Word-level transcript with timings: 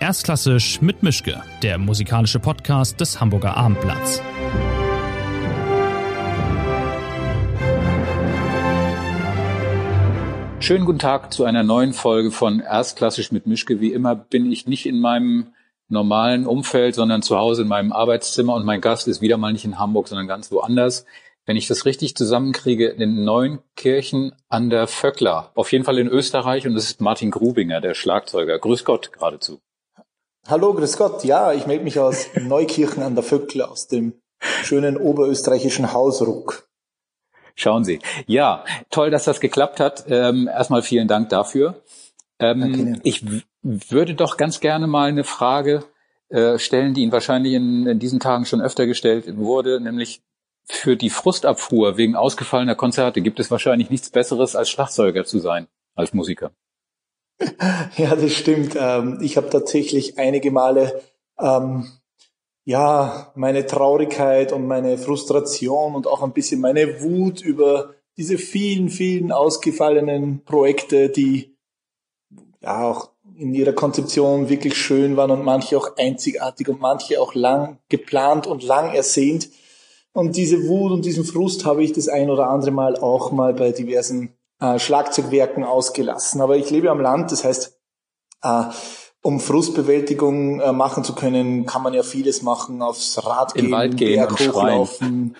Erstklassisch 0.00 0.80
mit 0.80 1.02
Mischke, 1.02 1.42
der 1.60 1.76
musikalische 1.76 2.38
Podcast 2.38 3.00
des 3.00 3.20
Hamburger 3.20 3.56
Abendblatts. 3.56 4.22
Schönen 10.60 10.84
guten 10.84 11.00
Tag 11.00 11.32
zu 11.32 11.44
einer 11.44 11.64
neuen 11.64 11.92
Folge 11.94 12.30
von 12.30 12.60
Erstklassisch 12.60 13.32
mit 13.32 13.48
Mischke. 13.48 13.80
Wie 13.80 13.92
immer 13.92 14.14
bin 14.14 14.52
ich 14.52 14.68
nicht 14.68 14.86
in 14.86 15.00
meinem 15.00 15.48
normalen 15.88 16.46
Umfeld, 16.46 16.94
sondern 16.94 17.22
zu 17.22 17.36
Hause 17.36 17.62
in 17.62 17.68
meinem 17.68 17.90
Arbeitszimmer 17.90 18.54
und 18.54 18.64
mein 18.64 18.80
Gast 18.80 19.08
ist 19.08 19.20
wieder 19.20 19.36
mal 19.36 19.52
nicht 19.52 19.64
in 19.64 19.80
Hamburg, 19.80 20.06
sondern 20.06 20.28
ganz 20.28 20.52
woanders. 20.52 21.06
Wenn 21.44 21.56
ich 21.56 21.66
das 21.66 21.86
richtig 21.86 22.14
zusammenkriege, 22.14 22.86
in 22.86 23.24
Neunkirchen 23.24 24.32
an 24.48 24.70
der 24.70 24.86
Vöckler. 24.86 25.50
Auf 25.56 25.72
jeden 25.72 25.84
Fall 25.84 25.98
in 25.98 26.06
Österreich 26.06 26.68
und 26.68 26.74
das 26.74 26.84
ist 26.84 27.00
Martin 27.00 27.32
Grubinger, 27.32 27.80
der 27.80 27.94
Schlagzeuger. 27.94 28.60
Grüß 28.60 28.84
Gott 28.84 29.12
geradezu. 29.12 29.60
Hallo, 30.46 30.72
grüß 30.72 30.96
Gott. 30.96 31.24
Ja, 31.24 31.52
ich 31.52 31.66
melde 31.66 31.84
mich 31.84 31.98
aus 31.98 32.28
Neukirchen 32.34 33.02
an 33.02 33.14
der 33.14 33.24
Vöckler, 33.24 33.70
aus 33.70 33.88
dem 33.88 34.14
schönen 34.40 34.96
oberösterreichischen 34.96 35.92
Hausruck. 35.92 36.68
Schauen 37.54 37.84
Sie. 37.84 37.98
Ja, 38.26 38.64
toll, 38.90 39.10
dass 39.10 39.24
das 39.24 39.40
geklappt 39.40 39.80
hat. 39.80 40.04
Ähm, 40.08 40.46
erstmal 40.46 40.82
vielen 40.82 41.08
Dank 41.08 41.28
dafür. 41.28 41.82
Ähm, 42.38 43.00
ich 43.02 43.24
würde 43.62 44.14
doch 44.14 44.36
ganz 44.36 44.60
gerne 44.60 44.86
mal 44.86 45.08
eine 45.08 45.24
Frage 45.24 45.84
äh, 46.28 46.58
stellen, 46.58 46.94
die 46.94 47.02
Ihnen 47.02 47.12
wahrscheinlich 47.12 47.54
in, 47.54 47.86
in 47.86 47.98
diesen 47.98 48.20
Tagen 48.20 48.44
schon 48.44 48.60
öfter 48.60 48.86
gestellt 48.86 49.36
wurde, 49.36 49.80
nämlich 49.80 50.22
für 50.66 50.96
die 50.96 51.10
Frustabfuhr 51.10 51.96
wegen 51.96 52.14
ausgefallener 52.14 52.74
Konzerte 52.74 53.22
gibt 53.22 53.40
es 53.40 53.50
wahrscheinlich 53.50 53.90
nichts 53.90 54.10
Besseres 54.10 54.54
als 54.54 54.68
Schlagzeuger 54.68 55.24
zu 55.24 55.38
sein, 55.38 55.66
als 55.94 56.12
Musiker. 56.12 56.52
Ja, 57.96 58.16
das 58.16 58.32
stimmt. 58.32 58.76
Ähm, 58.78 59.18
ich 59.22 59.36
habe 59.36 59.50
tatsächlich 59.50 60.18
einige 60.18 60.50
Male 60.50 61.00
ähm, 61.38 61.86
ja 62.64 63.32
meine 63.34 63.66
Traurigkeit 63.66 64.52
und 64.52 64.66
meine 64.66 64.98
Frustration 64.98 65.94
und 65.94 66.06
auch 66.06 66.22
ein 66.22 66.32
bisschen 66.32 66.60
meine 66.60 67.00
Wut 67.00 67.40
über 67.40 67.94
diese 68.16 68.38
vielen, 68.38 68.88
vielen 68.88 69.30
ausgefallenen 69.30 70.44
Projekte, 70.44 71.08
die 71.08 71.56
ja 72.60 72.82
auch 72.82 73.10
in 73.36 73.54
ihrer 73.54 73.72
Konzeption 73.72 74.48
wirklich 74.48 74.76
schön 74.76 75.16
waren 75.16 75.30
und 75.30 75.44
manche 75.44 75.78
auch 75.78 75.96
einzigartig 75.96 76.68
und 76.68 76.80
manche 76.80 77.20
auch 77.20 77.34
lang 77.34 77.78
geplant 77.88 78.48
und 78.48 78.64
lang 78.64 78.92
ersehnt. 78.92 79.48
Und 80.12 80.36
diese 80.36 80.66
Wut 80.66 80.90
und 80.90 81.04
diesen 81.04 81.24
Frust 81.24 81.64
habe 81.64 81.84
ich 81.84 81.92
das 81.92 82.08
ein 82.08 82.28
oder 82.30 82.50
andere 82.50 82.72
Mal 82.72 82.96
auch 82.96 83.30
mal 83.30 83.54
bei 83.54 83.70
diversen 83.70 84.37
äh, 84.60 84.78
Schlagzeugwerken 84.78 85.64
ausgelassen. 85.64 86.40
Aber 86.40 86.56
ich 86.56 86.70
lebe 86.70 86.90
am 86.90 87.00
Land, 87.00 87.32
das 87.32 87.44
heißt, 87.44 87.78
äh, 88.42 88.64
um 89.22 89.40
Frustbewältigung 89.40 90.60
äh, 90.60 90.72
machen 90.72 91.04
zu 91.04 91.14
können, 91.14 91.66
kann 91.66 91.82
man 91.82 91.94
ja 91.94 92.02
vieles 92.02 92.42
machen, 92.42 92.82
aufs 92.82 93.24
Rad 93.24 93.54
gehen, 93.54 93.70
Wald 93.70 93.96
gehen 93.96 94.16
Berg 94.16 94.32
hochlaufen, 94.32 95.36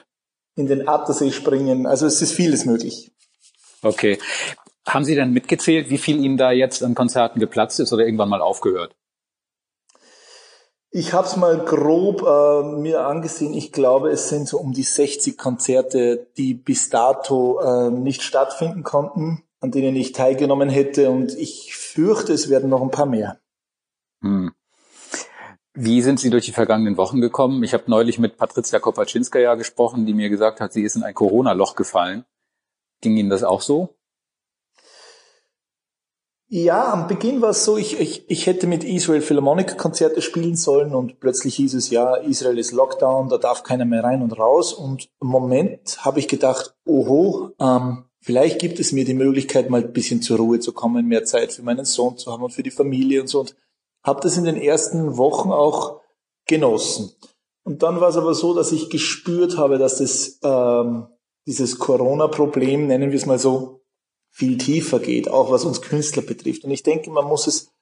in 0.56 0.66
den 0.66 0.88
Attersee 0.88 1.30
springen. 1.30 1.86
Also 1.86 2.06
es 2.06 2.20
ist 2.20 2.32
vieles 2.32 2.64
möglich. 2.64 3.12
Okay. 3.82 4.18
Haben 4.86 5.04
Sie 5.04 5.14
dann 5.14 5.32
mitgezählt, 5.32 5.90
wie 5.90 5.98
viel 5.98 6.22
Ihnen 6.24 6.36
da 6.36 6.50
jetzt 6.50 6.82
an 6.82 6.94
Konzerten 6.94 7.40
geplatzt 7.40 7.78
ist 7.78 7.92
oder 7.92 8.04
irgendwann 8.04 8.28
mal 8.28 8.40
aufgehört? 8.40 8.96
Ich 10.90 11.12
habe 11.12 11.26
es 11.26 11.36
mal 11.36 11.58
grob 11.58 12.22
äh, 12.22 12.62
mir 12.62 13.06
angesehen. 13.06 13.52
Ich 13.52 13.72
glaube, 13.72 14.10
es 14.10 14.30
sind 14.30 14.48
so 14.48 14.58
um 14.58 14.72
die 14.72 14.82
60 14.82 15.36
Konzerte, 15.36 16.28
die 16.38 16.54
bis 16.54 16.88
dato 16.88 17.60
äh, 17.60 17.90
nicht 17.90 18.22
stattfinden 18.22 18.84
konnten, 18.84 19.42
an 19.60 19.70
denen 19.70 19.94
ich 19.96 20.12
teilgenommen 20.12 20.70
hätte. 20.70 21.10
Und 21.10 21.36
ich 21.36 21.76
fürchte, 21.76 22.32
es 22.32 22.48
werden 22.48 22.70
noch 22.70 22.80
ein 22.80 22.90
paar 22.90 23.06
mehr. 23.06 23.38
Hm. 24.22 24.52
Wie 25.74 26.02
sind 26.02 26.18
Sie 26.18 26.30
durch 26.30 26.46
die 26.46 26.52
vergangenen 26.52 26.96
Wochen 26.96 27.20
gekommen? 27.20 27.62
Ich 27.62 27.74
habe 27.74 27.84
neulich 27.86 28.18
mit 28.18 28.36
Patricia 28.36 28.80
Kopaczynskaja 28.80 29.54
gesprochen, 29.54 30.06
die 30.06 30.14
mir 30.14 30.30
gesagt 30.30 30.60
hat, 30.60 30.72
sie 30.72 30.82
ist 30.82 30.96
in 30.96 31.04
ein 31.04 31.14
Corona-Loch 31.14 31.76
gefallen. 31.76 32.24
Ging 33.00 33.16
Ihnen 33.16 33.30
das 33.30 33.44
auch 33.44 33.60
so? 33.60 33.97
Ja, 36.50 36.94
am 36.94 37.08
Beginn 37.08 37.42
war 37.42 37.50
es 37.50 37.66
so, 37.66 37.76
ich, 37.76 38.00
ich, 38.00 38.24
ich 38.30 38.46
hätte 38.46 38.66
mit 38.66 38.82
Israel 38.82 39.20
Philharmonic 39.20 39.76
Konzerte 39.76 40.22
spielen 40.22 40.56
sollen 40.56 40.94
und 40.94 41.20
plötzlich 41.20 41.56
hieß 41.56 41.74
es, 41.74 41.90
ja, 41.90 42.14
Israel 42.14 42.58
ist 42.58 42.72
Lockdown, 42.72 43.28
da 43.28 43.36
darf 43.36 43.64
keiner 43.64 43.84
mehr 43.84 44.02
rein 44.02 44.22
und 44.22 44.32
raus. 44.32 44.72
Und 44.72 45.10
im 45.20 45.28
Moment 45.28 46.06
habe 46.06 46.20
ich 46.20 46.26
gedacht, 46.26 46.74
oho, 46.86 47.50
ähm, 47.60 48.04
vielleicht 48.22 48.60
gibt 48.60 48.80
es 48.80 48.92
mir 48.92 49.04
die 49.04 49.12
Möglichkeit, 49.12 49.68
mal 49.68 49.82
ein 49.82 49.92
bisschen 49.92 50.22
zur 50.22 50.38
Ruhe 50.38 50.58
zu 50.58 50.72
kommen, 50.72 51.06
mehr 51.06 51.24
Zeit 51.24 51.52
für 51.52 51.62
meinen 51.62 51.84
Sohn 51.84 52.16
zu 52.16 52.32
haben 52.32 52.42
und 52.42 52.54
für 52.54 52.62
die 52.62 52.70
Familie 52.70 53.20
und 53.20 53.26
so. 53.26 53.40
Und 53.40 53.54
habe 54.02 54.20
das 54.22 54.38
in 54.38 54.44
den 54.44 54.56
ersten 54.56 55.18
Wochen 55.18 55.50
auch 55.50 56.00
genossen. 56.46 57.12
Und 57.62 57.82
dann 57.82 58.00
war 58.00 58.08
es 58.08 58.16
aber 58.16 58.32
so, 58.32 58.54
dass 58.54 58.72
ich 58.72 58.88
gespürt 58.88 59.58
habe, 59.58 59.76
dass 59.76 59.98
das 59.98 60.38
ähm, 60.42 61.08
dieses 61.46 61.78
Corona-Problem, 61.78 62.86
nennen 62.86 63.10
wir 63.10 63.18
es 63.18 63.26
mal 63.26 63.38
so, 63.38 63.77
viel 64.38 64.56
tiefer 64.56 65.00
geht, 65.00 65.28
auch 65.28 65.50
was 65.50 65.64
uns 65.64 65.82
Künstler 65.82 66.22
betrifft. 66.22 66.62
Und 66.62 66.70
ich 66.70 66.84
denke, 66.84 67.10
man 67.10 67.24
muss 67.24 67.48
es 67.48 67.72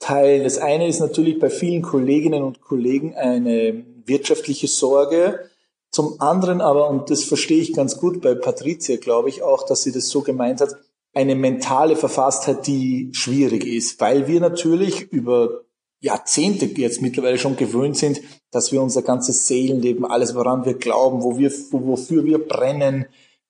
teilen. 0.00 0.42
Das 0.42 0.58
eine 0.58 0.88
ist 0.88 0.98
natürlich 0.98 1.38
bei 1.38 1.50
vielen 1.50 1.82
Kolleginnen 1.82 2.42
und 2.42 2.60
Kollegen 2.60 3.14
eine 3.14 3.84
wirtschaftliche 4.06 4.66
Sorge. 4.66 5.48
Zum 5.92 6.20
anderen 6.20 6.60
aber, 6.60 6.90
und 6.90 7.10
das 7.10 7.22
verstehe 7.22 7.60
ich 7.60 7.74
ganz 7.74 7.96
gut 7.96 8.22
bei 8.22 8.34
Patricia, 8.34 8.96
glaube 8.96 9.28
ich 9.28 9.44
auch, 9.44 9.64
dass 9.64 9.84
sie 9.84 9.92
das 9.92 10.08
so 10.08 10.22
gemeint 10.22 10.60
hat, 10.60 10.74
eine 11.14 11.36
mentale 11.36 11.94
Verfasstheit, 11.94 12.66
die 12.66 13.10
schwierig 13.12 13.64
ist, 13.64 14.00
weil 14.00 14.26
wir 14.26 14.40
natürlich 14.40 15.12
über 15.12 15.60
Jahrzehnte 16.00 16.66
jetzt 16.66 17.02
mittlerweile 17.02 17.38
schon 17.38 17.54
gewöhnt 17.54 17.96
sind, 17.96 18.20
dass 18.50 18.72
wir 18.72 18.82
unser 18.82 19.02
ganzes 19.02 19.46
Seelenleben, 19.46 20.04
alles 20.04 20.34
woran 20.34 20.64
wir 20.64 20.74
glauben, 20.74 21.22
wo 21.22 21.38
wir, 21.38 21.52
wofür 21.70 22.24
wir 22.24 22.44
brennen, 22.44 23.06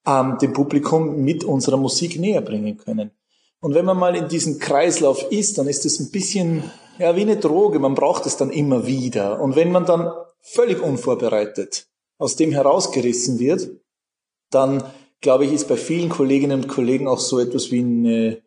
ähm, 0.06 0.38
dem 0.40 0.52
Publikum 0.52 1.22
mit 1.22 1.44
unserer 1.44 1.76
Musik 1.76 2.18
näher 2.18 2.40
bringen 2.40 2.76
können. 2.76 3.10
Und 3.60 3.74
wenn 3.74 3.84
man 3.84 3.98
mal 3.98 4.16
in 4.16 4.28
diesem 4.28 4.58
Kreislauf 4.58 5.30
ist, 5.30 5.58
dann 5.58 5.68
ist 5.68 5.84
es 5.84 6.00
ein 6.00 6.10
bisschen 6.10 6.64
ja 6.98 7.16
wie 7.16 7.22
eine 7.22 7.36
Droge. 7.36 7.78
Man 7.78 7.94
braucht 7.94 8.26
es 8.26 8.36
dann 8.36 8.50
immer 8.50 8.86
wieder. 8.86 9.40
Und 9.40 9.56
wenn 9.56 9.72
man 9.72 9.86
dann 9.86 10.10
völlig 10.40 10.82
unvorbereitet 10.82 11.88
aus 12.18 12.36
dem 12.36 12.52
herausgerissen 12.52 13.38
wird, 13.38 13.70
dann 14.50 14.84
glaube 15.20 15.44
ich, 15.44 15.52
ist 15.52 15.68
bei 15.68 15.76
vielen 15.76 16.08
Kolleginnen 16.08 16.62
und 16.62 16.68
Kollegen 16.68 17.08
auch 17.08 17.18
so 17.18 17.38
etwas 17.38 17.70
wie 17.70 17.80
eine 17.80 18.42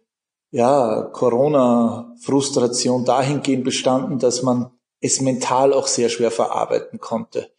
ja, 0.52 1.10
Corona-Frustration 1.14 3.06
dahingehend 3.06 3.64
bestanden, 3.64 4.20
dass 4.20 4.44
man 4.44 4.72
es 5.00 5.22
mental 5.22 5.74
auch 5.74 5.88
sehr 5.88 6.10
schwer 6.10 6.32
verarbeiten 6.32 7.00
konnte 7.00 7.50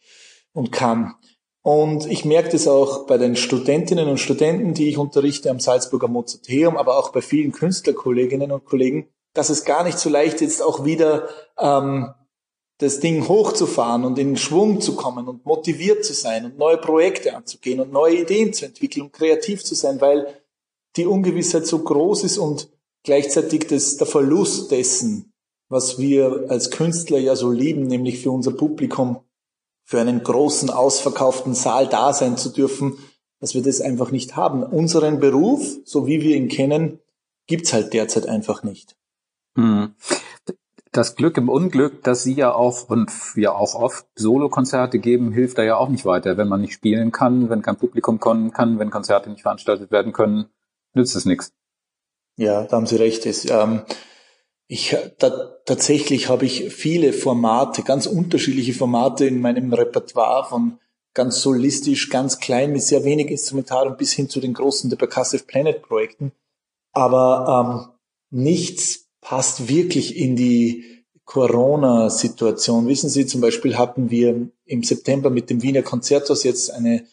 und 0.53 0.71
kann. 0.71 1.15
Und 1.65 2.05
ich 2.05 2.25
merke 2.25 2.49
das 2.49 2.67
auch 2.67 3.07
bei 3.07 3.17
den 3.17 3.35
Studentinnen 3.35 4.07
und 4.07 4.19
Studenten, 4.19 4.75
die 4.75 4.87
ich 4.87 4.99
unterrichte 4.99 5.49
am 5.49 5.59
Salzburger 5.59 6.07
Mozarteum, 6.07 6.77
aber 6.77 6.99
auch 6.99 7.09
bei 7.09 7.23
vielen 7.23 7.53
Künstlerkolleginnen 7.53 8.51
und 8.51 8.65
Kollegen, 8.65 9.07
dass 9.33 9.49
es 9.49 9.65
gar 9.65 9.83
nicht 9.83 9.97
so 9.97 10.11
leicht 10.11 10.43
ist, 10.43 10.61
auch 10.61 10.85
wieder 10.85 11.27
ähm, 11.57 12.13
das 12.77 12.99
Ding 12.99 13.27
hochzufahren 13.27 14.05
und 14.05 14.19
in 14.19 14.37
Schwung 14.37 14.79
zu 14.79 14.95
kommen 14.95 15.27
und 15.27 15.47
motiviert 15.47 16.05
zu 16.05 16.13
sein 16.13 16.45
und 16.45 16.59
neue 16.59 16.77
Projekte 16.77 17.35
anzugehen 17.35 17.79
und 17.79 17.91
neue 17.91 18.21
Ideen 18.21 18.53
zu 18.53 18.65
entwickeln 18.65 19.01
und 19.01 19.13
kreativ 19.13 19.63
zu 19.63 19.73
sein, 19.73 19.99
weil 19.99 20.27
die 20.97 21.07
Ungewissheit 21.07 21.65
so 21.65 21.79
groß 21.79 22.25
ist 22.25 22.37
und 22.37 22.69
gleichzeitig 23.01 23.65
das, 23.65 23.97
der 23.97 24.05
Verlust 24.05 24.69
dessen, 24.69 25.33
was 25.69 25.97
wir 25.97 26.45
als 26.47 26.69
Künstler 26.69 27.17
ja 27.17 27.35
so 27.35 27.49
lieben, 27.49 27.87
nämlich 27.87 28.21
für 28.21 28.29
unser 28.29 28.51
Publikum 28.51 29.24
für 29.85 30.01
einen 30.01 30.23
großen 30.23 30.69
ausverkauften 30.69 31.53
Saal 31.53 31.87
da 31.87 32.11
sein 32.11 32.37
zu 32.37 32.49
dürfen, 32.49 32.97
dass 33.39 33.53
wir 33.53 33.61
das 33.61 33.79
einfach 33.79 34.11
nicht 34.11 34.35
haben. 34.35 34.63
Unseren 34.63 35.19
Beruf, 35.19 35.77
so 35.85 36.07
wie 36.07 36.21
wir 36.21 36.35
ihn 36.35 36.49
kennen, 36.49 36.99
gibt's 37.47 37.71
halt 37.71 37.93
derzeit 37.93 38.27
einfach 38.27 38.63
nicht. 38.63 38.97
Hm. 39.55 39.93
Das 40.91 41.15
Glück 41.15 41.37
im 41.37 41.49
Unglück, 41.49 42.03
dass 42.03 42.23
Sie 42.23 42.33
ja 42.33 42.53
auch 42.53 42.89
und 42.89 43.11
ja 43.35 43.51
auch 43.51 43.75
oft 43.75 44.07
Solokonzerte 44.15 44.97
geben, 44.97 45.31
hilft 45.31 45.57
da 45.57 45.63
ja 45.63 45.77
auch 45.77 45.89
nicht 45.89 46.05
weiter. 46.05 46.37
Wenn 46.37 46.47
man 46.47 46.61
nicht 46.61 46.73
spielen 46.73 47.11
kann, 47.11 47.49
wenn 47.49 47.61
kein 47.61 47.75
Publikum 47.75 48.19
kommen 48.19 48.51
kann, 48.51 48.79
wenn 48.79 48.89
Konzerte 48.89 49.29
nicht 49.29 49.41
veranstaltet 49.41 49.91
werden 49.91 50.13
können, 50.13 50.45
nützt 50.93 51.15
es 51.15 51.25
nichts. 51.25 51.53
Ja, 52.37 52.63
da 52.63 52.77
haben 52.77 52.87
Sie 52.87 52.95
recht. 52.95 53.25
Es, 53.25 53.45
ähm, 53.49 53.81
ich, 54.67 54.95
da, 55.19 55.29
tatsächlich 55.65 56.29
habe 56.29 56.45
ich 56.45 56.73
viele 56.73 57.13
Formate, 57.13 57.83
ganz 57.83 58.07
unterschiedliche 58.07 58.73
Formate 58.73 59.25
in 59.25 59.41
meinem 59.41 59.71
Repertoire 59.73 60.47
von 60.47 60.79
ganz 61.13 61.41
solistisch, 61.41 62.09
ganz 62.09 62.39
klein 62.39 62.73
mit 62.73 62.81
sehr 62.81 63.03
wenig 63.03 63.29
Instrumentarium 63.29 63.95
bis 63.95 64.13
hin 64.13 64.29
zu 64.29 64.39
den 64.39 64.53
großen 64.53 64.89
The 64.89 64.95
Percussive 64.95 65.43
Planet 65.43 65.81
Projekten. 65.81 66.31
Aber 66.91 67.91
ähm, 68.31 68.39
nichts 68.39 69.07
passt 69.21 69.69
wirklich 69.69 70.17
in 70.17 70.35
die 70.35 71.05
Corona-Situation. 71.25 72.87
Wissen 72.87 73.09
Sie, 73.09 73.25
zum 73.25 73.41
Beispiel 73.41 73.77
hatten 73.77 74.09
wir 74.09 74.49
im 74.65 74.83
September 74.83 75.29
mit 75.29 75.49
dem 75.49 75.61
Wiener 75.63 75.81
Konzerthaus 75.81 76.43
jetzt 76.43 76.71
eine 76.71 77.01
äh, 77.01 77.03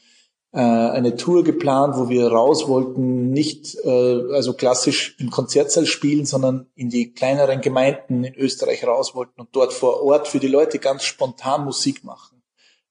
eine 0.59 1.17
Tour 1.17 1.45
geplant, 1.45 1.97
wo 1.97 2.11
wir 2.11 2.29
raus 2.29 2.69
wollten, 2.69 3.31
nicht 3.31 3.75
äh, 3.85 4.33
also 4.33 4.53
klassisch 4.53 5.17
im 5.19 5.31
Konzertsaal 5.31 5.87
spielen, 5.87 6.27
sondern 6.27 6.67
in 6.75 6.91
die 6.91 7.15
kleineren 7.15 7.63
Gemeinden 7.63 8.23
in 8.25 8.35
Österreich 8.35 8.87
raus 8.87 9.15
wollten 9.15 9.41
und 9.41 9.49
dort 9.53 9.73
vor 9.73 10.03
Ort 10.03 10.29
für 10.29 10.41
die 10.41 10.49
Leute 10.49 10.79
ganz 10.79 11.05
spontan 11.05 11.65
Musik 11.65 12.05
machen, 12.05 12.43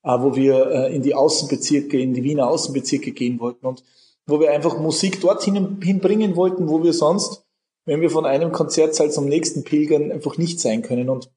äh, 0.04 0.18
wo 0.20 0.36
wir 0.36 0.72
äh, 0.72 0.96
in 0.96 1.04
die 1.04 1.14
Außenbezirke, 1.14 2.00
in 2.00 2.16
die 2.16 2.24
Wiener 2.24 2.48
Außenbezirke 2.48 3.12
gehen 3.12 3.40
wollten 3.40 3.68
und 3.68 3.84
wo 4.26 4.40
wir 4.40 4.50
einfach 4.50 4.80
Musik 4.80 5.22
dorthin 5.22 5.80
hinbringen 5.84 6.36
wollten, 6.36 6.68
wo 6.68 6.82
wir 6.82 6.94
sonst, 6.94 7.46
wenn 7.86 8.02
wir 8.02 8.10
von 8.10 8.26
einem 8.26 8.52
Konzertsaal 8.52 9.12
zum 9.12 9.26
nächsten 9.26 9.64
pilgern, 9.64 10.12
einfach 10.12 10.38
nicht 10.38 10.60
sein 10.60 10.82
können. 10.82 11.10
Und 11.10 11.32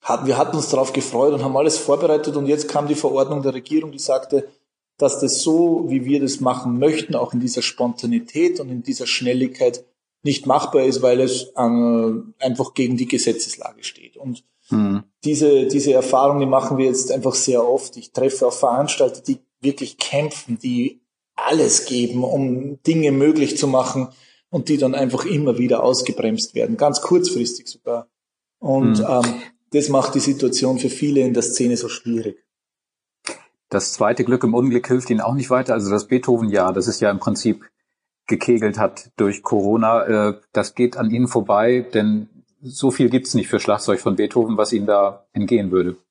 hatten, 0.00 0.26
wir 0.26 0.36
hatten 0.36 0.56
uns 0.56 0.70
darauf 0.70 0.92
gefreut 0.92 1.32
und 1.32 1.44
haben 1.44 1.56
alles 1.56 1.78
vorbereitet 1.78 2.36
und 2.36 2.46
jetzt 2.46 2.68
kam 2.68 2.88
die 2.88 2.96
Verordnung 2.96 3.42
der 3.42 3.54
Regierung, 3.54 3.92
die 3.92 4.00
sagte, 4.00 4.48
dass 5.02 5.18
das 5.18 5.42
so, 5.42 5.86
wie 5.88 6.04
wir 6.04 6.20
das 6.20 6.40
machen 6.40 6.78
möchten, 6.78 7.16
auch 7.16 7.34
in 7.34 7.40
dieser 7.40 7.62
Spontanität 7.62 8.60
und 8.60 8.70
in 8.70 8.82
dieser 8.82 9.06
Schnelligkeit 9.06 9.84
nicht 10.22 10.46
machbar 10.46 10.84
ist, 10.84 11.02
weil 11.02 11.20
es 11.20 11.52
äh, 11.56 12.44
einfach 12.44 12.74
gegen 12.74 12.96
die 12.96 13.08
Gesetzeslage 13.08 13.82
steht. 13.82 14.16
Und 14.16 14.44
mhm. 14.70 15.02
diese, 15.24 15.66
diese 15.66 15.92
Erfahrung, 15.92 16.38
die 16.38 16.46
machen 16.46 16.78
wir 16.78 16.86
jetzt 16.86 17.10
einfach 17.10 17.34
sehr 17.34 17.68
oft. 17.68 17.96
Ich 17.96 18.12
treffe 18.12 18.46
auch 18.46 18.52
Veranstalter, 18.52 19.20
die 19.20 19.38
wirklich 19.60 19.98
kämpfen, 19.98 20.58
die 20.58 21.00
alles 21.34 21.86
geben, 21.86 22.22
um 22.22 22.80
Dinge 22.84 23.10
möglich 23.10 23.56
zu 23.56 23.66
machen 23.66 24.08
und 24.50 24.68
die 24.68 24.76
dann 24.76 24.94
einfach 24.94 25.24
immer 25.24 25.58
wieder 25.58 25.82
ausgebremst 25.82 26.54
werden, 26.54 26.76
ganz 26.76 27.00
kurzfristig 27.00 27.66
sogar. 27.66 28.08
Und 28.60 29.00
mhm. 29.00 29.06
ähm, 29.08 29.42
das 29.72 29.88
macht 29.88 30.14
die 30.14 30.20
Situation 30.20 30.78
für 30.78 30.90
viele 30.90 31.22
in 31.22 31.34
der 31.34 31.42
Szene 31.42 31.76
so 31.76 31.88
schwierig. 31.88 32.44
Das 33.72 33.94
zweite 33.94 34.24
Glück 34.24 34.44
im 34.44 34.52
Unglück 34.52 34.86
hilft 34.86 35.08
Ihnen 35.08 35.22
auch 35.22 35.32
nicht 35.32 35.48
weiter. 35.48 35.72
Also 35.72 35.90
das 35.90 36.06
Beethoven-Jahr, 36.06 36.74
das 36.74 36.88
ist 36.88 37.00
ja 37.00 37.10
im 37.10 37.20
Prinzip 37.20 37.64
gekegelt 38.26 38.78
hat 38.78 39.10
durch 39.16 39.42
Corona, 39.42 40.28
äh, 40.28 40.34
das 40.52 40.74
geht 40.74 40.98
an 40.98 41.10
Ihnen 41.10 41.26
vorbei, 41.26 41.80
denn 41.94 42.28
so 42.60 42.90
viel 42.90 43.08
gibt's 43.08 43.32
nicht 43.32 43.48
für 43.48 43.60
Schlagzeug 43.60 44.00
von 44.00 44.16
Beethoven, 44.16 44.58
was 44.58 44.74
Ihnen 44.74 44.84
da 44.86 45.26
entgehen 45.32 45.70
würde. 45.70 45.96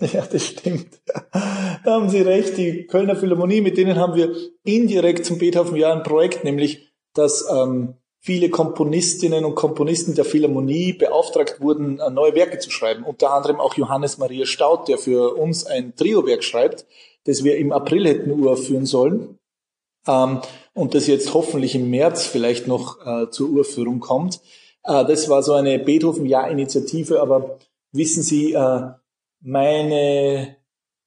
Ja, 0.00 0.24
das 0.24 0.46
stimmt. 0.46 1.00
Da 1.32 1.90
haben 1.90 2.08
Sie 2.08 2.20
recht. 2.20 2.56
Die 2.56 2.86
Kölner 2.86 3.16
Philharmonie, 3.16 3.60
mit 3.60 3.76
denen 3.76 3.98
haben 3.98 4.14
wir 4.14 4.32
indirekt 4.62 5.26
zum 5.26 5.38
Beethoven-Jahr 5.38 5.92
ein 5.92 6.04
Projekt, 6.04 6.44
nämlich 6.44 6.92
dass 7.14 7.44
ähm, 7.52 7.94
viele 8.20 8.50
Komponistinnen 8.50 9.44
und 9.44 9.54
Komponisten 9.54 10.14
der 10.14 10.24
Philharmonie 10.24 10.92
beauftragt 10.92 11.60
wurden, 11.60 12.00
äh, 12.00 12.10
neue 12.10 12.34
Werke 12.34 12.58
zu 12.58 12.70
schreiben. 12.70 13.04
Unter 13.04 13.32
anderem 13.32 13.60
auch 13.60 13.74
Johannes 13.74 14.18
Maria 14.18 14.46
Staud, 14.46 14.88
der 14.88 14.98
für 14.98 15.34
uns 15.36 15.66
ein 15.66 15.94
Triowerk 15.94 16.44
schreibt, 16.44 16.86
das 17.24 17.44
wir 17.44 17.56
im 17.58 17.72
April 17.72 18.06
hätten 18.06 18.30
uraufführen 18.30 18.86
sollen. 18.86 19.38
Ähm, 20.06 20.40
und 20.74 20.94
das 20.94 21.06
jetzt 21.06 21.34
hoffentlich 21.34 21.74
im 21.74 21.90
März 21.90 22.26
vielleicht 22.26 22.66
noch 22.66 23.04
äh, 23.04 23.30
zur 23.30 23.50
Urführung 23.50 24.00
kommt. 24.00 24.40
Äh, 24.84 25.04
das 25.04 25.28
war 25.28 25.42
so 25.42 25.52
eine 25.52 25.78
Beethoven-Jahr-Initiative, 25.78 27.20
aber 27.20 27.58
wissen 27.92 28.22
Sie, 28.22 28.52
äh, 28.52 28.82
meine, 29.40 30.56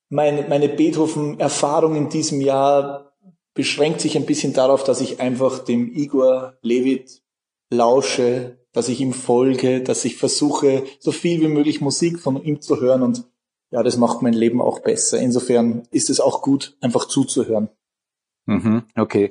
meine, 0.09 0.45
meine 0.47 0.69
Beethoven-Erfahrung 0.69 1.95
in 1.95 2.09
diesem 2.09 2.41
Jahr 2.41 3.10
beschränkt 3.53 4.01
sich 4.01 4.15
ein 4.17 4.25
bisschen 4.25 4.53
darauf, 4.53 4.83
dass 4.83 5.01
ich 5.01 5.19
einfach 5.19 5.59
dem 5.59 5.91
Igor 5.93 6.57
Levit 6.61 7.21
lausche, 7.69 8.57
dass 8.73 8.89
ich 8.89 9.01
ihm 9.01 9.13
folge, 9.13 9.81
dass 9.81 10.05
ich 10.05 10.17
versuche, 10.17 10.83
so 10.99 11.11
viel 11.11 11.41
wie 11.41 11.47
möglich 11.47 11.81
Musik 11.81 12.19
von 12.19 12.41
ihm 12.41 12.61
zu 12.61 12.79
hören 12.79 13.01
und 13.01 13.25
ja, 13.71 13.83
das 13.83 13.97
macht 13.97 14.21
mein 14.21 14.33
Leben 14.33 14.61
auch 14.61 14.79
besser. 14.79 15.19
Insofern 15.19 15.83
ist 15.91 16.09
es 16.09 16.19
auch 16.19 16.41
gut, 16.41 16.75
einfach 16.81 17.05
zuzuhören. 17.05 17.69
Mhm, 18.45 18.83
okay. 18.97 19.29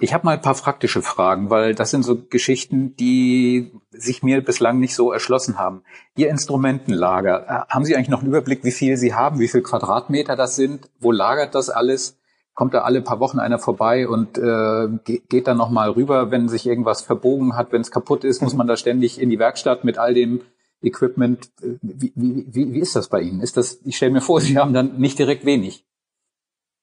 Ich 0.00 0.12
habe 0.12 0.24
mal 0.24 0.34
ein 0.34 0.42
paar 0.42 0.54
praktische 0.54 1.02
Fragen, 1.02 1.50
weil 1.50 1.74
das 1.74 1.90
sind 1.90 2.04
so 2.04 2.16
Geschichten, 2.16 2.96
die 2.96 3.72
sich 3.90 4.22
mir 4.22 4.44
bislang 4.44 4.80
nicht 4.80 4.94
so 4.94 5.12
erschlossen 5.12 5.58
haben. 5.58 5.82
Ihr 6.16 6.30
Instrumentenlager, 6.30 7.46
äh, 7.46 7.72
haben 7.72 7.84
Sie 7.84 7.94
eigentlich 7.94 8.08
noch 8.08 8.20
einen 8.20 8.28
Überblick, 8.28 8.64
wie 8.64 8.72
viel 8.72 8.96
Sie 8.96 9.14
haben, 9.14 9.38
wie 9.38 9.48
viel 9.48 9.62
Quadratmeter 9.62 10.34
das 10.36 10.56
sind? 10.56 10.90
Wo 10.98 11.12
lagert 11.12 11.54
das 11.54 11.70
alles? 11.70 12.18
Kommt 12.54 12.74
da 12.74 12.82
alle 12.82 13.02
paar 13.02 13.20
Wochen 13.20 13.38
einer 13.38 13.58
vorbei 13.58 14.08
und 14.08 14.38
äh, 14.38 15.18
geht 15.28 15.48
dann 15.48 15.56
nochmal 15.56 15.90
rüber, 15.90 16.30
wenn 16.30 16.48
sich 16.48 16.66
irgendwas 16.66 17.02
verbogen 17.02 17.56
hat, 17.56 17.72
wenn 17.72 17.80
es 17.80 17.90
kaputt 17.90 18.24
ist, 18.24 18.42
muss 18.42 18.54
man 18.54 18.66
da 18.66 18.76
ständig 18.76 19.20
in 19.20 19.30
die 19.30 19.38
Werkstatt 19.38 19.84
mit 19.84 19.98
all 19.98 20.14
dem 20.14 20.40
Equipment. 20.82 21.50
Wie, 21.60 22.12
wie, 22.14 22.46
wie, 22.48 22.72
wie 22.72 22.78
ist 22.78 22.94
das 22.94 23.08
bei 23.08 23.20
Ihnen? 23.20 23.40
Ist 23.40 23.56
das, 23.56 23.80
ich 23.84 23.96
stelle 23.96 24.12
mir 24.12 24.20
vor, 24.20 24.40
Sie 24.40 24.56
haben 24.56 24.72
dann 24.72 24.98
nicht 24.98 25.18
direkt 25.18 25.44
wenig. 25.44 25.84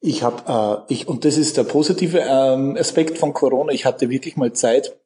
Ich 0.02 0.24
habe, 0.24 0.86
äh, 0.90 0.94
ich, 0.94 1.08
und 1.08 1.26
das 1.26 1.38
ist 1.38 1.58
der 1.58 1.64
positive 1.64 2.20
ähm, 2.20 2.76
Aspekt 2.78 3.18
von 3.18 3.34
Corona, 3.34 3.72
ich 3.72 3.86
hatte 3.86 4.10
wirklich 4.10 4.36
mal 4.36 4.52
Zeit, 4.52 5.00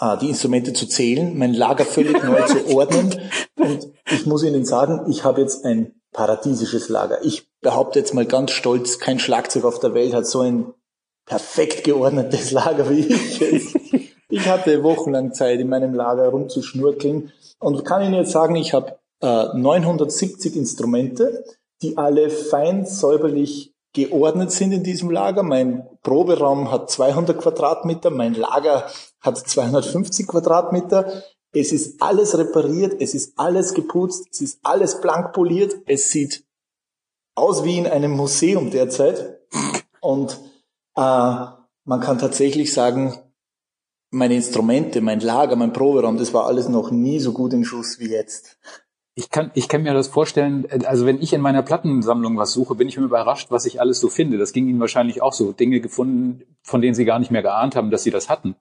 äh, 0.00 0.16
die 0.18 0.30
Instrumente 0.30 0.72
zu 0.72 0.86
zählen, 0.86 1.38
mein 1.38 1.52
Lager 1.52 1.84
völlig 1.84 2.22
neu 2.24 2.42
zu 2.46 2.66
ordnen. 2.74 3.14
Und 3.56 3.92
ich 4.10 4.26
muss 4.26 4.42
Ihnen 4.42 4.64
sagen, 4.64 5.10
ich 5.10 5.24
habe 5.24 5.42
jetzt 5.42 5.64
ein 5.64 5.94
paradiesisches 6.14 6.88
Lager. 6.88 7.22
Ich 7.22 7.46
behaupte 7.60 7.98
jetzt 7.98 8.14
mal 8.14 8.24
ganz 8.24 8.52
stolz, 8.52 8.98
kein 8.98 9.18
Schlagzeug 9.18 9.64
auf 9.64 9.80
der 9.80 9.92
Welt 9.92 10.14
hat 10.14 10.26
so 10.26 10.40
ein 10.40 10.72
perfekt 11.26 11.84
geordnetes 11.84 12.50
Lager 12.52 12.88
wie 12.88 13.00
ich. 13.00 13.76
Ich 14.30 14.48
hatte 14.48 14.82
wochenlang 14.82 15.34
Zeit, 15.34 15.60
in 15.60 15.68
meinem 15.68 15.94
Lager 15.94 16.28
rumzuschnurkeln 16.28 17.32
und 17.58 17.84
kann 17.84 18.02
Ihnen 18.02 18.14
jetzt 18.14 18.32
sagen, 18.32 18.56
ich 18.56 18.72
habe 18.72 18.98
äh, 19.20 19.56
970 19.56 20.56
Instrumente, 20.56 21.44
die 21.82 21.98
alle 21.98 22.30
fein 22.30 22.86
säuberlich 22.86 23.74
geordnet 23.92 24.50
sind 24.50 24.72
in 24.72 24.82
diesem 24.82 25.10
Lager. 25.10 25.42
Mein 25.42 25.86
Proberaum 26.02 26.70
hat 26.70 26.90
200 26.90 27.38
Quadratmeter, 27.38 28.10
mein 28.10 28.34
Lager 28.34 28.86
hat 29.20 29.38
250 29.38 30.26
Quadratmeter. 30.26 31.22
Es 31.54 31.72
ist 31.72 32.02
alles 32.02 32.36
repariert, 32.36 33.00
es 33.00 33.14
ist 33.14 33.38
alles 33.38 33.74
geputzt, 33.74 34.26
es 34.32 34.40
ist 34.40 34.58
alles 34.62 35.00
blank 35.00 35.32
poliert, 35.32 35.76
es 35.86 36.10
sieht 36.10 36.44
aus 37.36 37.64
wie 37.64 37.78
in 37.78 37.86
einem 37.86 38.10
Museum 38.10 38.70
derzeit. 38.70 39.40
Und 40.00 40.38
äh, 40.96 41.46
man 41.84 42.00
kann 42.00 42.18
tatsächlich 42.18 42.72
sagen, 42.72 43.14
meine 44.10 44.34
Instrumente, 44.34 45.00
mein 45.00 45.20
Lager, 45.20 45.56
mein 45.56 45.72
Proberaum, 45.72 46.16
das 46.16 46.34
war 46.34 46.46
alles 46.46 46.68
noch 46.68 46.90
nie 46.90 47.20
so 47.20 47.32
gut 47.32 47.52
in 47.52 47.64
Schuss 47.64 47.98
wie 47.98 48.10
jetzt. 48.10 48.58
Ich 49.16 49.30
kann, 49.30 49.52
ich 49.54 49.68
kann 49.68 49.82
mir 49.82 49.94
das 49.94 50.08
vorstellen, 50.08 50.66
also 50.86 51.06
wenn 51.06 51.22
ich 51.22 51.32
in 51.32 51.40
meiner 51.40 51.62
Plattensammlung 51.62 52.36
was 52.36 52.52
suche, 52.52 52.74
bin 52.74 52.88
ich 52.88 52.96
immer 52.96 53.06
überrascht, 53.06 53.50
was 53.50 53.64
ich 53.64 53.80
alles 53.80 54.00
so 54.00 54.08
finde. 54.08 54.38
Das 54.38 54.52
ging 54.52 54.66
Ihnen 54.66 54.80
wahrscheinlich 54.80 55.22
auch 55.22 55.32
so. 55.32 55.52
Dinge 55.52 55.80
gefunden, 55.80 56.42
von 56.62 56.80
denen 56.80 56.96
Sie 56.96 57.04
gar 57.04 57.20
nicht 57.20 57.30
mehr 57.30 57.42
geahnt 57.42 57.76
haben, 57.76 57.92
dass 57.92 58.02
Sie 58.02 58.10
das 58.10 58.28
hatten. 58.28 58.56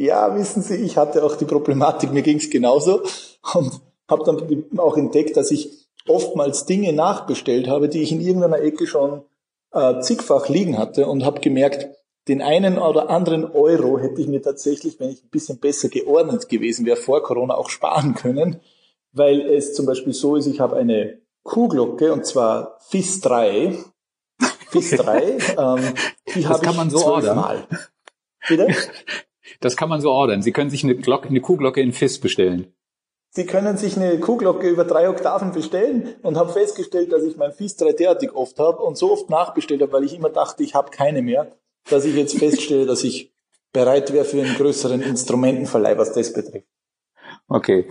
Ja, 0.00 0.34
wissen 0.34 0.62
Sie, 0.62 0.76
ich 0.76 0.96
hatte 0.96 1.22
auch 1.22 1.36
die 1.36 1.44
Problematik, 1.44 2.10
mir 2.10 2.22
ging's 2.22 2.48
genauso 2.48 3.02
und 3.52 3.82
habe 4.08 4.24
dann 4.24 4.64
auch 4.78 4.96
entdeckt, 4.96 5.36
dass 5.36 5.50
ich 5.50 5.88
oftmals 6.08 6.64
Dinge 6.64 6.94
nachbestellt 6.94 7.68
habe, 7.68 7.90
die 7.90 8.00
ich 8.00 8.10
in 8.10 8.22
irgendeiner 8.22 8.60
Ecke 8.62 8.86
schon 8.86 9.20
äh, 9.72 10.00
zigfach 10.00 10.48
liegen 10.48 10.78
hatte 10.78 11.06
und 11.06 11.26
habe 11.26 11.40
gemerkt, 11.40 11.90
den 12.28 12.40
einen 12.40 12.78
oder 12.78 13.10
anderen 13.10 13.44
Euro 13.44 13.98
hätte 13.98 14.22
ich 14.22 14.26
mir 14.26 14.40
tatsächlich, 14.40 14.98
wenn 15.00 15.10
ich 15.10 15.22
ein 15.22 15.28
bisschen 15.28 15.58
besser 15.58 15.90
geordnet 15.90 16.48
gewesen 16.48 16.86
wäre, 16.86 16.96
vor 16.96 17.22
Corona 17.22 17.54
auch 17.54 17.68
sparen 17.68 18.14
können, 18.14 18.58
weil 19.12 19.42
es 19.42 19.74
zum 19.74 19.84
Beispiel 19.84 20.14
so 20.14 20.34
ist, 20.36 20.46
ich 20.46 20.60
habe 20.60 20.76
eine 20.76 21.18
Kuhglocke 21.42 22.10
und 22.14 22.24
zwar 22.24 22.78
FIS 22.88 23.20
3. 23.20 23.76
FIS 24.70 24.92
3, 24.92 25.22
ähm, 25.58 25.94
die 26.34 26.48
habe 26.48 26.64
ich 26.64 26.90
so 26.90 26.98
zwölfmal. 27.00 27.66
Bitte? 28.48 28.74
Das 29.60 29.76
kann 29.76 29.88
man 29.88 30.00
so 30.00 30.10
ordern. 30.10 30.42
Sie 30.42 30.52
können 30.52 30.70
sich 30.70 30.84
eine, 30.84 30.96
Glocke, 30.96 31.28
eine 31.28 31.40
Kuhglocke 31.40 31.80
in 31.80 31.92
FIS 31.92 32.18
bestellen. 32.18 32.72
Sie 33.32 33.46
können 33.46 33.76
sich 33.76 33.96
eine 33.96 34.18
Kuhglocke 34.18 34.68
über 34.68 34.84
drei 34.84 35.08
Oktaven 35.08 35.52
bestellen 35.52 36.16
und 36.22 36.36
habe 36.36 36.52
festgestellt, 36.52 37.12
dass 37.12 37.22
ich 37.22 37.36
mein 37.36 37.52
FIS 37.52 37.76
3 37.76 37.92
derartig 37.92 38.34
oft 38.34 38.58
habe 38.58 38.78
und 38.78 38.96
so 38.96 39.12
oft 39.12 39.30
nachbestellt 39.30 39.82
habe, 39.82 39.92
weil 39.92 40.04
ich 40.04 40.14
immer 40.14 40.30
dachte, 40.30 40.64
ich 40.64 40.74
habe 40.74 40.90
keine 40.90 41.22
mehr, 41.22 41.52
dass 41.88 42.04
ich 42.04 42.16
jetzt 42.16 42.36
feststelle, 42.36 42.86
dass 42.86 43.04
ich 43.04 43.32
bereit 43.72 44.12
wäre 44.12 44.24
für 44.24 44.42
einen 44.42 44.56
größeren 44.56 45.00
Instrumentenverleih, 45.00 45.96
was 45.96 46.12
das 46.12 46.32
betrifft. 46.32 46.66
Okay. 47.46 47.88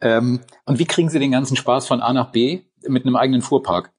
Ähm, 0.00 0.40
und 0.64 0.78
wie 0.78 0.86
kriegen 0.86 1.08
Sie 1.08 1.20
den 1.20 1.30
ganzen 1.30 1.56
Spaß 1.56 1.86
von 1.86 2.00
A 2.00 2.12
nach 2.12 2.32
B 2.32 2.62
mit 2.82 3.04
einem 3.04 3.16
eigenen 3.16 3.42
Fuhrpark? 3.42 3.92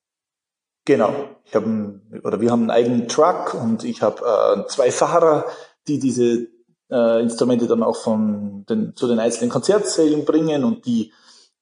Genau. 0.84 1.14
Ich 1.46 1.56
habe 1.56 2.02
oder 2.24 2.42
wir 2.42 2.52
haben 2.52 2.62
einen 2.62 2.72
eigenen 2.72 3.08
Truck 3.08 3.54
und 3.54 3.84
ich 3.84 4.02
habe 4.02 4.66
äh, 4.66 4.68
zwei 4.68 4.92
Fahrer, 4.92 5.46
die 5.88 6.00
diese 6.00 6.48
äh, 6.92 7.22
Instrumente 7.22 7.68
dann 7.68 7.84
auch 7.84 7.98
von 7.98 8.66
den, 8.70 8.96
zu 8.96 9.08
den 9.08 9.20
einzelnen 9.20 9.50
Konzertsälen 9.50 10.26
bringen 10.26 10.64
und 10.64 10.86
die 10.86 11.12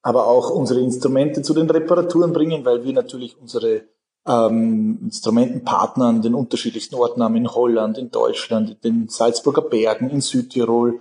aber 0.02 0.26
auch 0.26 0.50
unsere 0.50 0.80
Instrumente 0.80 1.42
zu 1.42 1.54
den 1.54 1.68
Reparaturen 1.68 2.32
bringen, 2.32 2.64
weil 2.64 2.84
wir 2.84 2.92
natürlich 2.92 3.36
unsere 3.40 3.82
ähm, 4.26 4.98
Instrumentenpartner 5.02 6.06
an 6.06 6.22
den 6.22 6.34
unterschiedlichsten 6.34 6.94
Orten 6.94 7.22
haben, 7.22 7.36
in 7.36 7.48
Holland, 7.48 7.98
in 7.98 8.10
Deutschland, 8.10 8.70
in 8.70 8.80
den 8.80 9.08
Salzburger 9.08 9.62
Bergen, 9.62 10.10
in 10.10 10.20
Südtirol, 10.20 11.00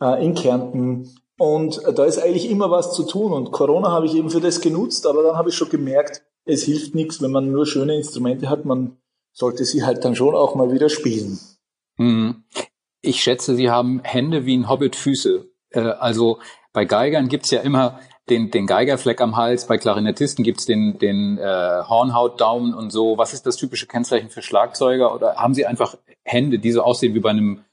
äh, 0.00 0.24
in 0.24 0.34
Kärnten. 0.34 1.10
Und 1.38 1.80
da 1.94 2.04
ist 2.04 2.18
eigentlich 2.18 2.50
immer 2.50 2.70
was 2.70 2.94
zu 2.94 3.04
tun. 3.04 3.32
Und 3.32 3.50
Corona 3.50 3.90
habe 3.90 4.06
ich 4.06 4.14
eben 4.14 4.30
für 4.30 4.40
das 4.40 4.60
genutzt, 4.60 5.06
aber 5.06 5.22
dann 5.22 5.36
habe 5.36 5.50
ich 5.50 5.56
schon 5.56 5.68
gemerkt, 5.68 6.22
es 6.44 6.62
hilft 6.62 6.94
nichts, 6.94 7.22
wenn 7.22 7.32
man 7.32 7.50
nur 7.50 7.66
schöne 7.66 7.96
Instrumente 7.96 8.48
hat. 8.48 8.64
Man 8.64 8.98
sollte 9.32 9.64
sie 9.64 9.84
halt 9.84 10.04
dann 10.04 10.14
schon 10.14 10.34
auch 10.34 10.54
mal 10.54 10.72
wieder 10.72 10.88
spielen. 10.88 11.38
Hm. 11.96 12.44
Ich 13.04 13.22
schätze, 13.22 13.54
Sie 13.54 13.70
haben 13.70 14.00
Hände 14.02 14.46
wie 14.46 14.56
ein 14.56 14.68
Hobbit 14.68 14.96
Füße. 14.96 15.48
Äh, 15.70 15.80
also 15.80 16.38
bei 16.72 16.84
Geigern 16.84 17.28
gibt's 17.28 17.50
ja 17.50 17.60
immer 17.60 18.00
den, 18.30 18.50
den 18.50 18.66
Geigerfleck 18.66 19.20
am 19.20 19.36
Hals, 19.36 19.66
bei 19.66 19.76
Klarinettisten 19.76 20.44
gibt's 20.44 20.64
den, 20.64 20.98
den 20.98 21.38
äh, 21.38 21.82
Hornhautdaumen 21.86 22.72
und 22.72 22.90
so. 22.90 23.18
Was 23.18 23.34
ist 23.34 23.46
das 23.46 23.56
typische 23.56 23.86
Kennzeichen 23.86 24.30
für 24.30 24.42
Schlagzeuger? 24.42 25.14
Oder 25.14 25.36
haben 25.36 25.54
Sie 25.54 25.66
einfach 25.66 25.96
Hände, 26.24 26.58
die 26.58 26.72
so 26.72 26.82
aussehen 26.82 27.14
wie 27.14 27.20
bei 27.20 27.30
einem 27.30 27.64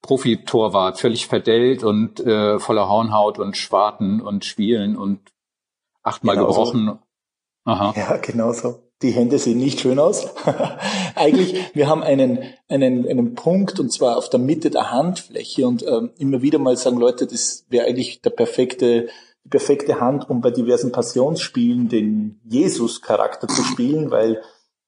Profitorwart, 0.00 0.98
völlig 0.98 1.26
verdellt 1.26 1.84
und 1.84 2.20
äh, 2.20 2.58
voller 2.58 2.88
Hornhaut 2.88 3.38
und 3.38 3.56
Schwarten 3.56 4.20
und 4.20 4.44
Schwielen 4.44 4.96
und 4.96 5.20
achtmal 6.02 6.36
genau 6.36 6.48
gebrochen? 6.48 6.86
So. 6.86 6.98
Aha. 7.70 7.92
Ja, 7.96 8.16
genau 8.16 8.52
so. 8.52 8.87
Die 9.02 9.10
Hände 9.10 9.38
sehen 9.38 9.58
nicht 9.58 9.80
schön 9.80 9.98
aus. 9.98 10.26
Eigentlich, 11.14 11.54
wir 11.72 11.88
haben 11.88 12.02
einen, 12.02 12.40
einen, 12.68 13.08
einen 13.08 13.34
Punkt 13.34 13.78
und 13.78 13.92
zwar 13.92 14.16
auf 14.16 14.28
der 14.28 14.40
Mitte 14.40 14.70
der 14.70 14.90
Handfläche 14.90 15.68
und 15.68 15.86
ähm, 15.86 16.10
immer 16.18 16.42
wieder 16.42 16.58
mal 16.58 16.76
sagen 16.76 16.96
Leute, 16.96 17.26
das 17.26 17.64
wäre 17.68 17.86
eigentlich 17.86 18.22
der 18.22 18.30
perfekte, 18.30 19.08
die 19.44 19.48
perfekte 19.48 20.00
Hand, 20.00 20.28
um 20.28 20.40
bei 20.40 20.50
diversen 20.50 20.90
Passionsspielen 20.90 21.88
den 21.88 22.40
Jesus-Charakter 22.44 23.46
zu 23.46 23.62
spielen, 23.62 24.10
weil 24.10 24.42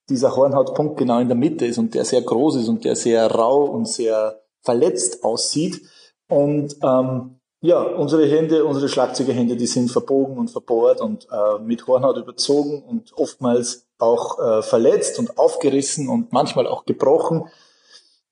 dieser 0.09 0.35
Hornhautpunkt 0.35 0.99
genau 0.99 1.21
in 1.21 1.29
der 1.29 1.37
Mitte 1.37 1.67
ist 1.67 1.79
und 1.79 1.95
der 1.95 2.05
sehr 2.05 2.23
groß 2.23 2.57
ist 2.57 2.69
und 2.69 2.85
der 2.85 2.97
sehr 2.97 3.31
rau 3.31 3.65
und 3.65 3.89
sehr 3.89 4.43
verletzt 4.63 5.23
aussieht. 5.23 5.83
Und 6.29 6.77
ähm, 6.83 7.37
ja, 7.63 7.83
unsere 7.83 8.27
Hände, 8.27 8.65
unsere 8.65 8.89
Schlagzeugerhände, 8.89 9.57
die 9.57 9.67
sind 9.67 9.91
verbogen 9.91 10.39
und 10.39 10.51
verbohrt 10.51 11.01
und 11.01 11.29
äh, 11.31 11.63
mit 11.63 11.87
Hornhaut 11.87 12.17
überzogen 12.17 12.83
und 12.83 13.13
oftmals 13.17 13.87
auch 14.01 14.39
äh, 14.39 14.63
verletzt 14.63 15.19
und 15.19 15.39
aufgerissen 15.39 16.09
und 16.09 16.33
manchmal 16.33 16.67
auch 16.67 16.85
gebrochen. 16.85 17.49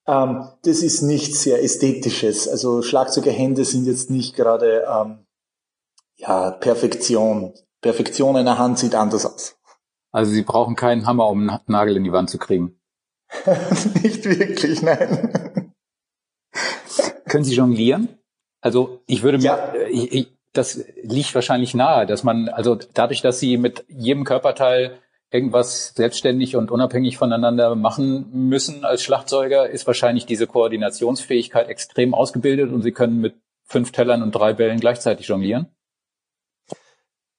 Ähm, 0.07 0.49
das 0.63 0.83
ist 0.83 1.03
nichts 1.03 1.43
sehr 1.43 1.63
Ästhetisches. 1.63 2.49
Also 2.49 2.83
Schlagzeugerhände 2.83 3.65
sind 3.65 3.85
jetzt 3.85 4.11
nicht 4.11 4.35
gerade 4.35 4.85
ähm, 4.91 5.27
ja, 6.17 6.51
Perfektion. 6.51 7.55
Perfektion 7.81 8.37
einer 8.37 8.59
Hand 8.59 8.79
sieht 8.79 8.95
anders 8.95 9.27
aus. 9.27 9.57
Also 10.11 10.33
Sie 10.33 10.43
brauchen 10.43 10.75
keinen 10.75 11.07
Hammer, 11.07 11.29
um 11.29 11.49
einen 11.49 11.61
Nagel 11.67 11.97
in 11.97 12.05
die 12.05 12.13
Wand 12.13 12.31
zu 12.31 12.39
kriegen. 12.39 12.81
nicht 14.03 14.25
wirklich, 14.25 14.83
nein. 14.83 15.75
Können 17.27 17.45
Sie 17.45 17.55
jonglieren? 17.55 18.09
Also 18.61 19.03
ich 19.07 19.23
würde 19.23 19.39
mir, 19.39 19.45
ja. 19.45 19.75
ich, 19.91 20.13
ich, 20.13 20.39
das 20.53 20.85
liegt 21.03 21.35
wahrscheinlich 21.35 21.75
nahe, 21.75 22.07
dass 22.07 22.25
man, 22.25 22.49
also 22.49 22.77
dadurch, 22.95 23.23
dass 23.23 23.39
sie 23.39 23.59
mit 23.59 23.85
jedem 23.89 24.25
Körperteil 24.25 24.99
irgendwas 25.31 25.93
selbstständig 25.95 26.57
und 26.57 26.71
unabhängig 26.71 27.19
voneinander 27.19 27.75
machen 27.75 28.29
müssen 28.33 28.85
als 28.85 29.03
Schlagzeuger, 29.03 29.69
ist 29.69 29.87
wahrscheinlich 29.87 30.27
diese 30.27 30.47
Koordinationsfähigkeit 30.47 31.69
extrem 31.69 32.15
ausgebildet 32.15 32.73
und 32.73 32.83
sie 32.83 32.93
können 32.93 33.21
mit 33.21 33.35
fünf 33.65 33.93
Tellern 33.93 34.23
und 34.23 34.33
drei 34.33 34.55
Bällen 34.55 34.81
gleichzeitig 34.81 35.29
jonglieren. 35.29 35.67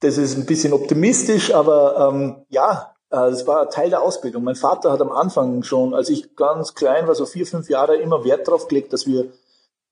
Das 0.02 0.18
ist 0.18 0.38
ein 0.38 0.46
bisschen 0.46 0.74
optimistisch, 0.74 1.54
aber 1.54 2.12
ähm, 2.14 2.46
ja, 2.50 2.96
äh, 3.10 3.18
das 3.18 3.48
war 3.48 3.70
Teil 3.70 3.90
der 3.90 4.02
Ausbildung. 4.02 4.44
Mein 4.44 4.56
Vater 4.56 4.92
hat 4.92 5.02
am 5.02 5.12
Anfang 5.12 5.64
schon, 5.64 5.94
als 5.94 6.10
ich 6.10 6.36
ganz 6.36 6.76
klein 6.76 7.08
war, 7.08 7.16
so 7.16 7.26
vier, 7.26 7.46
fünf 7.46 7.70
Jahre, 7.70 7.98
immer 7.98 8.24
Wert 8.24 8.48
darauf 8.48 8.68
gelegt, 8.68 8.94
dass 8.94 9.08
wir 9.08 9.32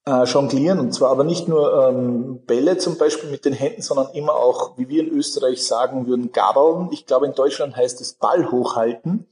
äh, 0.08 0.24
jonglieren. 0.24 0.80
Und 0.80 0.94
zwar 0.94 1.12
aber 1.12 1.24
nicht 1.24 1.48
nur 1.48 1.88
ähm, 1.90 2.40
Bälle 2.46 2.78
zum 2.78 2.98
Beispiel 2.98 3.30
mit 3.30 3.44
den 3.44 3.54
Händen, 3.54 3.82
sondern 3.82 4.10
immer 4.14 4.34
auch, 4.34 4.78
wie 4.78 4.88
wir 4.88 5.04
in 5.04 5.10
Österreich 5.10 5.66
sagen 5.66 6.08
würden, 6.08 6.32
Gabeln. 6.32 6.90
Ich 6.92 7.06
glaube, 7.06 7.26
in 7.26 7.34
Deutschland 7.34 7.76
heißt 7.76 8.00
es 8.00 8.14
Ball 8.14 8.50
hochhalten. 8.50 9.28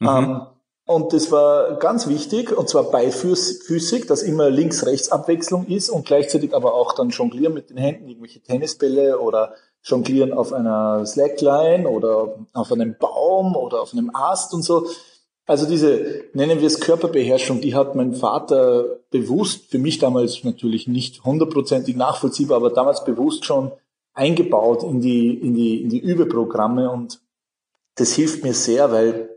Mhm. 0.00 0.08
Ähm, 0.08 0.46
und 0.86 1.12
das 1.12 1.30
war 1.30 1.74
ganz 1.74 2.08
wichtig, 2.08 2.50
und 2.56 2.66
zwar 2.66 2.84
beifüßig, 2.84 4.06
dass 4.06 4.22
immer 4.22 4.48
Links-Rechts-Abwechslung 4.48 5.66
ist 5.66 5.90
und 5.90 6.06
gleichzeitig 6.06 6.54
aber 6.54 6.72
auch 6.72 6.94
dann 6.94 7.10
jonglieren 7.10 7.52
mit 7.52 7.68
den 7.68 7.76
Händen, 7.76 8.08
irgendwelche 8.08 8.40
Tennisbälle 8.40 9.20
oder 9.20 9.52
jonglieren 9.82 10.32
auf 10.32 10.54
einer 10.54 11.04
Slackline 11.04 11.86
oder 11.86 12.38
auf 12.54 12.72
einem 12.72 12.96
Baum 12.98 13.54
oder 13.54 13.82
auf 13.82 13.92
einem 13.92 14.10
Ast 14.14 14.54
und 14.54 14.62
so. 14.62 14.86
Also 15.48 15.66
diese, 15.66 16.24
nennen 16.34 16.60
wir 16.60 16.66
es 16.66 16.78
Körperbeherrschung, 16.78 17.62
die 17.62 17.74
hat 17.74 17.94
mein 17.94 18.12
Vater 18.12 18.98
bewusst, 19.10 19.70
für 19.70 19.78
mich 19.78 19.98
damals 19.98 20.44
natürlich 20.44 20.86
nicht 20.86 21.24
hundertprozentig 21.24 21.96
nachvollziehbar, 21.96 22.58
aber 22.58 22.68
damals 22.68 23.02
bewusst 23.02 23.46
schon 23.46 23.72
eingebaut 24.12 24.82
in 24.82 25.00
die, 25.00 25.32
in 25.32 25.54
die, 25.54 25.80
in 25.80 25.88
die 25.88 26.00
Übeprogramme 26.00 26.90
und 26.90 27.20
das 27.94 28.12
hilft 28.12 28.44
mir 28.44 28.52
sehr, 28.52 28.92
weil 28.92 29.30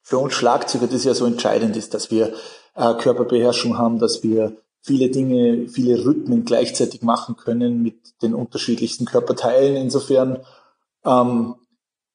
für 0.00 0.16
uns 0.16 0.32
Schlagzeuger 0.32 0.86
das 0.86 1.04
ja 1.04 1.12
so 1.12 1.26
entscheidend 1.26 1.76
ist, 1.76 1.92
dass 1.92 2.10
wir 2.10 2.32
äh, 2.74 2.94
Körperbeherrschung 2.94 3.76
haben, 3.76 3.98
dass 3.98 4.22
wir 4.22 4.56
viele 4.80 5.10
Dinge, 5.10 5.68
viele 5.68 6.02
Rhythmen 6.02 6.46
gleichzeitig 6.46 7.02
machen 7.02 7.36
können 7.36 7.82
mit 7.82 8.22
den 8.22 8.32
unterschiedlichsten 8.32 9.04
Körperteilen. 9.04 9.76
Insofern 9.76 10.40
ähm, 11.04 11.56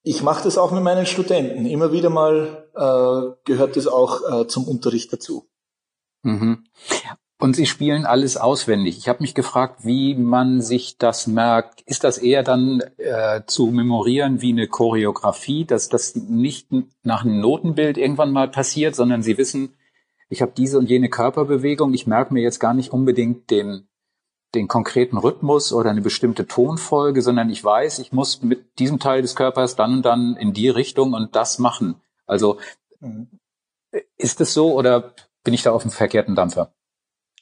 ich 0.08 0.24
mache 0.24 0.46
das 0.46 0.58
auch 0.58 0.72
mit 0.72 0.84
meinen 0.84 1.06
Studenten. 1.06 1.66
Immer 1.66 1.92
wieder 1.92 2.10
mal 2.10 2.67
äh, 2.78 3.34
gehört 3.46 3.76
das 3.76 3.88
auch 3.88 4.22
äh, 4.42 4.48
zum 4.48 4.68
Unterricht 4.68 5.12
dazu. 5.12 5.48
Mhm. 6.24 6.66
Und 7.40 7.56
Sie 7.56 7.68
spielen 7.68 8.06
alles 8.06 8.36
auswendig. 8.36 8.98
Ich 8.98 9.08
habe 9.08 9.22
mich 9.22 9.36
gefragt, 9.36 9.86
wie 9.86 10.16
man 10.16 10.62
sich 10.62 10.98
das 10.98 11.28
merkt. 11.28 11.82
Ist 11.82 12.04
das 12.04 12.18
eher 12.18 12.42
dann 12.42 12.82
äh, 12.98 13.42
zu 13.46 13.68
memorieren 13.68 14.42
wie 14.42 14.52
eine 14.52 14.68
Choreografie, 14.68 15.64
dass 15.64 15.88
das 15.88 16.16
nicht 16.16 16.70
nach 17.04 17.24
einem 17.24 17.40
Notenbild 17.40 17.98
irgendwann 17.98 18.32
mal 18.32 18.50
passiert, 18.50 18.96
sondern 18.96 19.22
Sie 19.22 19.38
wissen, 19.38 19.76
ich 20.30 20.42
habe 20.42 20.54
diese 20.58 20.80
und 20.80 20.90
jene 20.90 21.10
Körperbewegung. 21.10 21.94
Ich 21.94 22.08
merke 22.08 22.34
mir 22.34 22.42
jetzt 22.42 22.60
gar 22.60 22.74
nicht 22.74 22.92
unbedingt 22.92 23.52
den 23.52 23.88
den 24.56 24.68
konkreten 24.68 25.18
Rhythmus 25.18 25.74
oder 25.74 25.90
eine 25.90 26.02
bestimmte 26.02 26.48
Tonfolge, 26.48 27.22
sondern 27.22 27.50
ich 27.50 27.64
weiß, 27.64 28.00
ich 28.00 28.12
muss 28.14 28.42
mit 28.42 28.80
diesem 28.80 28.98
Teil 28.98 29.22
des 29.22 29.36
Körpers 29.36 29.76
dann 29.76 29.96
und 29.96 30.06
dann 30.06 30.36
in 30.38 30.54
die 30.54 30.70
Richtung 30.70 31.14
und 31.14 31.36
das 31.36 31.60
machen. 31.60 32.02
Also 32.28 32.60
mhm. 33.00 33.40
ist 34.18 34.40
es 34.42 34.54
so 34.54 34.74
oder 34.74 35.14
bin 35.44 35.54
ich 35.54 35.64
da 35.64 35.72
auf 35.72 35.82
dem 35.82 35.92
verkehrten 35.92 36.36
Dampfer? 36.36 36.74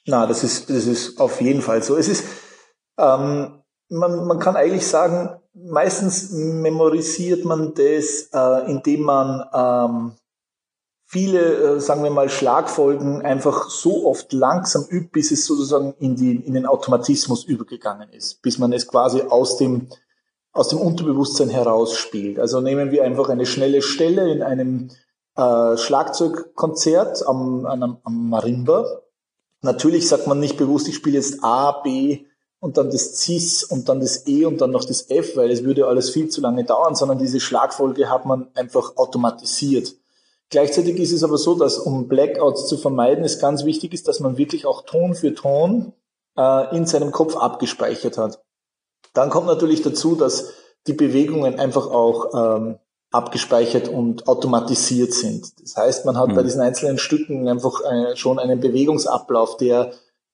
Na, 0.06 0.26
das 0.26 0.44
ist, 0.44 0.70
das 0.70 0.86
ist 0.86 1.20
auf 1.20 1.40
jeden 1.40 1.60
Fall 1.60 1.82
so. 1.82 1.96
Es 1.96 2.08
ist, 2.08 2.24
ähm, 2.96 3.62
man, 3.88 4.26
man 4.26 4.38
kann 4.38 4.56
eigentlich 4.56 4.86
sagen, 4.86 5.40
meistens 5.52 6.30
memorisiert 6.30 7.44
man 7.44 7.74
das, 7.74 8.28
äh, 8.32 8.70
indem 8.70 9.02
man 9.02 9.44
ähm, 9.52 10.12
viele, 11.06 11.76
äh, 11.76 11.80
sagen 11.80 12.04
wir 12.04 12.10
mal, 12.10 12.28
Schlagfolgen 12.28 13.22
einfach 13.22 13.70
so 13.70 14.06
oft 14.06 14.32
langsam 14.32 14.84
übt, 14.88 15.10
bis 15.12 15.30
es 15.30 15.46
sozusagen 15.46 15.94
in, 15.98 16.16
die, 16.16 16.36
in 16.36 16.54
den 16.54 16.66
Automatismus 16.66 17.44
übergegangen 17.44 18.10
ist, 18.10 18.42
bis 18.42 18.58
man 18.58 18.72
es 18.72 18.86
quasi 18.86 19.22
aus 19.22 19.56
dem, 19.56 19.88
aus 20.56 20.68
dem 20.68 20.80
Unterbewusstsein 20.80 21.48
heraus 21.48 21.94
spielt. 21.94 22.38
Also 22.38 22.60
nehmen 22.60 22.90
wir 22.90 23.04
einfach 23.04 23.28
eine 23.28 23.46
schnelle 23.46 23.82
Stelle 23.82 24.30
in 24.32 24.42
einem 24.42 24.90
äh, 25.36 25.76
Schlagzeugkonzert 25.76 27.26
am, 27.26 27.66
am, 27.66 27.98
am 28.02 28.28
Marimba. 28.30 29.02
Natürlich 29.62 30.08
sagt 30.08 30.26
man 30.26 30.40
nicht 30.40 30.56
bewusst, 30.56 30.88
ich 30.88 30.94
spiele 30.94 31.16
jetzt 31.16 31.42
A, 31.42 31.72
B 31.82 32.24
und 32.60 32.78
dann 32.78 32.90
das 32.90 33.16
Cis 33.18 33.64
und 33.64 33.88
dann 33.88 34.00
das 34.00 34.26
E 34.26 34.44
und 34.44 34.60
dann 34.60 34.70
noch 34.70 34.84
das 34.84 35.10
F, 35.10 35.36
weil 35.36 35.50
es 35.50 35.64
würde 35.64 35.86
alles 35.86 36.10
viel 36.10 36.28
zu 36.28 36.40
lange 36.40 36.64
dauern, 36.64 36.94
sondern 36.94 37.18
diese 37.18 37.40
Schlagfolge 37.40 38.08
hat 38.08 38.26
man 38.26 38.48
einfach 38.54 38.96
automatisiert. 38.96 39.94
Gleichzeitig 40.48 40.98
ist 40.98 41.12
es 41.12 41.24
aber 41.24 41.38
so, 41.38 41.54
dass 41.54 41.78
um 41.78 42.08
Blackouts 42.08 42.68
zu 42.68 42.78
vermeiden, 42.78 43.24
es 43.24 43.40
ganz 43.40 43.64
wichtig 43.64 43.92
ist, 43.92 44.06
dass 44.08 44.20
man 44.20 44.38
wirklich 44.38 44.64
auch 44.64 44.82
Ton 44.82 45.14
für 45.14 45.34
Ton 45.34 45.92
äh, 46.36 46.76
in 46.76 46.86
seinem 46.86 47.10
Kopf 47.10 47.36
abgespeichert 47.36 48.16
hat. 48.16 48.45
Dann 49.14 49.30
kommt 49.30 49.46
natürlich 49.46 49.82
dazu, 49.82 50.14
dass 50.14 50.52
die 50.86 50.92
Bewegungen 50.92 51.58
einfach 51.58 51.86
auch 51.86 52.34
ähm, 52.34 52.78
abgespeichert 53.10 53.88
und 53.88 54.28
automatisiert 54.28 55.12
sind. 55.12 55.52
Das 55.62 55.76
heißt, 55.76 56.04
man 56.04 56.18
hat 56.18 56.28
mhm. 56.28 56.34
bei 56.34 56.42
diesen 56.42 56.60
einzelnen 56.60 56.98
Stücken 56.98 57.48
einfach 57.48 57.80
äh, 57.82 58.16
schon 58.16 58.38
einen 58.38 58.60
Bewegungsablauf, 58.60 59.56
der, 59.56 59.92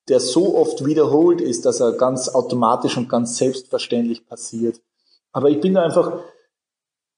der 0.09 0.19
so 0.19 0.57
oft 0.57 0.85
wiederholt 0.85 1.41
ist, 1.41 1.65
dass 1.65 1.79
er 1.79 1.93
ganz 1.93 2.29
automatisch 2.29 2.97
und 2.97 3.09
ganz 3.09 3.37
selbstverständlich 3.37 4.27
passiert. 4.27 4.81
Aber 5.31 5.49
ich 5.49 5.61
bin 5.61 5.73
da 5.73 5.83
einfach 5.83 6.19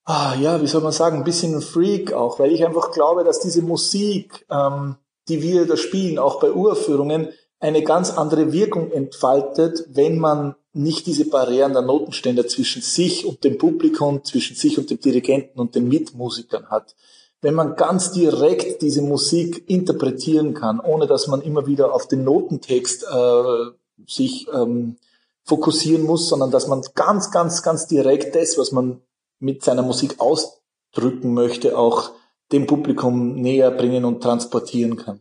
ah, 0.06 0.36
ja, 0.40 0.62
wie 0.62 0.68
soll 0.68 0.82
man 0.82 0.92
sagen, 0.92 1.18
ein 1.18 1.24
bisschen 1.24 1.56
ein 1.56 1.62
Freak 1.62 2.14
auch, 2.14 2.40
weil 2.40 2.52
ich 2.52 2.66
einfach 2.66 2.92
glaube, 2.92 3.24
dass 3.24 3.40
diese 3.40 3.62
Musik, 3.62 4.46
ähm, 4.50 4.96
die 5.28 5.42
wir 5.42 5.68
da 5.68 5.76
spielen, 5.76 6.20
auch 6.20 6.40
bei 6.40 6.52
Uraufführungen, 6.52 7.30
eine 7.60 7.84
ganz 7.84 8.12
andere 8.12 8.52
Wirkung 8.52 8.92
entfaltet, 8.92 9.86
wenn 9.90 10.20
man 10.20 10.56
nicht 10.74 11.08
diese 11.08 11.26
Barrieren 11.30 11.74
der 11.74 11.82
Notenständer 11.82 12.48
zwischen 12.48 12.82
sich 12.82 13.26
und 13.26 13.44
dem 13.44 13.58
Publikum, 13.58 14.24
zwischen 14.24 14.56
sich 14.56 14.78
und 14.78 14.90
dem 14.90 15.00
Dirigenten 15.00 15.60
und 15.60 15.74
den 15.74 15.88
Mitmusikern 15.88 16.70
hat. 16.70 16.96
Wenn 17.42 17.54
man 17.54 17.76
ganz 17.76 18.12
direkt 18.12 18.82
diese 18.82 19.02
Musik 19.02 19.70
interpretieren 19.70 20.54
kann, 20.54 20.80
ohne 20.80 21.08
dass 21.08 21.28
man 21.28 21.42
immer 21.42 21.66
wieder 21.66 21.94
auf 21.94 22.08
den 22.08 22.24
Notentext 22.24 23.04
äh, 23.04 23.72
sich 24.06 24.48
ähm, 24.54 24.98
fokussieren 25.44 26.04
muss, 26.04 26.28
sondern 26.28 26.52
dass 26.52 26.68
man 26.68 26.82
ganz, 26.96 27.32
ganz, 27.32 27.62
ganz 27.62 27.88
direkt 27.88 28.36
das, 28.36 28.58
was 28.58 28.72
man 28.72 29.02
mit 29.40 29.64
seiner 29.64 29.84
Musik 29.84 30.20
ausdrücken 30.20 31.34
möchte, 31.34 31.78
auch 31.78 32.12
dem 32.52 32.68
Publikum 32.68 33.36
näher 33.36 33.72
bringen 33.72 34.06
und 34.06 34.22
transportieren 34.22 34.98
kann. 34.98 35.20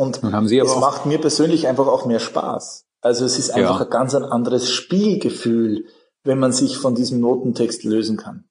Und 0.00 0.22
es 0.22 0.76
macht 0.76 1.04
mir 1.04 1.18
persönlich 1.18 1.68
einfach 1.68 1.86
auch 1.86 2.06
mehr 2.06 2.20
Spaß. 2.20 2.86
Also 3.02 3.26
es 3.26 3.38
ist 3.38 3.50
einfach 3.50 3.80
ja. 3.80 3.84
ein 3.84 3.90
ganz 3.90 4.14
ein 4.14 4.24
anderes 4.24 4.70
Spielgefühl, 4.70 5.84
wenn 6.24 6.38
man 6.38 6.52
sich 6.52 6.78
von 6.78 6.94
diesem 6.94 7.20
Notentext 7.20 7.84
lösen 7.84 8.16
kann. 8.16 8.44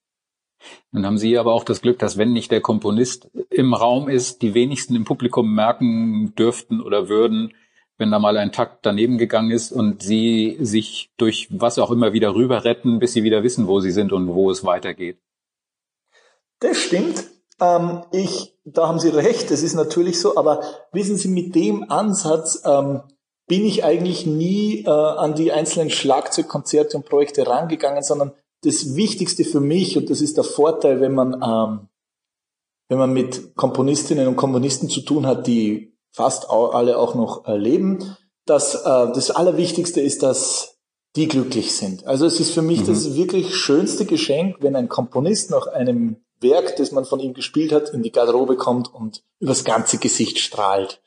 Dann 0.91 1.08
haben 1.08 1.18
Sie 1.18 1.39
aber 1.39 1.53
auch 1.53 1.63
das 1.63 1.82
Glück, 1.82 1.98
dass 1.98 2.20
wenn 2.20 2.34
nicht 2.34 2.51
der 2.51 2.62
Komponist 2.62 3.32
im 3.50 3.74
Raum 3.74 4.10
ist, 4.10 4.44
die 4.44 4.53
wenigsten 4.53 4.96
im 4.96 5.06
Publikum 5.06 5.51
merken 5.56 6.36
dürften 6.36 6.82
oder 6.82 7.10
würden, 7.10 7.56
wenn 7.98 8.12
da 8.12 8.20
mal 8.20 8.38
ein 8.38 8.51
Takt 8.51 8.86
daneben 8.86 9.18
gegangen 9.18 9.50
ist 9.50 9.72
und 9.72 10.03
Sie 10.03 10.56
sich 10.62 11.10
durch 11.18 11.48
was 11.50 11.79
auch 11.79 11.89
immer 11.89 12.13
wieder 12.13 12.36
rüber 12.36 12.63
retten, 12.63 13.00
bis 13.00 13.13
Sie 13.13 13.24
wieder 13.24 13.41
wissen, 13.41 13.65
wo 13.65 13.79
Sie 13.79 13.91
sind 13.91 14.13
und 14.13 14.27
wo 14.27 14.51
es 14.51 14.63
weitergeht. 14.63 15.18
Das 16.60 16.77
stimmt. 16.77 17.24
Ähm, 17.60 18.04
ich, 18.12 18.56
da 18.66 18.88
haben 18.88 19.00
Sie 19.00 19.10
recht, 19.10 19.51
das 19.51 19.62
ist 19.62 19.75
natürlich 19.75 20.20
so, 20.20 20.38
aber 20.38 20.62
wissen 20.92 21.18
Sie, 21.18 21.28
mit 21.28 21.56
dem 21.56 21.89
Ansatz 21.92 22.62
ähm, 22.66 23.01
bin 23.48 23.66
ich 23.66 23.84
eigentlich 23.84 24.25
nie 24.25 24.84
äh, 24.86 24.89
an 24.89 25.34
die 25.34 25.51
einzelnen 25.51 25.89
Schlagzeugkonzerte 25.89 26.98
und 26.98 27.06
Projekte 27.06 27.48
rangegangen, 27.48 28.04
sondern 28.04 28.32
das 28.63 28.96
Wichtigste 28.96 29.44
für 29.44 29.60
mich, 29.60 29.98
und 29.98 30.10
das 30.10 30.22
ist 30.22 30.38
der 30.38 30.44
Vorteil, 30.44 31.01
wenn 31.01 31.13
man, 31.13 31.34
ähm, 31.34 31.88
wenn 32.89 32.98
man 32.98 33.13
mit 33.13 33.56
Komponistinnen 33.56 34.28
und 34.28 34.36
Komponisten 34.36 34.89
zu 34.89 35.01
tun 35.01 35.25
hat, 35.25 35.48
die 35.48 35.98
fast 36.12 36.50
alle 36.50 36.98
auch 36.98 37.16
noch 37.16 37.48
äh, 37.48 37.58
leben, 37.58 38.16
dass 38.46 38.75
äh, 38.75 38.84
das 38.84 39.32
Allerwichtigste 39.32 40.01
ist, 40.01 40.24
dass 40.24 40.80
die 41.16 41.28
glücklich 41.28 41.75
sind. 41.75 42.06
Also 42.06 42.25
es 42.25 42.39
ist 42.39 42.51
für 42.51 42.62
mich 42.62 42.82
mhm. 42.82 42.88
das 42.88 43.16
wirklich 43.16 43.56
schönste 43.56 44.06
Geschenk, 44.06 44.58
wenn 44.62 44.75
ein 44.75 44.89
Komponist 44.89 45.50
nach 45.50 45.68
einem 45.68 46.18
Werk, 46.41 46.75
das 46.77 46.91
man 46.91 47.05
von 47.05 47.19
ihm 47.19 47.34
gespielt 47.34 47.72
hat, 47.72 47.89
in 47.89 48.03
die 48.03 48.12
Garderobe 48.12 48.55
kommt 48.55 48.93
und 48.93 49.24
übers 49.39 49.63
ganze 49.63 49.98
Gesicht 49.98 50.39
strahlt. 50.39 51.01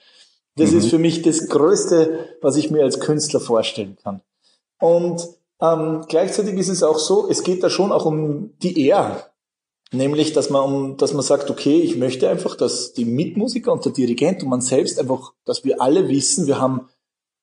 Das 0.57 0.71
mhm. 0.71 0.79
ist 0.79 0.91
für 0.91 0.99
mich 0.99 1.23
das 1.23 1.49
Größte, 1.49 2.37
was 2.41 2.57
ich 2.57 2.71
mir 2.71 2.83
als 2.83 3.01
Künstler 3.01 3.41
vorstellen 3.41 3.97
kann. 4.03 4.21
Und 4.81 5.27
ähm, 5.61 6.05
gleichzeitig 6.09 6.55
ist 6.55 6.69
es 6.69 6.83
auch 6.83 6.99
so, 6.99 7.29
es 7.29 7.43
geht 7.43 7.63
da 7.63 7.71
schon 7.71 7.93
auch 7.93 8.05
um 8.05 8.53
die 8.63 8.87
Ehre. 8.87 9.25
Nämlich, 9.93 10.33
dass 10.33 10.49
man, 10.51 10.65
um, 10.65 10.97
dass 10.97 11.13
man 11.13 11.23
sagt, 11.23 11.51
okay, 11.51 11.81
ich 11.81 11.97
möchte 11.97 12.29
einfach, 12.29 12.57
dass 12.57 12.95
die 12.95 13.05
Mitmusiker 13.05 13.73
und 13.73 13.85
der 13.85 13.93
Dirigent 13.93 14.43
und 14.43 14.49
man 14.49 14.63
selbst 14.63 14.99
einfach, 14.99 15.35
dass 15.45 15.65
wir 15.65 15.83
alle 15.83 16.09
wissen, 16.09 16.47
wir 16.47 16.59
haben 16.59 16.89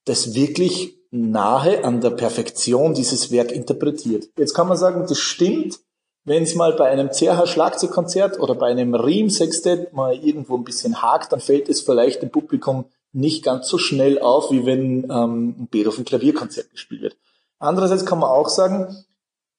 das 0.05 0.33
wirklich 0.33 0.97
nahe 1.11 1.83
an 1.83 2.01
der 2.01 2.11
Perfektion 2.11 2.93
dieses 2.93 3.31
Werk 3.31 3.51
interpretiert. 3.51 4.29
Jetzt 4.37 4.53
kann 4.53 4.67
man 4.67 4.77
sagen, 4.77 5.05
das 5.07 5.19
stimmt, 5.19 5.79
wenn 6.25 6.43
es 6.43 6.55
mal 6.55 6.73
bei 6.73 6.89
einem 6.89 7.09
CH-Schlagzeugkonzert 7.09 8.39
oder 8.39 8.55
bei 8.55 8.67
einem 8.67 8.93
Riem-Sextett 8.93 9.93
mal 9.93 10.15
irgendwo 10.15 10.57
ein 10.57 10.63
bisschen 10.63 11.01
hakt, 11.01 11.31
dann 11.31 11.39
fällt 11.39 11.69
es 11.69 11.81
vielleicht 11.81 12.21
dem 12.21 12.29
Publikum 12.29 12.85
nicht 13.11 13.43
ganz 13.43 13.67
so 13.67 13.77
schnell 13.77 14.19
auf, 14.19 14.51
wie 14.51 14.65
wenn 14.65 15.05
ähm, 15.09 15.55
ein 15.59 15.67
Beethoven-Klavierkonzert 15.71 16.71
gespielt 16.71 17.01
wird. 17.01 17.17
Andererseits 17.57 18.05
kann 18.05 18.19
man 18.19 18.29
auch 18.29 18.49
sagen, 18.49 19.05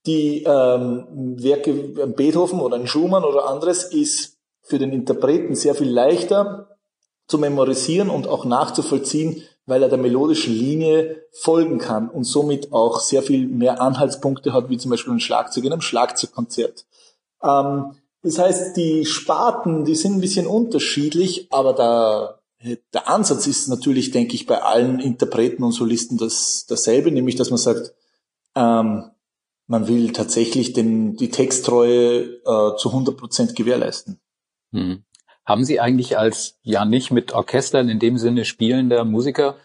die 0.07 0.45
ähm, 0.45 1.07
Werke 1.43 1.73
Beethoven 1.73 2.61
oder 2.61 2.77
ein 2.77 2.87
Schumann 2.87 3.25
oder 3.25 3.49
anderes 3.49 3.85
ist 3.85 4.39
für 4.63 4.79
den 4.79 4.93
Interpreten 4.93 5.55
sehr 5.55 5.75
viel 5.75 5.91
leichter 5.91 6.79
zu 7.27 7.39
memorisieren 7.39 8.09
und 8.09 8.27
auch 8.27 8.45
nachzuvollziehen, 8.45 9.43
weil 9.71 9.85
er 9.85 9.89
der 9.89 9.99
melodischen 9.99 10.53
Linie 10.53 11.25
folgen 11.31 11.79
kann 11.79 12.11
und 12.11 12.25
somit 12.25 12.73
auch 12.73 12.99
sehr 12.99 13.23
viel 13.23 13.47
mehr 13.47 13.81
Anhaltspunkte 13.81 14.53
hat, 14.53 14.69
wie 14.69 14.77
zum 14.77 14.91
Beispiel 14.91 15.13
ein 15.13 15.21
Schlagzeug 15.21 15.65
in 15.65 15.73
einem 15.73 15.81
Schlagzeugkonzert. 15.81 16.85
Ähm, 17.43 17.93
das 18.23 18.39
heißt, 18.39 18.77
die 18.77 19.07
Sparten, 19.07 19.85
die 19.85 19.95
sind 19.95 20.15
ein 20.15 20.21
bisschen 20.21 20.49
unterschiedlich, 20.49 21.47
aber 21.53 21.73
der, 22.65 22.77
der 22.93 23.09
Ansatz 23.09 23.47
ist 23.47 23.69
natürlich, 23.69 24.11
denke 24.11 24.35
ich, 24.35 24.45
bei 24.45 24.61
allen 24.61 24.99
Interpreten 24.99 25.63
und 25.63 25.73
Solisten 25.73 26.19
das, 26.19 26.67
dasselbe, 26.69 27.13
nämlich 27.13 27.37
dass 27.37 27.51
man 27.51 27.59
sagt, 27.59 27.95
ähm, 28.57 29.05
man 29.69 29.87
will 29.87 30.13
tatsächlich 30.13 30.73
den, 30.73 31.15
die 31.15 31.31
Texttreue 31.31 32.41
äh, 32.45 32.77
zu 32.77 32.89
100 32.89 33.17
Prozent 33.17 33.55
gewährleisten. 33.55 34.21
Hm. 34.73 35.05
Haben 35.51 35.65
Sie 35.65 35.81
eigentlich 35.81 36.17
als 36.17 36.61
ja 36.63 36.85
nicht 36.85 37.11
mit 37.11 37.33
Orchestern 37.33 37.89
in 37.89 37.99
dem 37.99 38.19
Sinne 38.19 38.45
spielender 38.45 39.05
Musiker 39.05 39.57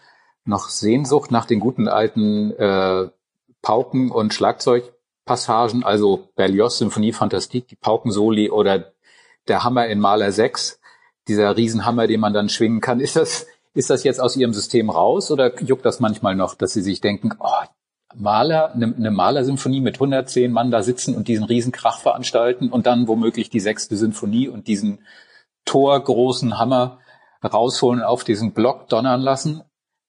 noch 0.43 0.69
Sehnsucht 0.69 1.29
nach 1.29 1.45
den 1.45 1.59
guten 1.59 1.87
alten 1.87 2.49
äh, 2.53 3.09
Pauken- 3.61 4.09
und 4.09 4.33
Schlagzeugpassagen, 4.33 5.83
also 5.83 6.27
Berlioz 6.35 6.79
Symphonie 6.79 7.13
Fantastique, 7.13 7.67
die 7.67 7.75
Paukensoli 7.75 8.49
oder 8.49 8.93
der 9.47 9.63
Hammer 9.63 9.85
in 9.85 9.99
Maler 9.99 10.31
6, 10.31 10.79
dieser 11.27 11.55
Riesenhammer, 11.55 12.07
den 12.07 12.19
man 12.19 12.33
dann 12.33 12.49
schwingen 12.49 12.81
kann. 12.81 12.99
Ist 12.99 13.15
das, 13.15 13.45
ist 13.75 13.91
das 13.91 14.03
jetzt 14.03 14.19
aus 14.19 14.35
Ihrem 14.35 14.53
System 14.53 14.89
raus 14.89 15.29
oder 15.29 15.61
juckt 15.61 15.85
das 15.85 15.99
manchmal 15.99 16.33
noch, 16.33 16.55
dass 16.55 16.73
Sie 16.73 16.81
sich 16.81 16.99
denken, 16.99 17.33
oh, 17.37 17.67
Maler, 18.15 18.73
eine, 18.73 18.91
eine 18.91 19.11
Malersymphonie 19.11 19.81
mit 19.81 19.97
110 19.97 20.51
Mann 20.51 20.71
da 20.71 20.81
sitzen 20.81 21.15
und 21.15 21.27
diesen 21.27 21.43
Riesenkrach 21.43 21.99
veranstalten 21.99 22.69
und 22.69 22.87
dann 22.87 23.07
womöglich 23.07 23.51
die 23.51 23.59
sechste 23.59 23.95
Symphonie 23.97 24.47
und 24.47 24.67
diesen 24.67 24.97
torgroßen 25.65 26.57
Hammer 26.57 26.99
rausholen, 27.43 28.01
auf 28.01 28.23
diesen 28.23 28.53
Block 28.53 28.87
donnern 28.89 29.21
lassen. 29.21 29.63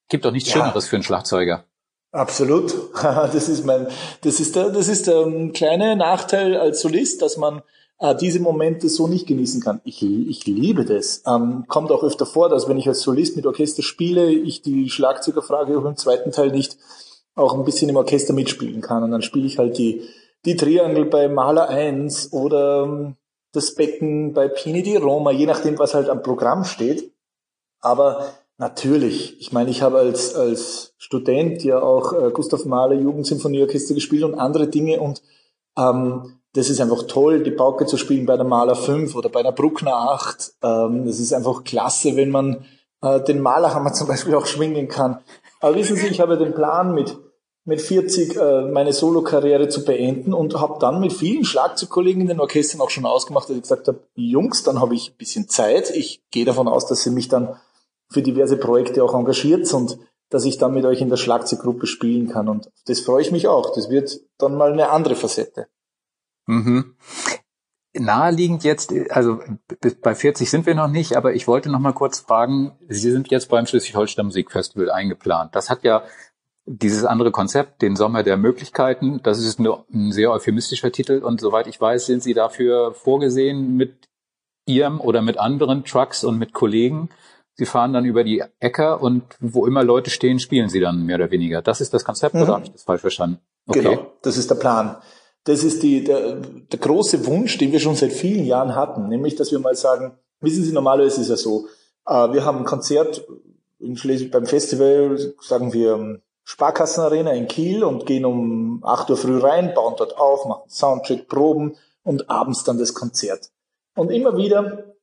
Gibt 0.09 0.25
doch 0.25 0.31
nichts 0.31 0.49
ja. 0.49 0.61
Schöneres 0.61 0.87
für 0.87 0.95
einen 0.95 1.03
Schlagzeuger. 1.03 1.65
Absolut. 2.11 2.73
Das 3.03 3.49
ist 3.49 3.65
mein, 3.65 3.87
das 4.21 4.39
ist 4.39 4.55
der, 4.55 4.69
das 4.69 4.87
ist 4.87 5.07
der 5.07 5.27
kleine 5.53 5.95
Nachteil 5.95 6.57
als 6.57 6.81
Solist, 6.81 7.21
dass 7.21 7.37
man 7.37 7.61
äh, 7.99 8.15
diese 8.15 8.39
Momente 8.39 8.89
so 8.89 9.07
nicht 9.07 9.27
genießen 9.27 9.61
kann. 9.61 9.81
Ich, 9.83 10.01
ich 10.03 10.45
liebe 10.45 10.85
das. 10.85 11.23
Ähm, 11.27 11.65
kommt 11.67 11.91
auch 11.91 12.03
öfter 12.03 12.25
vor, 12.25 12.49
dass 12.49 12.67
wenn 12.67 12.77
ich 12.77 12.87
als 12.87 13.01
Solist 13.01 13.35
mit 13.35 13.45
Orchester 13.45 13.83
spiele, 13.83 14.31
ich 14.31 14.61
die 14.61 14.89
Schlagzeugerfrage 14.89 15.77
auch 15.77 15.85
im 15.85 15.95
zweiten 15.95 16.31
Teil 16.31 16.51
nicht 16.51 16.77
auch 17.35 17.53
ein 17.53 17.65
bisschen 17.65 17.89
im 17.89 17.97
Orchester 17.97 18.33
mitspielen 18.33 18.81
kann. 18.81 19.03
Und 19.03 19.11
dann 19.11 19.21
spiele 19.21 19.45
ich 19.45 19.59
halt 19.59 19.77
die, 19.77 20.01
die 20.45 20.55
Triangel 20.55 21.05
bei 21.05 21.27
Maler 21.27 21.69
1 21.69 22.33
oder 22.33 22.83
ähm, 22.83 23.15
das 23.53 23.75
Becken 23.75 24.33
bei 24.33 24.47
Pini 24.47 24.83
di 24.83 24.95
Roma, 24.97 25.31
je 25.31 25.45
nachdem, 25.45 25.79
was 25.79 25.93
halt 25.93 26.09
am 26.09 26.21
Programm 26.21 26.63
steht. 26.63 27.13
Aber 27.79 28.33
natürlich, 28.57 29.39
ich 29.39 29.51
meine, 29.51 29.69
ich 29.69 29.81
habe 29.81 29.99
als, 29.99 30.35
als 30.35 30.93
Student 30.97 31.63
ja 31.63 31.81
auch 31.81 32.13
äh, 32.13 32.31
Gustav 32.31 32.65
Mahler 32.65 32.95
Jugendsymphonieorchester 32.95 33.93
gespielt 33.93 34.23
und 34.23 34.35
andere 34.35 34.67
Dinge 34.67 34.99
und 34.99 35.21
ähm, 35.77 36.39
das 36.53 36.69
ist 36.69 36.81
einfach 36.81 37.03
toll, 37.03 37.43
die 37.43 37.51
Pauke 37.51 37.85
zu 37.85 37.97
spielen 37.97 38.25
bei 38.25 38.35
der 38.35 38.45
Maler 38.45 38.75
5 38.75 39.15
oder 39.15 39.29
bei 39.29 39.43
der 39.43 39.51
Bruckner 39.51 39.93
8. 39.93 40.53
Ähm, 40.63 41.05
das 41.05 41.19
ist 41.19 41.31
einfach 41.31 41.63
klasse, 41.63 42.15
wenn 42.15 42.31
man 42.31 42.65
äh, 43.01 43.21
den 43.21 43.41
Malerhammer 43.41 43.93
zum 43.93 44.07
Beispiel 44.07 44.33
auch 44.35 44.47
schwingen 44.47 44.87
kann. 44.87 45.19
Aber 45.59 45.75
wissen 45.75 45.95
Sie, 45.95 46.07
ich 46.07 46.19
habe 46.19 46.37
den 46.37 46.53
Plan 46.53 46.93
mit 46.93 47.17
mit 47.67 47.81
40 47.81 48.37
äh, 48.37 48.61
meine 48.71 48.93
Solokarriere 48.93 49.67
zu 49.67 49.83
beenden 49.83 50.33
und 50.33 50.55
habe 50.55 50.79
dann 50.79 51.01
mit 51.01 51.11
vielen 51.11 51.43
Schlagzeugkollegen 51.43 52.21
in 52.21 52.29
den 52.29 52.39
Orchestern 52.39 52.79
auch 52.79 52.89
schon 52.89 53.05
ausgemacht, 53.05 53.49
dass 53.49 53.57
ich 53.57 53.63
gesagt 53.63 53.89
habe, 53.89 53.99
Jungs, 54.15 54.63
dann 54.63 54.79
habe 54.79 54.95
ich 54.95 55.11
ein 55.11 55.17
bisschen 55.17 55.49
Zeit. 55.49 55.89
Ich 55.89 56.23
gehe 56.31 56.45
davon 56.45 56.69
aus, 56.69 56.87
dass 56.87 57.05
ihr 57.05 57.11
mich 57.11 57.27
dann 57.27 57.59
für 58.09 58.21
diverse 58.21 58.55
Projekte 58.55 59.03
auch 59.03 59.13
engagiert 59.13 59.71
und 59.73 59.99
dass 60.29 60.45
ich 60.45 60.57
dann 60.57 60.73
mit 60.73 60.85
euch 60.85 61.01
in 61.01 61.09
der 61.09 61.17
Schlagzeuggruppe 61.17 61.87
spielen 61.87 62.29
kann. 62.29 62.47
Und 62.47 62.71
das 62.85 63.01
freue 63.01 63.21
ich 63.21 63.31
mich 63.31 63.49
auch. 63.49 63.75
Das 63.75 63.89
wird 63.89 64.21
dann 64.37 64.55
mal 64.55 64.71
eine 64.71 64.89
andere 64.89 65.17
Facette. 65.17 65.67
Mhm. 66.45 66.95
Naheliegend 67.93 68.63
jetzt, 68.63 68.93
also 69.09 69.39
bei 70.01 70.15
40 70.15 70.49
sind 70.49 70.65
wir 70.65 70.75
noch 70.75 70.87
nicht, 70.87 71.17
aber 71.17 71.33
ich 71.33 71.49
wollte 71.49 71.69
noch 71.69 71.79
mal 71.79 71.93
kurz 71.93 72.19
fragen, 72.19 72.77
Sie 72.87 73.11
sind 73.11 73.29
jetzt 73.29 73.49
beim 73.49 73.65
Schleswig-Holstein 73.65 74.27
Musikfestival 74.27 74.89
eingeplant. 74.89 75.53
Das 75.53 75.69
hat 75.69 75.83
ja 75.83 76.03
dieses 76.67 77.05
andere 77.05 77.31
Konzept, 77.31 77.81
den 77.81 77.95
Sommer 77.95 78.23
der 78.23 78.35
Möglichkeiten, 78.35 79.21
das 79.23 79.39
ist 79.39 79.59
nur 79.59 79.85
ein 79.91 80.11
sehr 80.11 80.31
euphemistischer 80.31 80.91
Titel 80.91 81.23
und 81.23 81.39
soweit 81.39 81.65
ich 81.67 81.79
weiß, 81.79 82.05
sind 82.05 82.21
Sie 82.21 82.33
dafür 82.33 82.93
vorgesehen 82.93 83.77
mit 83.77 84.09
Ihrem 84.65 84.99
oder 84.99 85.21
mit 85.21 85.37
anderen 85.37 85.85
Trucks 85.85 86.25
und 86.25 86.37
mit 86.37 86.51
Kollegen. 86.51 87.09
Sie 87.53 87.65
fahren 87.65 87.93
dann 87.93 88.03
über 88.03 88.25
die 88.25 88.43
Äcker 88.59 89.01
und 89.01 89.23
wo 89.39 89.65
immer 89.65 89.83
Leute 89.83 90.09
stehen, 90.09 90.39
spielen 90.39 90.67
Sie 90.67 90.81
dann 90.81 91.05
mehr 91.05 91.15
oder 91.15 91.31
weniger. 91.31 91.61
Das 91.61 91.79
ist 91.79 91.93
das 91.93 92.03
Konzept 92.03 92.35
mhm. 92.35 92.41
oder 92.41 92.53
habe 92.55 92.65
ich 92.65 92.71
das 92.71 92.83
falsch 92.83 93.01
verstanden? 93.01 93.39
Okay. 93.65 93.81
Genau, 93.81 94.11
das 94.21 94.37
ist 94.37 94.51
der 94.51 94.55
Plan. 94.55 94.97
Das 95.45 95.63
ist 95.63 95.81
die, 95.81 96.03
der, 96.03 96.35
der 96.35 96.79
große 96.79 97.25
Wunsch, 97.25 97.57
den 97.57 97.71
wir 97.71 97.79
schon 97.79 97.95
seit 97.95 98.11
vielen 98.11 98.45
Jahren 98.45 98.75
hatten, 98.75 99.07
nämlich, 99.07 99.35
dass 99.35 99.53
wir 99.53 99.59
mal 99.59 99.75
sagen, 99.75 100.17
wissen 100.41 100.65
Sie, 100.65 100.73
normalerweise 100.73 101.21
ist 101.21 101.29
es 101.29 101.29
ja 101.29 101.37
so, 101.37 101.67
äh, 102.05 102.33
wir 102.33 102.43
haben 102.43 102.59
ein 102.59 102.65
Konzert 102.65 103.25
in 103.79 103.95
Schleswig 103.95 104.31
beim 104.31 104.45
Festival, 104.45 105.17
sagen 105.39 105.71
wir 105.71 106.21
Sparkassenarena 106.49 107.31
in 107.31 107.49
Kiel 107.49 107.83
und 107.83 108.05
gehen 108.05 108.23
um 108.23 108.81
8 108.85 109.09
Uhr 109.09 109.17
früh 109.17 109.37
rein, 109.37 109.73
bauen 109.73 109.95
dort 109.97 110.17
auf, 110.17 110.45
machen 110.45 110.69
Soundcheck, 110.69 111.27
Proben 111.27 111.75
und 112.03 112.29
abends 112.29 112.63
dann 112.63 112.77
das 112.77 112.93
Konzert. 112.93 113.49
Und 113.97 114.11
immer 114.11 114.37
wieder, 114.37 114.95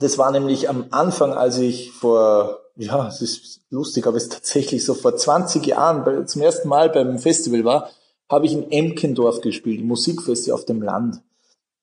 das 0.00 0.18
war 0.18 0.32
nämlich 0.32 0.68
am 0.68 0.86
Anfang, 0.90 1.32
als 1.32 1.58
ich 1.58 1.92
vor, 1.92 2.58
ja, 2.74 3.06
es 3.06 3.22
ist 3.22 3.60
lustig, 3.70 4.08
aber 4.08 4.16
es 4.16 4.24
ist 4.24 4.32
tatsächlich 4.32 4.84
so 4.84 4.94
vor 4.94 5.14
20 5.16 5.64
Jahren 5.66 6.26
zum 6.26 6.42
ersten 6.42 6.66
Mal 6.66 6.90
beim 6.90 7.20
Festival 7.20 7.64
war, 7.64 7.90
habe 8.28 8.46
ich 8.46 8.52
in 8.52 8.68
Emkendorf 8.72 9.40
gespielt, 9.40 9.84
Musikfestival 9.84 10.58
auf 10.58 10.64
dem 10.64 10.82
Land. 10.82 11.22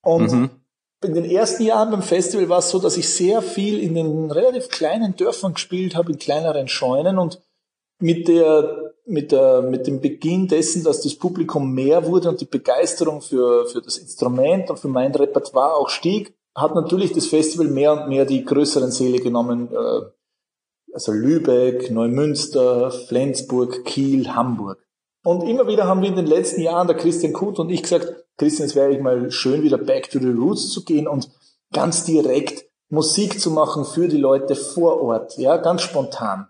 Und 0.04 0.30
mhm. 0.30 0.50
in 1.06 1.14
den 1.14 1.24
ersten 1.24 1.64
Jahren 1.64 1.90
beim 1.90 2.04
Festival 2.04 2.50
war 2.50 2.60
es 2.60 2.70
so, 2.70 2.80
dass 2.80 2.98
ich 2.98 3.08
sehr 3.08 3.42
viel 3.42 3.80
in 3.80 3.96
den 3.96 4.30
relativ 4.30 4.68
kleinen 4.68 5.16
Dörfern 5.16 5.54
gespielt 5.54 5.96
habe, 5.96 6.12
in 6.12 6.20
kleineren 6.20 6.68
Scheunen 6.68 7.18
und 7.18 7.42
mit 8.00 8.28
der, 8.28 8.85
mit 9.06 9.32
der, 9.32 9.62
mit 9.62 9.88
dem 9.88 10.02
Beginn 10.02 10.48
dessen, 10.48 10.84
dass 10.84 11.02
das 11.02 11.16
Publikum 11.16 11.74
mehr 11.74 12.06
wurde 12.08 12.30
und 12.30 12.42
die 12.42 12.46
Begeisterung 12.46 13.22
für, 13.22 13.66
für 13.68 13.82
das 13.82 13.98
Instrument 13.98 14.70
und 14.70 14.80
für 14.80 14.88
mein 14.88 15.14
Repertoire 15.14 15.76
auch 15.76 15.90
stieg, 15.90 16.36
hat 16.56 16.74
natürlich 16.74 17.14
das 17.14 17.28
Festival 17.28 17.68
mehr 17.68 17.94
und 17.94 18.10
mehr 18.10 18.26
die 18.26 18.44
größeren 18.44 18.92
Säle 18.92 19.20
genommen, 19.20 19.70
äh, 19.72 20.02
also 20.94 21.12
Lübeck, 21.12 21.92
Neumünster, 21.92 22.90
Flensburg, 22.90 23.84
Kiel, 23.84 24.30
Hamburg. 24.30 24.80
Und 25.24 25.42
immer 25.48 25.68
wieder 25.68 25.88
haben 25.88 26.02
wir 26.02 26.10
in 26.10 26.16
den 26.16 26.28
letzten 26.28 26.62
Jahren, 26.62 26.88
der 26.88 26.96
Christian 26.96 27.34
Kut 27.34 27.60
und 27.60 27.70
ich 27.70 27.84
gesagt, 27.84 28.26
Christian, 28.38 28.68
es 28.68 28.76
wäre 28.76 28.88
eigentlich 28.88 29.02
mal 29.02 29.32
schön, 29.32 29.64
wieder 29.64 29.78
back 29.78 30.10
to 30.10 30.20
the 30.20 30.30
roots 30.30 30.70
zu 30.70 30.84
gehen 30.84 31.08
und 31.08 31.30
ganz 31.74 32.06
direkt 32.06 32.66
Musik 32.90 33.40
zu 33.40 33.52
machen 33.52 33.86
für 33.86 34.08
die 34.08 34.18
Leute 34.18 34.56
vor 34.56 35.02
Ort, 35.02 35.38
ja, 35.38 35.58
ganz 35.58 35.82
spontan. 35.82 36.48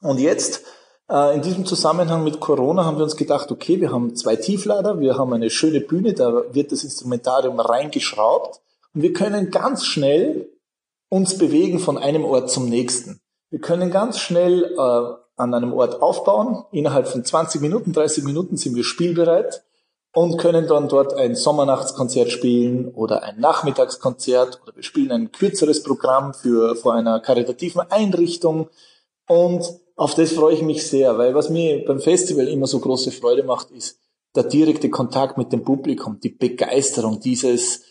Und 0.00 0.18
jetzt, 0.18 0.64
in 1.08 1.42
diesem 1.42 1.64
Zusammenhang 1.64 2.24
mit 2.24 2.40
Corona, 2.40 2.84
haben 2.84 2.96
wir 2.96 3.04
uns 3.04 3.16
gedacht, 3.16 3.52
okay, 3.52 3.80
wir 3.80 3.92
haben 3.92 4.16
zwei 4.16 4.34
Tieflader, 4.34 4.98
wir 4.98 5.16
haben 5.16 5.32
eine 5.32 5.50
schöne 5.50 5.80
Bühne, 5.80 6.14
da 6.14 6.42
wird 6.52 6.72
das 6.72 6.82
Instrumentarium 6.82 7.60
reingeschraubt 7.60 8.60
und 8.92 9.02
wir 9.02 9.12
können 9.12 9.52
ganz 9.52 9.84
schnell 9.84 10.48
uns 11.08 11.38
bewegen 11.38 11.78
von 11.78 11.96
einem 11.98 12.24
Ort 12.24 12.50
zum 12.50 12.68
nächsten. 12.68 13.20
Wir 13.50 13.60
können 13.60 13.90
ganz 13.90 14.18
schnell 14.18 14.74
äh, 14.76 15.16
an 15.36 15.54
einem 15.54 15.72
Ort 15.72 16.02
aufbauen. 16.02 16.64
Innerhalb 16.72 17.06
von 17.06 17.24
20 17.24 17.60
Minuten, 17.60 17.92
30 17.92 18.24
Minuten 18.24 18.56
sind 18.56 18.74
wir 18.74 18.84
spielbereit 18.84 19.62
und 20.12 20.38
können 20.38 20.66
dann 20.66 20.88
dort 20.88 21.14
ein 21.14 21.36
Sommernachtskonzert 21.36 22.30
spielen 22.30 22.88
oder 22.88 23.22
ein 23.22 23.38
Nachmittagskonzert 23.38 24.60
oder 24.62 24.74
wir 24.74 24.82
spielen 24.82 25.12
ein 25.12 25.32
kürzeres 25.32 25.82
Programm 25.82 26.34
für 26.34 26.74
vor 26.74 26.94
einer 26.94 27.20
karitativen 27.20 27.82
Einrichtung 27.90 28.68
und 29.28 29.64
auf 29.96 30.14
das 30.14 30.32
freue 30.32 30.54
ich 30.54 30.62
mich 30.62 30.86
sehr, 30.86 31.16
weil 31.18 31.34
was 31.34 31.50
mir 31.50 31.84
beim 31.84 32.00
Festival 32.00 32.48
immer 32.48 32.66
so 32.66 32.78
große 32.78 33.10
Freude 33.10 33.42
macht, 33.42 33.70
ist 33.70 33.98
der 34.34 34.44
direkte 34.44 34.90
Kontakt 34.90 35.38
mit 35.38 35.52
dem 35.52 35.64
Publikum, 35.64 36.20
die 36.20 36.28
Begeisterung, 36.28 37.20
dieses 37.20 37.82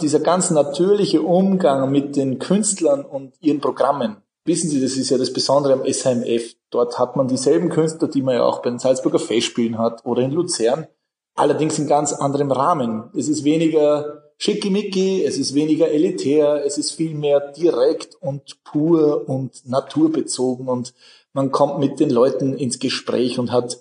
dieser 0.00 0.20
ganz 0.20 0.50
natürliche 0.52 1.22
Umgang 1.22 1.90
mit 1.90 2.14
den 2.14 2.38
Künstlern 2.38 3.04
und 3.04 3.34
ihren 3.40 3.60
Programmen. 3.60 4.18
Wissen 4.44 4.70
Sie, 4.70 4.80
das 4.80 4.96
ist 4.96 5.10
ja 5.10 5.18
das 5.18 5.32
Besondere 5.32 5.72
am 5.72 5.84
SHMF. 5.84 6.54
Dort 6.70 7.00
hat 7.00 7.16
man 7.16 7.26
dieselben 7.26 7.68
Künstler, 7.68 8.06
die 8.06 8.22
man 8.22 8.36
ja 8.36 8.44
auch 8.44 8.62
bei 8.62 8.70
den 8.70 8.78
Salzburger 8.78 9.18
Festspielen 9.18 9.76
hat 9.76 10.04
oder 10.04 10.22
in 10.22 10.30
Luzern, 10.30 10.86
allerdings 11.34 11.80
in 11.80 11.88
ganz 11.88 12.12
anderem 12.12 12.52
Rahmen. 12.52 13.10
Es 13.16 13.28
ist 13.28 13.42
weniger 13.42 14.25
schickimicki, 14.38 15.24
es 15.24 15.38
ist 15.38 15.54
weniger 15.54 15.90
elitär, 15.90 16.64
es 16.64 16.78
ist 16.78 16.92
viel 16.92 17.14
mehr 17.14 17.52
direkt 17.52 18.14
und 18.16 18.62
pur 18.64 19.28
und 19.28 19.66
naturbezogen 19.66 20.68
und 20.68 20.94
man 21.32 21.50
kommt 21.50 21.78
mit 21.78 22.00
den 22.00 22.10
Leuten 22.10 22.56
ins 22.56 22.78
Gespräch 22.78 23.38
und 23.38 23.52
hat 23.52 23.80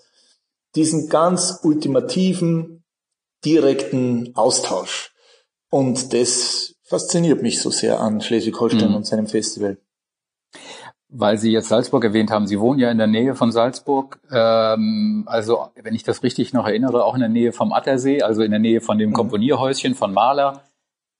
diesen 0.75 1.07
ganz 1.09 1.59
ultimativen, 1.63 2.83
direkten 3.45 4.35
Austausch. 4.35 5.13
Und 5.69 6.13
das 6.13 6.75
fasziniert 6.83 7.41
mich 7.41 7.61
so 7.61 7.69
sehr 7.69 7.99
an 7.99 8.21
Schleswig-Holstein 8.21 8.89
mhm. 8.89 8.95
und 8.95 9.05
seinem 9.05 9.27
Festival 9.27 9.77
weil 11.17 11.37
Sie 11.37 11.51
jetzt 11.51 11.69
Salzburg 11.69 12.03
erwähnt 12.03 12.29
haben. 12.29 12.45
Sie 12.45 12.59
wohnen 12.59 12.79
ja 12.79 12.91
in 12.91 12.97
der 12.97 13.07
Nähe 13.07 13.35
von 13.35 13.51
Salzburg. 13.51 14.19
Ähm, 14.31 15.23
also, 15.27 15.69
wenn 15.81 15.95
ich 15.95 16.03
das 16.03 16.23
richtig 16.23 16.53
noch 16.53 16.67
erinnere, 16.67 17.05
auch 17.05 17.13
in 17.13 17.21
der 17.21 17.29
Nähe 17.29 17.53
vom 17.53 17.71
Attersee, 17.71 18.21
also 18.21 18.43
in 18.43 18.51
der 18.51 18.59
Nähe 18.59 18.81
von 18.81 18.97
dem 18.97 19.11
mhm. 19.11 19.13
Komponierhäuschen 19.13 19.95
von 19.95 20.13
Maler, 20.13 20.63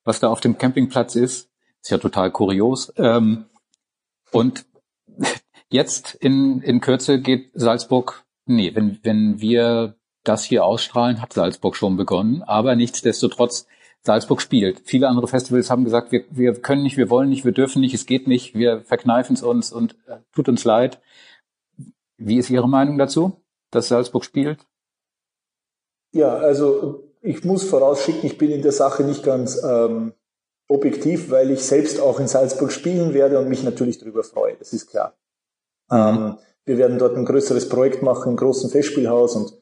was 0.04 0.20
da 0.20 0.30
auf 0.30 0.42
dem 0.42 0.58
Campingplatz 0.58 1.16
ist. 1.16 1.50
Ist 1.82 1.92
ja 1.92 1.98
total 1.98 2.32
kurios. 2.32 2.92
Ähm, 2.98 3.46
und 4.32 4.66
jetzt 5.70 6.16
in, 6.16 6.62
in 6.62 6.82
Kürze 6.82 7.22
geht 7.22 7.52
Salzburg, 7.54 8.26
nee, 8.46 8.76
wenn, 8.76 9.00
wenn 9.04 9.40
wir 9.40 9.96
das 10.26 10.44
hier 10.44 10.66
ausstrahlen, 10.66 11.22
hat 11.22 11.34
Salzburg 11.34 11.78
schon 11.78 11.96
begonnen. 11.96 12.44
Aber 12.44 12.76
nichtsdestotrotz 12.76 13.66
Salzburg 14.06 14.42
spielt. 14.42 14.82
Viele 14.86 15.08
andere 15.08 15.28
Festivals 15.28 15.72
haben 15.72 15.84
gesagt, 15.84 16.12
wir, 16.12 16.26
wir 16.30 16.54
können 16.54 16.84
nicht, 16.84 16.98
wir 16.98 17.10
wollen 17.10 17.30
nicht, 17.30 17.44
wir 17.44 17.52
dürfen 17.52 17.82
nicht, 17.82 17.96
es 17.96 18.06
geht 18.06 18.28
nicht, 18.28 18.54
wir 18.54 18.82
verkneifen 18.82 19.36
es 19.36 19.42
uns 19.42 19.72
und 19.72 19.96
äh, 20.08 20.18
tut 20.34 20.48
uns 20.48 20.64
leid. 20.64 21.02
Wie 22.18 22.38
ist 22.38 22.50
Ihre 22.50 22.70
Meinung 22.70 22.98
dazu, 22.98 23.42
dass 23.72 23.88
Salzburg 23.88 24.24
spielt? 24.24 24.66
Ja, 26.14 26.36
also 26.36 27.04
ich 27.22 27.44
muss 27.44 27.64
vorausschicken, 27.64 28.26
ich 28.26 28.38
bin 28.38 28.52
in 28.52 28.62
der 28.62 28.72
Sache 28.72 29.04
nicht 29.04 29.24
ganz 29.24 29.62
ähm, 29.64 30.14
objektiv, 30.68 31.32
weil 31.32 31.50
ich 31.50 31.64
selbst 31.64 32.00
auch 32.00 32.20
in 32.20 32.28
Salzburg 32.28 32.72
spielen 32.72 33.14
werde 33.14 33.40
und 33.40 33.50
mich 33.50 33.64
natürlich 33.64 33.98
darüber 33.98 34.24
freue, 34.24 34.56
das 34.56 34.72
ist 34.72 34.88
klar. 34.88 35.18
Ähm, 35.92 36.38
wir 36.64 36.78
werden 36.78 37.00
dort 37.00 37.18
ein 37.18 37.26
größeres 37.26 37.70
Projekt 37.70 38.02
machen 38.04 38.32
im 38.32 38.38
großen 38.38 38.70
Festspielhaus 38.70 39.36
und 39.36 39.54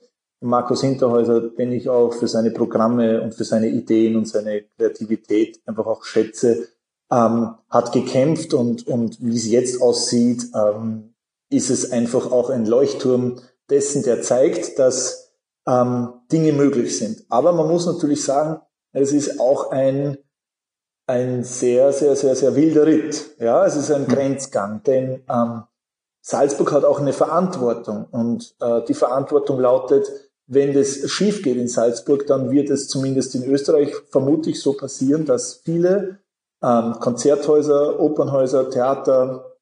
Markus 0.44 0.82
Hinterhäuser, 0.82 1.42
den 1.42 1.72
ich 1.72 1.90
auch 1.90 2.14
für 2.14 2.28
seine 2.28 2.52
Programme 2.52 3.22
und 3.22 3.34
für 3.34 3.46
seine 3.46 3.70
Ideen 3.70 4.16
und 4.16 4.28
seine 4.28 4.64
Kreativität 4.78 5.62
einfach 5.66 5.86
auch 5.86 6.04
schätze, 6.04 6.68
ähm, 7.12 7.56
hat 7.70 7.94
gekämpft 7.94 8.54
und, 8.54 8.86
und 8.88 9.18
wie 9.22 9.36
es 9.36 9.48
jetzt 9.48 9.82
aussieht, 9.82 10.48
ähm, 10.54 11.14
ist 11.50 11.70
es 11.70 11.92
einfach 11.92 12.32
auch 12.32 12.50
ein 12.50 12.66
Leuchtturm 12.66 13.40
dessen, 13.70 14.04
der 14.04 14.22
zeigt, 14.22 14.80
dass 14.80 15.34
ähm, 15.68 16.10
Dinge 16.32 16.52
möglich 16.54 16.98
sind. 16.98 17.24
Aber 17.30 17.54
man 17.54 17.68
muss 17.68 17.86
natürlich 17.86 18.24
sagen, 18.24 18.60
es 18.92 19.14
ist 19.14 19.40
auch 19.40 19.72
ein, 19.72 20.18
ein 21.08 21.44
sehr, 21.44 21.94
sehr, 21.94 22.16
sehr, 22.16 22.36
sehr 22.36 22.56
wilder 22.56 22.86
Ritt. 22.86 23.38
Ja, 23.40 23.66
es 23.66 23.76
ist 23.76 23.92
ein 23.92 24.08
hm. 24.08 24.14
Grenzgang, 24.14 24.84
denn 24.84 25.24
ähm, 25.30 25.64
Salzburg 26.22 26.72
hat 26.72 26.86
auch 26.86 27.00
eine 27.00 27.14
Verantwortung 27.14 28.06
und 28.12 28.56
äh, 28.62 28.82
die 28.86 28.94
Verantwortung 28.94 29.60
lautet, 29.60 30.10
wenn 30.54 30.74
das 30.74 31.10
schief 31.10 31.44
geht 31.44 31.58
in 31.58 31.68
Salzburg, 31.68 32.28
dann 32.28 32.52
wird 32.52 32.70
es 32.70 32.88
zumindest 32.88 33.36
in 33.36 33.44
Österreich 33.44 33.94
vermutlich 34.10 34.62
so 34.62 34.74
passieren, 34.74 35.26
dass 35.26 35.62
viele 35.64 36.20
ähm, 36.62 36.94
Konzerthäuser, 37.00 38.00
Opernhäuser, 38.00 38.70
Theater 38.70 39.58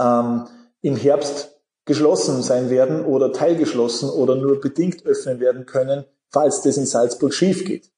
ähm, 0.00 0.46
im 0.82 0.96
Herbst 0.96 1.60
geschlossen 1.84 2.42
sein 2.42 2.70
werden 2.70 3.04
oder 3.04 3.32
teilgeschlossen 3.32 4.10
oder 4.10 4.36
nur 4.36 4.60
bedingt 4.60 5.04
öffnen 5.06 5.40
werden 5.40 5.66
können, 5.66 6.04
falls 6.30 6.62
das 6.62 6.76
in 6.76 6.86
Salzburg 6.86 7.34
schief 7.34 7.64
geht. 7.64 7.90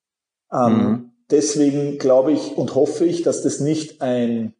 Ähm, 0.52 0.72
mhm. 0.72 1.10
Deswegen 1.30 1.98
glaube 1.98 2.32
ich 2.32 2.56
und 2.56 2.74
hoffe 2.74 3.04
ich, 3.04 3.22
dass 3.22 3.42
das 3.42 3.60
nicht 3.60 4.02
ein, 4.02 4.54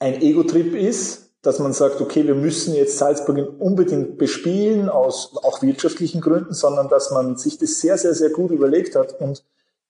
ein 0.00 0.20
Ego-Trip 0.20 0.74
ist, 0.74 1.27
dass 1.42 1.58
man 1.58 1.72
sagt, 1.72 2.00
okay, 2.00 2.26
wir 2.26 2.34
müssen 2.34 2.74
jetzt 2.74 2.98
Salzburg 2.98 3.60
unbedingt 3.60 4.18
bespielen, 4.18 4.88
aus 4.88 5.36
auch 5.36 5.62
wirtschaftlichen 5.62 6.20
Gründen, 6.20 6.52
sondern 6.52 6.88
dass 6.88 7.10
man 7.10 7.36
sich 7.36 7.58
das 7.58 7.80
sehr, 7.80 7.96
sehr, 7.96 8.14
sehr 8.14 8.30
gut 8.30 8.50
überlegt 8.50 8.96
hat 8.96 9.20
und 9.20 9.44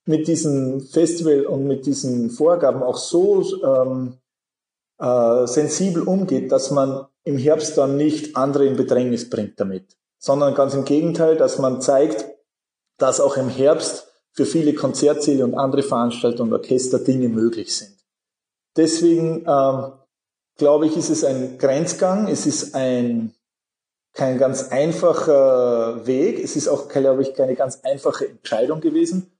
mit 0.04 0.26
diesem 0.26 0.80
Festival 0.80 1.46
und 1.46 1.66
mit 1.66 1.86
diesen 1.86 2.30
Vorgaben 2.30 2.82
auch 2.82 2.96
so 2.96 3.44
ähm, 3.62 4.18
äh, 4.98 5.46
sensibel 5.46 6.02
umgeht, 6.02 6.50
dass 6.52 6.70
man 6.70 7.06
im 7.24 7.38
Herbst 7.38 7.76
dann 7.76 7.96
nicht 7.96 8.36
andere 8.36 8.66
in 8.66 8.76
Bedrängnis 8.76 9.28
bringt 9.28 9.60
damit, 9.60 9.96
sondern 10.18 10.54
ganz 10.54 10.74
im 10.74 10.84
Gegenteil, 10.84 11.36
dass 11.36 11.58
man 11.58 11.80
zeigt, 11.80 12.26
dass 12.96 13.20
auch 13.20 13.36
im 13.36 13.48
Herbst 13.48 14.08
für 14.32 14.46
viele 14.46 14.74
Konzertsäle 14.74 15.44
und 15.44 15.54
andere 15.54 15.82
Veranstaltungen 15.82 16.52
und 16.52 16.58
Orchester 16.58 16.98
Dinge 16.98 17.28
möglich 17.28 17.76
sind. 17.76 17.96
Deswegen 18.76 19.44
ähm, 19.46 19.92
glaube 20.58 20.86
ich, 20.86 20.96
ist 20.96 21.08
es 21.08 21.24
ein 21.24 21.56
Grenzgang. 21.56 22.28
Es 22.28 22.44
ist 22.44 22.74
ein, 22.74 23.32
kein 24.12 24.36
ganz 24.36 24.68
einfacher 24.68 26.06
Weg. 26.06 26.42
Es 26.42 26.56
ist 26.56 26.68
auch, 26.68 26.88
glaube 26.88 27.22
ich, 27.22 27.34
keine 27.34 27.54
ganz 27.54 27.80
einfache 27.82 28.28
Entscheidung 28.28 28.80
gewesen. 28.80 29.32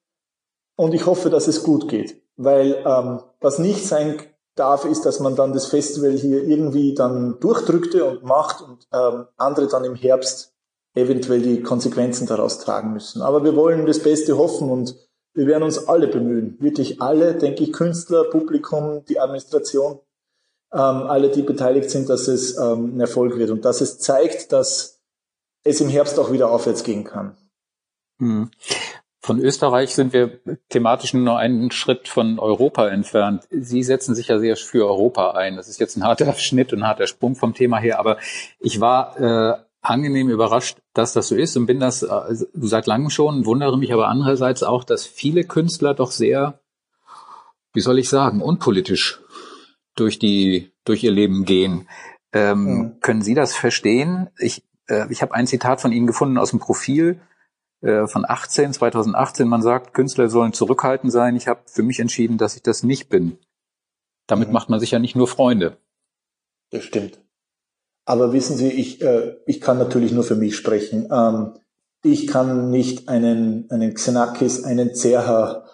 Und 0.77 0.95
ich 0.95 1.05
hoffe, 1.05 1.29
dass 1.29 1.49
es 1.49 1.63
gut 1.63 1.89
geht. 1.89 2.23
Weil 2.37 2.83
ähm, 2.87 3.21
was 3.41 3.59
nicht 3.59 3.85
sein 3.87 4.23
darf, 4.55 4.85
ist, 4.85 5.05
dass 5.05 5.21
man 5.21 5.37
dann 5.37 5.53
das 5.53 5.67
Festival 5.67 6.13
hier 6.13 6.45
irgendwie 6.45 6.95
dann 6.95 7.39
durchdrückte 7.41 8.05
und 8.05 8.23
macht 8.23 8.63
und 8.63 8.87
ähm, 8.93 9.27
andere 9.37 9.67
dann 9.67 9.85
im 9.85 9.97
Herbst 9.97 10.55
eventuell 10.95 11.43
die 11.43 11.63
Konsequenzen 11.63 12.27
daraus 12.27 12.59
tragen 12.59 12.93
müssen. 12.93 13.23
Aber 13.23 13.45
wir 13.45 13.55
wollen 13.57 13.87
das 13.87 14.03
Beste 14.03 14.39
hoffen 14.39 14.71
und 14.71 14.97
wir 15.35 15.47
werden 15.47 15.63
uns 15.65 15.87
alle 15.87 16.09
bemühen. 16.09 16.57
Wirklich 16.61 17.01
alle, 17.01 17.35
denke 17.35 17.65
ich, 17.65 17.73
Künstler, 17.73 18.25
Publikum, 18.25 19.05
die 19.09 19.21
Administration, 19.21 20.01
ähm, 20.73 20.81
alle, 20.81 21.31
die 21.31 21.43
beteiligt 21.43 21.91
sind, 21.91 22.09
dass 22.09 22.29
es 22.29 22.57
ähm, 22.57 22.97
ein 22.97 23.01
Erfolg 23.01 23.39
wird 23.39 23.51
und 23.51 23.65
dass 23.65 23.81
es 23.81 23.99
zeigt, 23.99 24.53
dass 24.53 25.01
es 25.65 25.81
im 25.81 25.89
Herbst 25.89 26.19
auch 26.19 26.33
wieder 26.33 26.51
aufwärts 26.51 26.85
gehen 26.85 27.05
kann. 27.05 27.37
Hm. 28.19 28.51
Von 29.21 29.41
Österreich 29.41 29.95
sind 29.95 30.13
wir 30.13 30.41
thematisch 30.71 31.13
nur 31.13 31.39
einen 31.39 31.71
Schritt 31.71 32.09
von 32.09 32.39
Europa 32.39 32.89
entfernt. 32.89 33.47
Sie 33.51 33.83
setzen 33.83 34.15
sich 34.15 34.29
ja 34.29 34.39
sehr 34.39 34.57
für 34.57 34.87
Europa 34.87 35.33
ein. 35.33 35.57
Das 35.57 35.69
ist 35.69 35.81
jetzt 35.81 35.97
ein 35.97 36.05
harter 36.05 36.33
Schnitt 36.39 36.73
und 36.73 36.81
ein 36.81 36.89
harter 36.89 37.07
Sprung 37.07 37.35
vom 37.35 37.55
Thema 37.55 37.79
her, 37.79 37.99
aber 37.99 38.19
ich 38.59 38.81
war 38.81 39.21
äh, 39.21 39.59
angenehm 39.81 40.29
überrascht, 40.29 40.79
dass 40.95 41.13
das 41.13 41.29
so 41.29 41.37
ist 41.37 41.57
und 41.57 41.67
bin 41.67 41.81
das 41.81 42.03
äh, 42.03 42.35
seit 42.55 42.87
langem 42.87 43.11
schon, 43.11 43.45
wundere 43.47 43.79
mich 43.79 43.93
aber 43.93 44.09
andererseits 44.09 44.63
auch, 44.63 44.85
dass 44.85 45.07
viele 45.07 45.45
Künstler 45.45 45.95
doch 45.95 46.11
sehr 46.11 46.61
wie 47.79 47.81
soll 47.81 47.99
ich 47.99 48.09
sagen, 48.09 48.41
unpolitisch 48.43 49.21
durch 49.99 50.19
die, 50.19 50.73
durch 50.85 51.03
ihr 51.03 51.13
Leben 51.13 51.45
gehen. 51.45 51.89
Ähm, 52.33 52.65
mhm. 52.65 53.01
Können 53.01 53.23
Sie 53.23 53.35
das 53.35 53.55
verstehen? 53.55 54.29
Ich, 54.39 54.65
äh, 54.89 55.11
ich 55.11 55.23
habe 55.23 55.35
ein 55.35 55.47
Zitat 55.47 55.81
von 55.81 55.93
Ihnen 55.93 56.07
gefunden 56.07 56.39
aus 56.39 56.51
dem 56.51 56.59
Profil 56.59 57.21
äh, 57.81 58.07
von 58.07 58.25
18, 58.29 58.73
2018. 58.73 59.49
Man 59.49 59.63
sagt, 59.63 59.95
Künstler 59.95 60.29
sollen 60.29 60.53
zurückhaltend 60.53 61.13
sein. 61.13 61.37
Ich 61.37 61.49
habe 61.49 61.61
für 61.67 61.83
mich 61.83 62.01
entschieden, 62.01 62.39
dass 62.39 62.57
ich 62.57 62.63
das 62.63 62.83
nicht 62.83 63.09
bin. 63.09 63.39
Damit 64.27 64.49
mhm. 64.49 64.55
macht 64.55 64.69
man 64.69 64.81
sich 64.81 64.91
ja 64.91 64.99
nicht 64.99 65.17
nur 65.17 65.29
Freunde. 65.29 65.79
Das 66.71 66.85
stimmt. 66.85 67.21
Aber 68.05 68.33
wissen 68.33 68.57
Sie, 68.57 68.71
ich, 68.71 69.03
äh, 69.03 69.37
ich 69.47 69.61
kann 69.61 69.79
natürlich 69.79 70.13
nur 70.13 70.25
für 70.25 70.37
mich 70.37 70.57
sprechen. 70.57 71.09
Ähm, 71.13 71.55
ich 72.03 72.27
kann 72.27 72.71
nicht 72.71 73.09
einen, 73.09 73.71
einen 73.71 73.95
Xenakis, 73.95 74.65
einen 74.65 74.95
Zerha, 74.95 75.68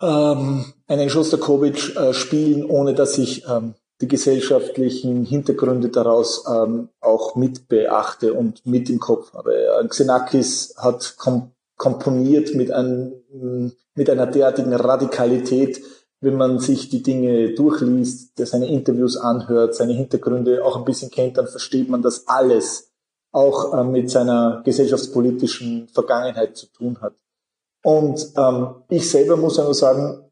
ähm, 0.00 0.72
einen 0.86 1.10
Shostakovich 1.10 1.96
äh, 1.96 2.14
spielen, 2.14 2.64
ohne 2.64 2.94
dass 2.94 3.18
ich 3.18 3.44
ähm, 3.48 3.74
die 4.00 4.08
gesellschaftlichen 4.08 5.24
Hintergründe 5.24 5.88
daraus 5.88 6.44
ähm, 6.48 6.88
auch 7.00 7.34
mit 7.34 7.68
beachte 7.68 8.34
und 8.34 8.64
mit 8.64 8.88
im 8.90 9.00
Kopf 9.00 9.32
habe. 9.34 9.86
Xenakis 9.88 10.74
hat 10.76 11.14
kom 11.16 11.50
komponiert 11.76 12.56
mit, 12.56 12.72
ein, 12.72 13.12
mit 13.94 14.10
einer 14.10 14.26
derartigen 14.26 14.74
Radikalität, 14.74 15.80
wenn 16.20 16.36
man 16.36 16.58
sich 16.58 16.88
die 16.88 17.04
Dinge 17.04 17.54
durchliest, 17.54 18.32
seine 18.36 18.66
Interviews 18.66 19.16
anhört, 19.16 19.76
seine 19.76 19.92
Hintergründe 19.92 20.64
auch 20.64 20.76
ein 20.76 20.84
bisschen 20.84 21.10
kennt, 21.10 21.36
dann 21.38 21.46
versteht 21.46 21.88
man, 21.88 22.02
dass 22.02 22.26
alles 22.26 22.90
auch 23.30 23.74
äh, 23.74 23.84
mit 23.84 24.10
seiner 24.10 24.62
gesellschaftspolitischen 24.64 25.88
Vergangenheit 25.88 26.56
zu 26.56 26.66
tun 26.66 26.98
hat. 27.00 27.14
Und 27.82 28.32
ähm, 28.36 28.74
ich 28.88 29.10
selber 29.10 29.36
muss 29.36 29.58
nur 29.58 29.74
sagen, 29.74 30.24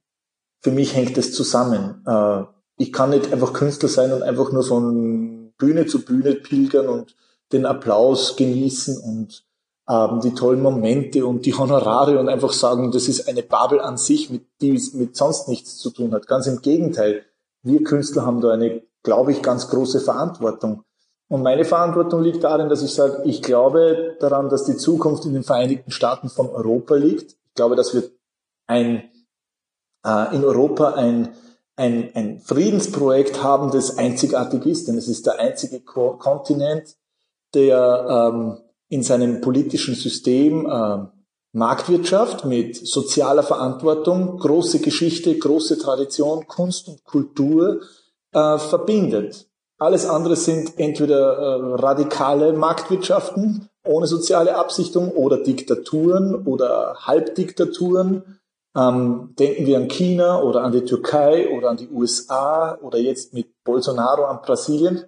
für 0.61 0.70
mich 0.70 0.94
hängt 0.94 1.16
es 1.16 1.32
zusammen. 1.32 2.02
Äh, 2.06 2.44
ich 2.78 2.92
kann 2.92 3.11
nicht 3.11 3.32
einfach 3.32 3.52
Künstler 3.52 3.88
sein 3.88 4.12
und 4.12 4.22
einfach 4.22 4.52
nur 4.52 4.62
von 4.62 5.52
Bühne 5.59 5.87
zu 5.87 6.04
Bühne 6.04 6.35
pilgern 6.35 6.88
und 6.88 7.16
den 7.52 7.64
Applaus 7.64 8.37
genießen 8.37 8.98
und 8.98 9.44
ähm, 9.88 10.20
die 10.20 10.35
tollen 10.35 10.62
Momente 10.62 11.24
und 11.24 11.46
die 11.46 11.54
Honorare 11.54 12.18
und 12.18 12.28
einfach 12.28 12.52
sagen, 12.52 12.90
das 12.90 13.09
ist 13.09 13.28
eine 13.28 13.42
Babel 13.42 13.80
an 13.80 13.96
sich, 13.96 14.30
mit 14.30 14.46
die 14.61 14.72
mit 14.94 15.16
sonst 15.16 15.48
nichts 15.48 15.78
zu 15.78 15.90
tun 15.90 16.12
hat. 16.12 16.26
Ganz 16.26 16.46
im 16.46 16.61
Gegenteil. 16.61 17.24
Wir 17.62 17.82
Künstler 17.85 18.26
haben 18.26 18.40
da 18.40 18.50
eine, 18.50 18.82
glaube 19.02 19.32
ich, 19.32 19.42
ganz 19.42 19.68
große 19.68 20.00
Verantwortung. 20.00 20.82
Und 21.28 21.42
meine 21.42 21.64
Verantwortung 21.64 22.22
liegt 22.22 22.44
darin, 22.44 22.68
dass 22.68 22.82
ich 22.82 22.94
sage, 22.94 23.22
ich 23.24 23.42
glaube 23.42 24.16
daran, 24.20 24.48
dass 24.48 24.64
die 24.64 24.76
Zukunft 24.76 25.24
in 25.24 25.34
den 25.34 25.42
Vereinigten 25.42 25.90
Staaten 25.90 26.28
von 26.28 26.48
Europa 26.48 26.94
liegt. 26.94 27.32
Ich 27.32 27.54
glaube, 27.54 27.74
dass 27.74 27.94
wir 27.94 28.04
ein, 28.68 29.10
äh, 30.04 30.36
in 30.36 30.44
Europa 30.44 30.92
ein, 30.92 31.34
ein, 31.74 32.10
ein 32.14 32.40
Friedensprojekt 32.40 33.42
haben, 33.42 33.70
das 33.72 33.98
einzigartig 33.98 34.66
ist, 34.66 34.86
denn 34.86 34.96
es 34.96 35.08
ist 35.08 35.26
der 35.26 35.40
einzige 35.40 35.80
Ko 35.80 36.16
Kontinent, 36.16 36.96
der 37.54 38.32
ähm, 38.32 38.58
in 38.88 39.02
seinem 39.02 39.40
politischen 39.40 39.94
System 39.94 40.66
äh, 40.66 41.06
Marktwirtschaft 41.52 42.44
mit 42.44 42.76
sozialer 42.76 43.42
Verantwortung, 43.42 44.38
große 44.38 44.78
Geschichte, 44.78 45.36
große 45.36 45.78
Tradition, 45.78 46.46
Kunst 46.46 46.86
und 46.88 47.02
Kultur 47.02 47.80
äh, 48.32 48.58
verbindet. 48.58 49.48
Alles 49.78 50.06
andere 50.06 50.36
sind 50.36 50.78
entweder 50.78 51.36
äh, 51.36 51.74
radikale 51.74 52.52
Marktwirtschaften 52.54 53.68
ohne 53.84 54.06
soziale 54.06 54.56
Absichtung 54.56 55.10
oder 55.10 55.38
Diktaturen 55.38 56.46
oder 56.46 56.96
Halbdiktaturen. 57.00 58.40
Ähm, 58.74 59.34
denken 59.38 59.66
wir 59.66 59.76
an 59.76 59.88
China 59.88 60.42
oder 60.42 60.62
an 60.62 60.72
die 60.72 60.84
Türkei 60.84 61.48
oder 61.56 61.70
an 61.70 61.76
die 61.76 61.88
USA 61.88 62.78
oder 62.80 62.98
jetzt 62.98 63.32
mit 63.32 63.48
Bolsonaro 63.64 64.24
an 64.24 64.40
Brasilien. 64.42 65.04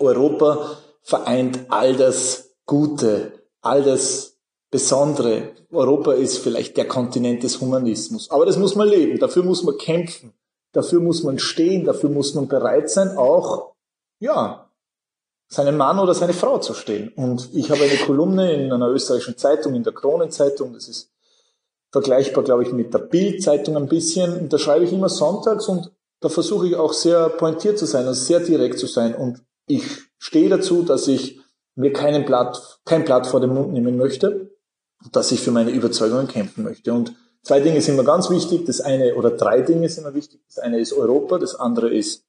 Europa 0.00 0.78
vereint 1.02 1.60
all 1.68 1.94
das 1.96 2.54
Gute, 2.66 3.32
all 3.60 3.82
das 3.82 4.38
Besondere. 4.70 5.50
Europa 5.70 6.12
ist 6.12 6.38
vielleicht 6.38 6.76
der 6.76 6.86
Kontinent 6.86 7.42
des 7.42 7.60
Humanismus. 7.60 8.30
Aber 8.30 8.46
das 8.46 8.56
muss 8.58 8.74
man 8.74 8.88
leben, 8.88 9.18
dafür 9.18 9.42
muss 9.42 9.62
man 9.62 9.76
kämpfen, 9.78 10.32
dafür 10.72 11.00
muss 11.00 11.22
man 11.22 11.38
stehen, 11.38 11.84
dafür 11.84 12.10
muss 12.10 12.34
man 12.34 12.48
bereit 12.48 12.90
sein, 12.90 13.16
auch, 13.16 13.71
ja, 14.22 14.70
seinen 15.48 15.76
Mann 15.76 15.98
oder 15.98 16.14
seine 16.14 16.32
Frau 16.32 16.58
zu 16.58 16.74
stehen. 16.74 17.12
Und 17.16 17.50
ich 17.52 17.70
habe 17.70 17.82
eine 17.82 17.96
Kolumne 17.96 18.52
in 18.54 18.72
einer 18.72 18.88
österreichischen 18.88 19.36
Zeitung, 19.36 19.74
in 19.74 19.82
der 19.82 19.92
Kronenzeitung, 19.92 20.72
das 20.72 20.88
ist 20.88 21.10
vergleichbar, 21.90 22.44
glaube 22.44 22.62
ich, 22.62 22.72
mit 22.72 22.94
der 22.94 23.00
Bild-Zeitung 23.00 23.76
ein 23.76 23.88
bisschen. 23.88 24.38
Und 24.38 24.52
da 24.52 24.58
schreibe 24.58 24.84
ich 24.84 24.92
immer 24.92 25.08
sonntags 25.08 25.66
und 25.66 25.90
da 26.20 26.28
versuche 26.28 26.68
ich 26.68 26.76
auch 26.76 26.92
sehr 26.92 27.28
pointiert 27.30 27.78
zu 27.78 27.84
sein, 27.84 28.06
also 28.06 28.22
sehr 28.22 28.40
direkt 28.40 28.78
zu 28.78 28.86
sein. 28.86 29.14
Und 29.14 29.42
ich 29.66 29.84
stehe 30.18 30.48
dazu, 30.48 30.84
dass 30.84 31.08
ich 31.08 31.40
mir 31.74 31.92
keinen 31.92 32.24
Blatt, 32.24 32.80
kein 32.84 33.04
Blatt 33.04 33.26
vor 33.26 33.40
den 33.40 33.52
Mund 33.52 33.72
nehmen 33.72 33.96
möchte, 33.96 34.52
dass 35.10 35.32
ich 35.32 35.40
für 35.40 35.50
meine 35.50 35.72
Überzeugungen 35.72 36.28
kämpfen 36.28 36.62
möchte. 36.62 36.92
Und 36.92 37.12
zwei 37.42 37.58
Dinge 37.58 37.80
sind 37.82 37.96
mir 37.96 38.04
ganz 38.04 38.30
wichtig. 38.30 38.66
Das 38.66 38.80
eine, 38.80 39.16
oder 39.16 39.32
drei 39.32 39.62
Dinge 39.62 39.88
sind 39.88 40.04
mir 40.04 40.14
wichtig. 40.14 40.40
Das 40.46 40.60
eine 40.60 40.78
ist 40.78 40.92
Europa, 40.92 41.38
das 41.38 41.56
andere 41.56 41.92
ist 41.92 42.24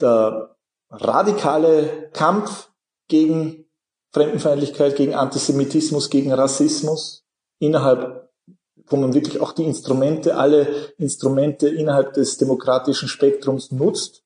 der 0.00 0.56
radikale 0.92 2.10
Kampf 2.12 2.70
gegen 3.08 3.64
Fremdenfeindlichkeit, 4.12 4.96
gegen 4.96 5.14
Antisemitismus, 5.14 6.10
gegen 6.10 6.32
Rassismus 6.32 7.24
innerhalb, 7.58 8.30
wo 8.86 8.96
man 8.96 9.14
wirklich 9.14 9.40
auch 9.40 9.52
die 9.52 9.64
Instrumente, 9.64 10.36
alle 10.36 10.92
Instrumente 10.98 11.68
innerhalb 11.68 12.12
des 12.12 12.36
demokratischen 12.36 13.08
Spektrums 13.08 13.72
nutzt, 13.72 14.22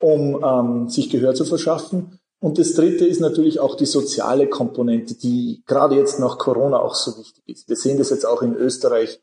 um 0.00 0.42
ähm, 0.42 0.88
sich 0.88 1.10
Gehör 1.10 1.34
zu 1.34 1.44
verschaffen. 1.44 2.18
Und 2.38 2.58
das 2.58 2.74
Dritte 2.74 3.06
ist 3.06 3.20
natürlich 3.20 3.60
auch 3.60 3.76
die 3.76 3.86
soziale 3.86 4.48
Komponente, 4.48 5.14
die 5.14 5.62
gerade 5.66 5.96
jetzt 5.96 6.18
nach 6.18 6.38
Corona 6.38 6.78
auch 6.78 6.94
so 6.94 7.18
wichtig 7.18 7.42
ist. 7.46 7.68
Wir 7.68 7.76
sehen 7.76 7.98
das 7.98 8.10
jetzt 8.10 8.26
auch 8.26 8.42
in 8.42 8.54
Österreich, 8.54 9.20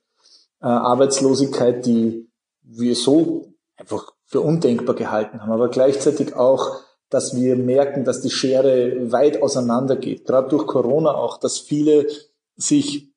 äh, 0.62 0.65
Arbeitslosigkeit, 0.65 1.86
die 1.86 2.27
wir 2.62 2.95
so 2.95 3.53
einfach 3.75 4.13
für 4.33 4.41
undenkbar 4.41 4.95
gehalten 4.95 5.43
haben, 5.43 5.51
aber 5.51 5.69
gleichzeitig 5.69 6.35
auch, 6.35 6.79
dass 7.11 7.35
wir 7.35 7.55
merken, 7.55 8.03
dass 8.03 8.21
die 8.21 8.31
Schere 8.31 9.11
weit 9.11 9.43
auseinander 9.43 9.95
geht. 9.95 10.25
Gerade 10.25 10.49
durch 10.49 10.65
Corona 10.65 11.13
auch, 11.13 11.37
dass 11.37 11.59
viele 11.59 12.07
sich 12.55 13.13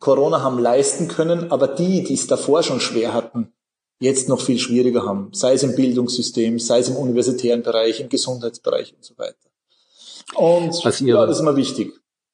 Corona 0.00 0.42
haben 0.42 0.58
leisten 0.58 1.06
können, 1.06 1.52
aber 1.52 1.68
die, 1.68 2.02
die 2.02 2.14
es 2.14 2.26
davor 2.26 2.64
schon 2.64 2.80
schwer 2.80 3.14
hatten, 3.14 3.52
jetzt 4.00 4.28
noch 4.28 4.40
viel 4.40 4.58
schwieriger 4.58 5.04
haben, 5.04 5.30
sei 5.32 5.52
es 5.52 5.62
im 5.62 5.76
Bildungssystem, 5.76 6.58
sei 6.58 6.80
es 6.80 6.88
im 6.88 6.96
universitären 6.96 7.62
Bereich, 7.62 8.00
im 8.00 8.08
Gesundheitsbereich 8.08 8.94
und 8.96 9.04
so 9.04 9.16
weiter. 9.16 9.36
Und 10.34 10.74
ja, 11.02 11.24
das 11.24 11.36
ist 11.36 11.40
immer 11.40 11.54
wichtig. 11.54 11.92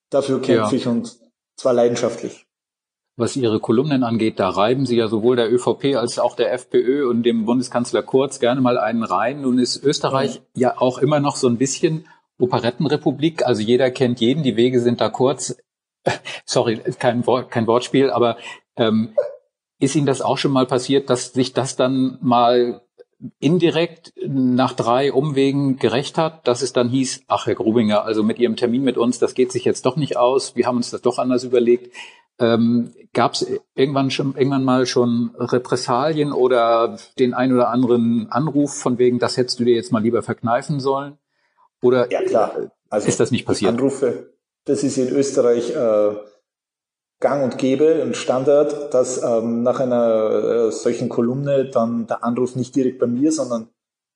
Dafür 0.08 0.40
kämpfe 0.40 0.76
ja. 0.76 0.80
ich 0.80 0.86
und 0.86 1.14
zwar 1.56 1.74
leidenschaftlich. 1.74 2.43
Was 3.16 3.36
Ihre 3.36 3.60
Kolumnen 3.60 4.02
angeht, 4.02 4.40
da 4.40 4.48
reiben 4.48 4.86
Sie 4.86 4.96
ja 4.96 5.06
sowohl 5.06 5.36
der 5.36 5.52
ÖVP 5.52 5.96
als 5.96 6.18
auch 6.18 6.34
der 6.34 6.52
FPÖ 6.52 7.08
und 7.08 7.22
dem 7.22 7.44
Bundeskanzler 7.44 8.02
Kurz 8.02 8.40
gerne 8.40 8.60
mal 8.60 8.76
einen 8.76 9.04
rein. 9.04 9.42
Nun 9.42 9.60
ist 9.60 9.84
Österreich 9.84 10.42
ja, 10.54 10.70
ja 10.70 10.80
auch 10.80 10.98
immer 10.98 11.20
noch 11.20 11.36
so 11.36 11.46
ein 11.46 11.56
bisschen 11.56 12.08
Operettenrepublik. 12.38 13.46
Also 13.46 13.62
jeder 13.62 13.92
kennt 13.92 14.20
jeden, 14.20 14.42
die 14.42 14.56
Wege 14.56 14.80
sind 14.80 15.00
da 15.00 15.10
kurz. 15.10 15.56
Sorry, 16.44 16.80
kein, 16.98 17.24
Wort, 17.26 17.52
kein 17.52 17.68
Wortspiel, 17.68 18.10
aber 18.10 18.36
ähm, 18.76 19.14
ist 19.78 19.94
Ihnen 19.94 20.06
das 20.06 20.20
auch 20.20 20.38
schon 20.38 20.50
mal 20.50 20.66
passiert, 20.66 21.08
dass 21.08 21.32
sich 21.32 21.52
das 21.52 21.76
dann 21.76 22.18
mal 22.20 22.82
indirekt 23.38 24.12
nach 24.26 24.72
drei 24.72 25.12
Umwegen 25.12 25.76
gerecht 25.76 26.18
hat, 26.18 26.46
dass 26.48 26.62
es 26.62 26.72
dann 26.72 26.88
hieß, 26.88 27.24
ach 27.28 27.46
Herr 27.46 27.54
Grubinger, 27.54 28.04
also 28.04 28.22
mit 28.22 28.38
Ihrem 28.38 28.56
Termin 28.56 28.82
mit 28.82 28.98
uns, 28.98 29.18
das 29.18 29.34
geht 29.34 29.52
sich 29.52 29.64
jetzt 29.64 29.86
doch 29.86 29.96
nicht 29.96 30.16
aus, 30.16 30.56
wir 30.56 30.66
haben 30.66 30.76
uns 30.76 30.90
das 30.90 31.00
doch 31.00 31.18
anders 31.18 31.44
überlegt. 31.44 31.94
Ähm, 32.38 32.92
Gab 33.14 33.34
es 33.34 33.46
irgendwann 33.76 34.10
schon 34.10 34.34
irgendwann 34.36 34.64
mal 34.64 34.86
schon 34.86 35.30
Repressalien 35.38 36.32
oder 36.32 36.98
den 37.20 37.32
ein 37.32 37.52
oder 37.52 37.68
anderen 37.68 38.26
Anruf 38.28 38.74
von 38.74 38.98
wegen, 38.98 39.20
das 39.20 39.36
hättest 39.36 39.60
du 39.60 39.64
dir 39.64 39.76
jetzt 39.76 39.92
mal 39.92 40.02
lieber 40.02 40.22
verkneifen 40.22 40.80
sollen? 40.80 41.16
Oder 41.80 42.10
ja, 42.10 42.22
klar. 42.22 42.72
Also 42.90 43.06
ist 43.06 43.20
das 43.20 43.30
nicht 43.30 43.46
passiert? 43.46 43.70
Anrufe, 43.70 44.32
das 44.64 44.82
ist 44.82 44.98
in 44.98 45.10
Österreich 45.10 45.70
äh, 45.70 46.16
gang 47.20 47.44
und 47.44 47.56
gäbe 47.56 48.02
und 48.02 48.16
Standard, 48.16 48.92
dass 48.92 49.22
ähm, 49.22 49.62
nach 49.62 49.78
einer 49.78 50.66
äh, 50.66 50.72
solchen 50.72 51.08
Kolumne 51.08 51.66
dann 51.66 52.08
der 52.08 52.24
Anruf 52.24 52.56
nicht 52.56 52.74
direkt 52.74 52.98
bei 52.98 53.06
mir, 53.06 53.30
sondern 53.30 53.68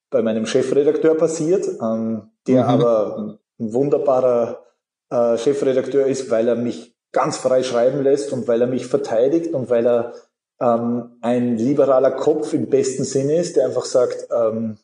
bei 0.09 0.21
meinem 0.21 0.45
Chefredakteur 0.45 1.15
passiert, 1.15 1.67
ähm, 1.81 2.31
der 2.47 2.63
mhm. 2.63 2.69
aber 2.69 3.39
ein 3.59 3.73
wunderbarer 3.73 4.65
äh, 5.09 5.37
Chefredakteur 5.37 6.05
ist, 6.05 6.29
weil 6.29 6.47
er 6.47 6.55
mich 6.55 6.95
ganz 7.11 7.37
frei 7.37 7.63
schreiben 7.63 8.03
lässt 8.03 8.33
und 8.33 8.47
weil 8.47 8.61
er 8.61 8.67
mich 8.67 8.87
verteidigt 8.87 9.53
und 9.53 9.69
weil 9.69 9.87
er 9.87 10.13
ähm, 10.61 11.17
ein 11.21 11.57
liberaler 11.57 12.11
Kopf 12.11 12.53
im 12.53 12.69
besten 12.69 13.03
Sinne 13.03 13.37
ist, 13.37 13.55
der 13.55 13.65
einfach 13.65 13.85
sagt, 13.85 14.27
ähm, 14.31 14.77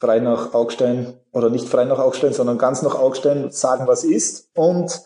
frei 0.00 0.20
nach 0.20 0.54
Augstein 0.54 1.14
oder 1.32 1.48
nicht 1.48 1.68
frei 1.68 1.84
nach 1.84 1.98
Augstein, 1.98 2.32
sondern 2.32 2.58
ganz 2.58 2.82
nach 2.82 2.94
Augstein 2.94 3.50
sagen, 3.50 3.86
was 3.86 4.04
ist 4.04 4.50
und 4.54 5.02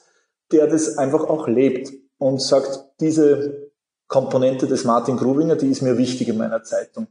der 0.52 0.66
das 0.66 0.96
einfach 0.98 1.24
auch 1.28 1.48
lebt 1.48 1.92
und 2.18 2.40
sagt, 2.40 2.84
diese 3.00 3.70
Komponente 4.08 4.66
des 4.66 4.84
Martin 4.84 5.16
Grubinger, 5.16 5.56
die 5.56 5.70
ist 5.70 5.82
mir 5.82 5.98
wichtig 5.98 6.28
in 6.28 6.38
meiner 6.38 6.62
Zeitung. 6.62 7.08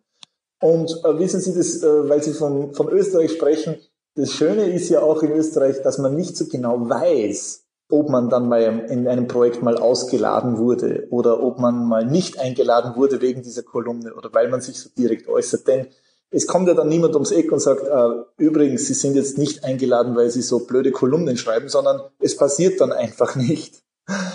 Und 0.61 0.89
äh, 1.03 1.19
wissen 1.19 1.41
Sie 1.41 1.53
das, 1.53 1.83
äh, 1.83 2.09
weil 2.09 2.23
Sie 2.23 2.33
von, 2.33 2.73
von 2.73 2.89
Österreich 2.89 3.33
sprechen, 3.33 3.77
das 4.15 4.31
Schöne 4.31 4.71
ist 4.71 4.89
ja 4.89 5.01
auch 5.01 5.21
in 5.21 5.31
Österreich, 5.33 5.81
dass 5.81 5.97
man 5.97 6.15
nicht 6.15 6.37
so 6.37 6.45
genau 6.47 6.89
weiß, 6.89 7.64
ob 7.89 8.09
man 8.09 8.29
dann 8.29 8.49
mal 8.49 8.61
in 8.89 9.07
einem 9.07 9.27
Projekt 9.27 9.61
mal 9.61 9.77
ausgeladen 9.77 10.57
wurde 10.57 11.07
oder 11.11 11.43
ob 11.43 11.59
man 11.59 11.85
mal 11.85 12.05
nicht 12.05 12.39
eingeladen 12.39 12.95
wurde 12.95 13.21
wegen 13.21 13.43
dieser 13.43 13.63
Kolumne 13.63 14.15
oder 14.15 14.33
weil 14.33 14.49
man 14.49 14.61
sich 14.61 14.79
so 14.79 14.89
direkt 14.97 15.27
äußert. 15.27 15.67
Denn 15.67 15.87
es 16.31 16.47
kommt 16.47 16.67
ja 16.67 16.73
dann 16.73 16.89
niemand 16.89 17.13
ums 17.13 17.31
Eck 17.31 17.51
und 17.51 17.59
sagt, 17.59 17.83
äh, 17.83 18.43
übrigens, 18.43 18.87
Sie 18.87 18.93
sind 18.93 19.15
jetzt 19.15 19.37
nicht 19.37 19.63
eingeladen, 19.63 20.15
weil 20.15 20.29
Sie 20.31 20.41
so 20.41 20.65
blöde 20.65 20.91
Kolumnen 20.91 21.37
schreiben, 21.37 21.69
sondern 21.69 22.01
es 22.19 22.35
passiert 22.35 22.81
dann 22.81 22.91
einfach 22.91 23.35
nicht. 23.35 23.83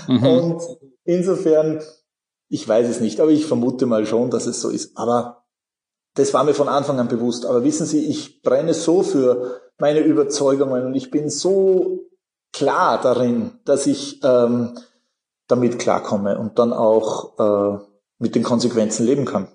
Mhm. 0.07 0.27
Und 0.27 0.63
insofern, 1.05 1.83
ich 2.49 2.67
weiß 2.67 2.89
es 2.89 3.01
nicht, 3.01 3.21
aber 3.21 3.31
ich 3.31 3.47
vermute 3.47 3.87
mal 3.87 4.07
schon, 4.07 4.31
dass 4.31 4.47
es 4.47 4.61
so 4.61 4.71
ist. 4.71 4.97
Aber 4.97 5.45
das 6.15 6.33
war 6.35 6.45
mir 6.45 6.55
von 6.55 6.69
Anfang 6.69 7.01
an 7.01 7.09
bewusst. 7.09 7.47
Aber 7.47 7.65
wissen 7.65 7.87
Sie, 7.87 8.07
ich 8.07 8.43
brenne 8.43 8.75
so 8.75 9.03
für 9.03 9.61
meine 9.79 10.01
Überzeugungen 10.01 10.85
und 10.87 10.95
ich 10.95 11.11
bin 11.11 11.31
so 11.31 12.10
klar 12.53 13.01
darin, 13.01 13.53
dass 13.65 13.87
ich 13.87 14.23
ähm, 14.25 14.79
damit 15.47 15.79
klarkomme 15.79 16.39
und 16.39 16.59
dann 16.59 16.73
auch 16.73 17.39
äh, 17.39 17.79
mit 18.19 18.35
den 18.35 18.43
Konsequenzen 18.43 19.07
leben 19.07 19.25
kann. 19.25 19.49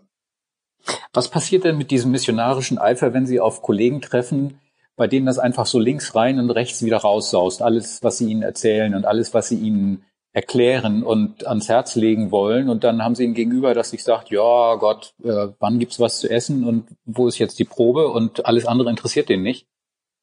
Was 1.14 1.30
passiert 1.30 1.64
denn 1.64 1.78
mit 1.78 1.92
diesem 1.92 2.12
missionarischen 2.12 2.78
Eifer, 2.78 3.14
wenn 3.14 3.26
Sie 3.26 3.40
auf 3.40 3.62
Kollegen 3.62 4.02
treffen, 4.02 4.60
bei 4.96 5.08
denen 5.08 5.26
das 5.26 5.40
einfach 5.40 5.66
so 5.66 5.80
links 5.80 6.16
rein 6.16 6.40
und 6.40 6.52
rechts 6.52 6.84
wieder 6.84 6.98
raussaust? 6.98 7.62
Alles, 7.62 8.04
was 8.04 8.18
Sie 8.18 8.30
ihnen 8.30 8.44
erzählen 8.44 8.94
und 8.94 9.06
alles, 9.06 9.34
was 9.34 9.48
Sie 9.48 9.58
ihnen 9.58 10.04
erklären 10.34 11.04
und 11.04 11.48
ans 11.48 11.70
Herz 11.70 11.96
legen 11.96 12.30
wollen. 12.30 12.70
Und 12.70 12.84
dann 12.84 13.02
haben 13.02 13.16
Sie 13.16 13.24
ihn 13.24 13.34
gegenüber, 13.34 13.74
dass 13.74 13.92
sich 13.92 14.04
sagt, 14.04 14.30
ja 14.30 14.76
Gott, 14.76 15.14
äh, 15.24 15.48
wann 15.60 15.80
gibt's 15.80 16.00
was 16.00 16.20
zu 16.20 16.30
essen 16.30 16.66
und 16.66 16.88
wo 17.06 17.28
ist 17.28 17.38
jetzt 17.38 17.58
die 17.58 17.64
Probe 17.64 18.10
und 18.10 18.46
alles 18.46 18.66
andere 18.66 18.90
interessiert 18.90 19.30
den 19.30 19.44
nicht. 19.44 19.68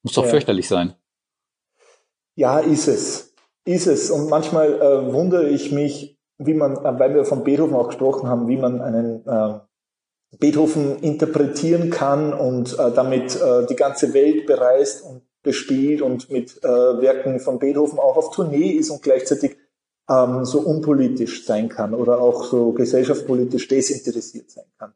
Muss 0.03 0.13
doch 0.13 0.25
ja. 0.25 0.31
fürchterlich 0.31 0.69
sein. 0.69 0.95
Ja, 2.35 2.59
ist 2.59 2.89
es. 2.89 3.35
Ist 3.65 3.87
es. 3.87 4.11
Und 4.11 4.29
manchmal 4.29 4.81
äh, 4.81 5.13
wundere 5.13 5.49
ich 5.49 5.73
mich, 5.73 6.19
wie 6.39 6.55
man, 6.55 6.77
äh, 6.77 6.99
weil 6.99 7.15
wir 7.15 7.25
von 7.25 7.45
Beethoven 7.45 7.75
auch 7.75 7.89
gesprochen 7.89 8.29
haben, 8.29 8.49
wie 8.49 8.57
man 8.57 8.81
einen 8.81 9.27
äh, 9.27 9.59
Beethoven 10.39 10.99
interpretieren 10.99 11.91
kann 11.91 12.33
und 12.33 12.79
äh, 12.79 12.91
damit 12.93 13.41
äh, 13.41 13.67
die 13.67 13.77
ganze 13.77 14.15
Welt 14.15 14.47
bereist 14.47 15.05
und 15.05 15.23
bespielt 15.43 16.03
und 16.03 16.31
mit 16.31 16.63
äh, 16.65 16.69
Werken 16.69 17.41
von 17.41 17.59
Beethoven 17.59 17.99
auch 17.99 18.17
auf 18.17 18.31
Tournee 18.31 18.71
ist 18.71 18.91
und 18.91 19.03
gleichzeitig 19.03 19.57
ähm, 20.09 20.45
so 20.45 20.61
unpolitisch 20.61 21.45
sein 21.45 21.69
kann 21.69 21.95
oder 21.95 22.21
auch 22.21 22.45
so 22.45 22.73
gesellschaftspolitisch 22.73 23.69
desinteressiert 23.69 24.51
sein 24.51 24.65
kann. 24.79 24.95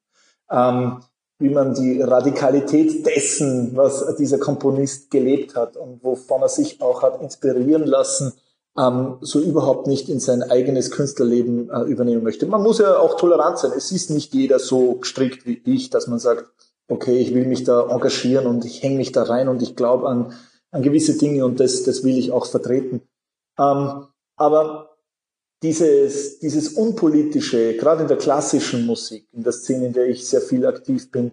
Ähm, 0.51 1.01
wie 1.39 1.51
man 1.51 1.75
die 1.75 2.01
Radikalität 2.01 3.07
dessen, 3.07 3.77
was 3.77 4.17
dieser 4.17 4.39
Komponist 4.39 5.11
gelebt 5.11 5.55
hat 5.55 5.77
und 5.77 6.03
wovon 6.03 6.43
er 6.43 6.49
sich 6.49 6.81
auch 6.81 7.03
hat 7.03 7.21
inspirieren 7.21 7.85
lassen, 7.85 8.33
ähm, 8.79 9.19
so 9.21 9.41
überhaupt 9.41 9.87
nicht 9.87 10.09
in 10.09 10.21
sein 10.21 10.43
eigenes 10.43 10.91
Künstlerleben 10.91 11.71
äh, 11.71 11.83
übernehmen 11.83 12.23
möchte. 12.23 12.47
Man 12.47 12.63
muss 12.63 12.79
ja 12.79 12.99
auch 12.99 13.17
tolerant 13.17 13.59
sein. 13.59 13.73
Es 13.77 13.93
ist 13.93 14.11
nicht 14.11 14.35
jeder 14.35 14.59
so 14.59 14.95
gestrickt 14.95 15.47
wie 15.47 15.61
ich, 15.65 15.91
dass 15.91 16.07
man 16.07 16.19
sagt, 16.19 16.47
okay, 16.89 17.19
ich 17.19 17.35
will 17.35 17.47
mich 17.47 17.65
da 17.65 17.89
engagieren 17.89 18.47
und 18.47 18.65
ich 18.65 18.83
hänge 18.83 18.97
mich 18.97 19.13
da 19.13 19.25
rein 19.25 19.49
und 19.49 19.63
ich 19.63 19.77
glaube 19.77 20.09
an, 20.09 20.33
an 20.71 20.83
gewisse 20.83 21.19
Dinge 21.19 21.45
und 21.45 21.61
das, 21.61 21.83
das 21.83 22.05
will 22.05 22.19
ich 22.19 22.33
auch 22.33 22.47
vertreten. 22.47 23.03
Ähm, 23.59 24.07
aber 24.37 24.86
dieses, 25.63 26.39
dieses 26.39 26.75
Unpolitische, 26.75 27.77
gerade 27.77 28.03
in 28.03 28.09
der 28.09 28.19
klassischen 28.19 28.87
Musik, 28.87 29.29
in 29.33 29.43
der 29.43 29.53
Szene, 29.53 29.87
in 29.87 29.93
der 29.93 30.07
ich 30.07 30.27
sehr 30.29 30.41
viel 30.41 30.67
aktiv 30.67 31.11
bin, 31.11 31.33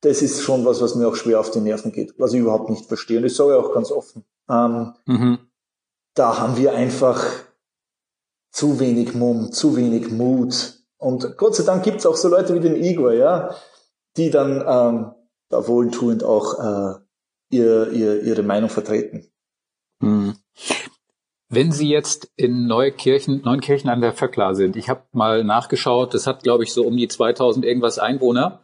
das 0.00 0.22
ist 0.22 0.42
schon 0.42 0.64
was, 0.64 0.80
was 0.80 0.94
mir 0.94 1.06
auch 1.06 1.16
schwer 1.16 1.40
auf 1.40 1.50
die 1.50 1.60
Nerven 1.60 1.92
geht, 1.92 2.14
was 2.18 2.32
ich 2.32 2.40
überhaupt 2.40 2.70
nicht 2.70 2.86
verstehe. 2.86 3.18
Und 3.18 3.26
ich 3.26 3.34
sage 3.34 3.56
auch 3.56 3.72
ganz 3.74 3.90
offen, 3.90 4.24
ähm, 4.48 4.94
mhm. 5.06 5.38
da 6.14 6.38
haben 6.38 6.56
wir 6.56 6.72
einfach 6.72 7.24
zu 8.50 8.80
wenig 8.80 9.14
Mumm, 9.14 9.52
zu 9.52 9.76
wenig 9.76 10.10
Mut. 10.10 10.78
Und 10.96 11.36
Gott 11.36 11.54
sei 11.54 11.64
Dank 11.64 11.84
gibt 11.84 11.98
es 11.98 12.06
auch 12.06 12.16
so 12.16 12.28
Leute 12.28 12.54
wie 12.54 12.60
den 12.60 12.82
Igor, 12.82 13.12
ja, 13.12 13.54
die 14.16 14.30
dann 14.30 14.64
ähm, 14.66 15.12
da 15.48 15.66
wohltuend 15.68 16.24
auch 16.24 16.58
äh, 16.58 16.98
ihr, 17.50 17.90
ihr, 17.92 18.22
ihre 18.22 18.42
Meinung 18.42 18.70
vertreten. 18.70 19.26
Mhm. 20.00 20.34
Wenn 21.52 21.72
Sie 21.72 21.88
jetzt 21.88 22.30
in 22.36 22.68
Neukirchen, 22.68 23.42
Neunkirchen 23.44 23.90
an 23.90 24.00
der 24.00 24.12
Vöckla 24.12 24.54
sind, 24.54 24.76
ich 24.76 24.88
habe 24.88 25.02
mal 25.12 25.42
nachgeschaut, 25.42 26.14
das 26.14 26.28
hat, 26.28 26.44
glaube 26.44 26.62
ich, 26.62 26.72
so 26.72 26.84
um 26.84 26.96
die 26.96 27.08
2000 27.08 27.66
irgendwas 27.66 27.98
Einwohner. 27.98 28.60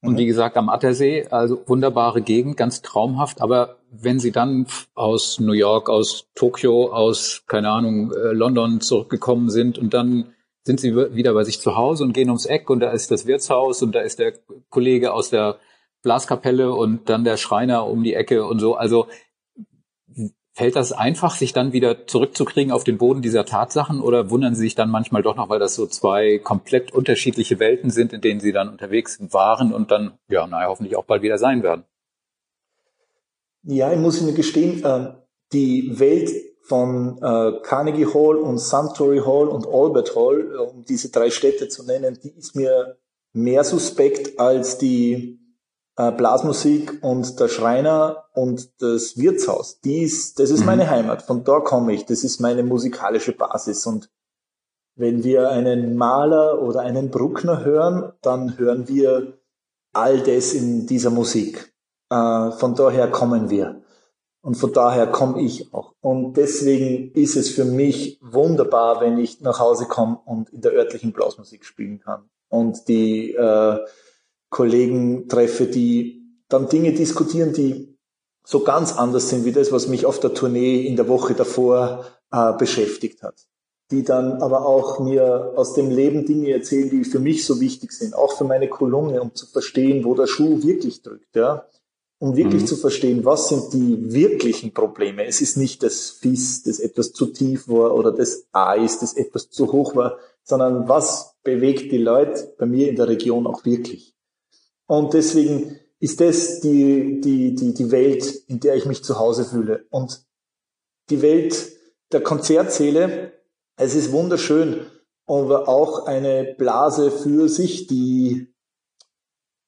Und 0.00 0.14
mhm. 0.14 0.18
wie 0.18 0.26
gesagt, 0.26 0.56
am 0.56 0.70
Attersee, 0.70 1.26
also 1.30 1.62
wunderbare 1.66 2.22
Gegend, 2.22 2.56
ganz 2.56 2.80
traumhaft. 2.80 3.42
Aber 3.42 3.76
wenn 3.90 4.18
Sie 4.18 4.32
dann 4.32 4.66
aus 4.94 5.40
New 5.40 5.52
York, 5.52 5.90
aus 5.90 6.26
Tokio, 6.34 6.90
aus, 6.90 7.44
keine 7.46 7.68
Ahnung, 7.68 8.12
äh, 8.12 8.32
London 8.32 8.80
zurückgekommen 8.80 9.50
sind 9.50 9.78
und 9.78 9.92
dann 9.92 10.32
sind 10.64 10.80
Sie 10.80 10.96
wieder 10.96 11.34
bei 11.34 11.44
sich 11.44 11.60
zu 11.60 11.76
Hause 11.76 12.02
und 12.02 12.14
gehen 12.14 12.30
ums 12.30 12.46
Eck 12.46 12.70
und 12.70 12.80
da 12.80 12.92
ist 12.92 13.10
das 13.10 13.26
Wirtshaus 13.26 13.82
und 13.82 13.94
da 13.94 14.00
ist 14.00 14.18
der 14.18 14.32
Kollege 14.70 15.12
aus 15.12 15.28
der 15.28 15.58
Blaskapelle 16.02 16.72
und 16.72 17.10
dann 17.10 17.24
der 17.24 17.36
Schreiner 17.36 17.86
um 17.86 18.02
die 18.02 18.14
Ecke 18.14 18.46
und 18.46 18.58
so. 18.58 18.74
Also 18.74 19.06
Fällt 20.54 20.76
das 20.76 20.92
einfach, 20.92 21.34
sich 21.34 21.54
dann 21.54 21.72
wieder 21.72 22.06
zurückzukriegen 22.06 22.72
auf 22.72 22.84
den 22.84 22.98
Boden 22.98 23.22
dieser 23.22 23.46
Tatsachen 23.46 24.02
oder 24.02 24.30
wundern 24.30 24.54
Sie 24.54 24.62
sich 24.62 24.74
dann 24.74 24.90
manchmal 24.90 25.22
doch 25.22 25.34
noch, 25.34 25.48
weil 25.48 25.58
das 25.58 25.74
so 25.74 25.86
zwei 25.86 26.38
komplett 26.38 26.92
unterschiedliche 26.92 27.58
Welten 27.58 27.90
sind, 27.90 28.12
in 28.12 28.20
denen 28.20 28.40
Sie 28.40 28.52
dann 28.52 28.68
unterwegs 28.68 29.18
waren 29.32 29.72
und 29.72 29.90
dann, 29.90 30.18
ja, 30.28 30.46
naja, 30.46 30.68
hoffentlich 30.68 30.96
auch 30.96 31.04
bald 31.04 31.22
wieder 31.22 31.38
sein 31.38 31.62
werden? 31.62 31.84
Ja, 33.62 33.92
ich 33.92 33.98
muss 33.98 34.20
Ihnen 34.20 34.34
gestehen, 34.34 34.84
äh, 34.84 35.14
die 35.52 35.98
Welt 35.98 36.30
von 36.64 37.18
äh, 37.22 37.60
Carnegie 37.62 38.06
Hall 38.06 38.36
und 38.36 38.58
Suntory 38.58 39.20
Hall 39.20 39.48
und 39.48 39.66
Albert 39.66 40.14
Hall, 40.14 40.54
um 40.56 40.84
diese 40.84 41.10
drei 41.10 41.30
Städte 41.30 41.68
zu 41.68 41.84
nennen, 41.84 42.18
die 42.22 42.30
ist 42.30 42.54
mir 42.54 42.98
mehr 43.32 43.64
suspekt 43.64 44.38
als 44.38 44.78
die 44.78 45.38
äh, 45.38 45.41
Blasmusik 45.96 47.02
und 47.02 47.38
der 47.38 47.48
Schreiner 47.48 48.24
und 48.34 48.80
das 48.80 49.18
Wirtshaus. 49.18 49.80
Dies, 49.80 50.34
das 50.34 50.50
ist 50.50 50.60
mhm. 50.60 50.66
meine 50.66 50.90
Heimat. 50.90 51.22
Von 51.22 51.44
da 51.44 51.60
komme 51.60 51.92
ich. 51.92 52.06
Das 52.06 52.24
ist 52.24 52.40
meine 52.40 52.62
musikalische 52.62 53.32
Basis. 53.32 53.86
Und 53.86 54.10
wenn 54.94 55.22
wir 55.22 55.50
einen 55.50 55.96
Maler 55.96 56.62
oder 56.62 56.80
einen 56.80 57.10
Bruckner 57.10 57.64
hören, 57.64 58.12
dann 58.22 58.58
hören 58.58 58.88
wir 58.88 59.38
all 59.92 60.20
das 60.20 60.54
in 60.54 60.86
dieser 60.86 61.10
Musik. 61.10 61.74
Äh, 62.10 62.50
von 62.52 62.74
daher 62.74 63.10
kommen 63.10 63.50
wir. 63.50 63.82
Und 64.40 64.56
von 64.56 64.72
daher 64.72 65.06
komme 65.06 65.40
ich 65.40 65.72
auch. 65.72 65.94
Und 66.00 66.36
deswegen 66.36 67.12
ist 67.12 67.36
es 67.36 67.50
für 67.50 67.64
mich 67.64 68.18
wunderbar, 68.22 69.00
wenn 69.00 69.18
ich 69.18 69.40
nach 69.40 69.60
Hause 69.60 69.86
komme 69.86 70.18
und 70.24 70.50
in 70.50 70.62
der 70.62 70.72
örtlichen 70.72 71.12
Blasmusik 71.12 71.64
spielen 71.64 72.00
kann. 72.00 72.28
Und 72.48 72.88
die 72.88 73.34
äh, 73.34 73.78
Kollegen 74.52 75.28
treffe, 75.28 75.66
die 75.66 76.22
dann 76.48 76.68
Dinge 76.68 76.92
diskutieren, 76.92 77.54
die 77.54 77.96
so 78.44 78.60
ganz 78.60 78.92
anders 78.92 79.30
sind 79.30 79.46
wie 79.46 79.52
das, 79.52 79.72
was 79.72 79.88
mich 79.88 80.04
auf 80.04 80.20
der 80.20 80.34
Tournee 80.34 80.86
in 80.86 80.96
der 80.96 81.08
Woche 81.08 81.32
davor 81.34 82.04
äh, 82.30 82.52
beschäftigt 82.52 83.22
hat. 83.22 83.46
Die 83.90 84.04
dann 84.04 84.42
aber 84.42 84.66
auch 84.66 85.00
mir 85.00 85.54
aus 85.56 85.72
dem 85.72 85.90
Leben 85.90 86.26
Dinge 86.26 86.52
erzählen, 86.52 86.90
die 86.90 87.04
für 87.04 87.18
mich 87.18 87.46
so 87.46 87.60
wichtig 87.60 87.92
sind, 87.92 88.14
auch 88.14 88.36
für 88.36 88.44
meine 88.44 88.68
Kolumne, 88.68 89.22
um 89.22 89.34
zu 89.34 89.46
verstehen, 89.46 90.04
wo 90.04 90.14
der 90.14 90.26
Schuh 90.26 90.62
wirklich 90.62 91.02
drückt, 91.02 91.34
ja. 91.34 91.66
Um 92.18 92.36
wirklich 92.36 92.62
mhm. 92.62 92.66
zu 92.66 92.76
verstehen, 92.76 93.24
was 93.24 93.48
sind 93.48 93.72
die 93.72 94.12
wirklichen 94.12 94.72
Probleme. 94.72 95.24
Es 95.26 95.40
ist 95.40 95.56
nicht 95.56 95.82
das 95.82 96.10
Fiss, 96.10 96.62
das 96.62 96.78
etwas 96.78 97.12
zu 97.12 97.26
tief 97.26 97.68
war 97.68 97.94
oder 97.94 98.12
das 98.12 98.46
Eis, 98.52 99.00
das 99.00 99.14
etwas 99.14 99.50
zu 99.50 99.72
hoch 99.72 99.96
war, 99.96 100.18
sondern 100.44 100.88
was 100.88 101.34
bewegt 101.42 101.90
die 101.90 101.98
Leute 101.98 102.54
bei 102.58 102.66
mir 102.66 102.88
in 102.88 102.96
der 102.96 103.08
Region 103.08 103.46
auch 103.46 103.64
wirklich. 103.64 104.11
Und 104.92 105.14
deswegen 105.14 105.80
ist 106.00 106.20
das 106.20 106.60
die, 106.60 107.22
die, 107.22 107.54
die, 107.54 107.72
die 107.72 107.90
Welt, 107.90 108.26
in 108.46 108.60
der 108.60 108.74
ich 108.74 108.84
mich 108.84 109.02
zu 109.02 109.18
Hause 109.18 109.46
fühle. 109.46 109.86
Und 109.88 110.20
die 111.08 111.22
Welt 111.22 111.72
der 112.12 112.22
Konzertsäle, 112.22 113.32
es 113.76 113.94
ist 113.94 114.12
wunderschön, 114.12 114.84
aber 115.26 115.66
auch 115.66 116.04
eine 116.04 116.54
Blase 116.58 117.10
für 117.10 117.48
sich, 117.48 117.86
die 117.86 118.52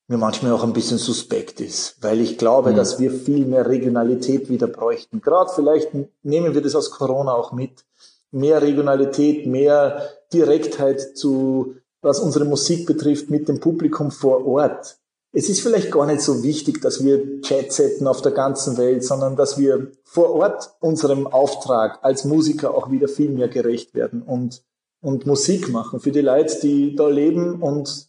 mir 0.09 0.19
manchmal 0.19 0.53
auch 0.53 0.63
ein 0.63 0.75
bisschen 0.75 0.99
suspekt 0.99 1.59
ist, 1.59 2.03
weil 2.03 2.21
ich 2.21 2.37
glaube, 2.37 2.73
mhm. 2.73 2.77
dass 2.77 2.99
wir 2.99 3.11
viel 3.11 3.47
mehr 3.47 3.67
Regionalität 3.67 4.51
wieder 4.51 4.67
bräuchten. 4.67 5.23
Gerade 5.23 5.53
vielleicht 5.55 5.93
nehmen 6.23 6.53
wir 6.53 6.61
das 6.61 6.75
aus 6.75 6.91
Corona 6.91 7.33
auch 7.33 7.53
mit. 7.53 7.87
Mehr 8.31 8.61
Regionalität, 8.61 9.47
mehr 9.47 10.07
Direktheit 10.35 11.17
zu, 11.17 11.77
was 12.03 12.21
unsere 12.21 12.45
Musik 12.45 12.85
betrifft, 12.85 13.31
mit 13.31 13.49
dem 13.49 13.59
Publikum 13.59 14.11
vor 14.11 14.47
Ort 14.47 14.99
es 15.35 15.49
ist 15.49 15.61
vielleicht 15.61 15.91
gar 15.91 16.07
nicht 16.07 16.21
so 16.23 16.43
wichtig, 16.43 16.81
dass 16.81 17.05
wir 17.05 17.41
Chats 17.43 17.79
hätten 17.79 18.07
auf 18.07 18.23
der 18.23 18.33
ganzen 18.33 18.77
Welt, 18.77 19.05
sondern 19.05 19.37
dass 19.37 19.59
wir 19.59 19.91
vor 20.05 20.31
Ort 20.31 20.77
unserem 20.81 21.27
Auftrag 21.27 21.99
als 22.03 22.25
Musiker 22.25 22.75
auch 22.75 22.91
wieder 22.91 23.09
viel 23.09 23.31
mehr 23.31 23.49
gerecht 23.49 23.95
werden 23.95 24.23
und 24.23 24.63
und 25.05 25.27
Musik 25.27 25.69
machen 25.69 26.01
für 26.01 26.13
die 26.13 26.23
Leute, 26.23 26.59
die 26.63 26.97
da 26.97 27.07
leben 27.09 27.61
und 27.61 28.09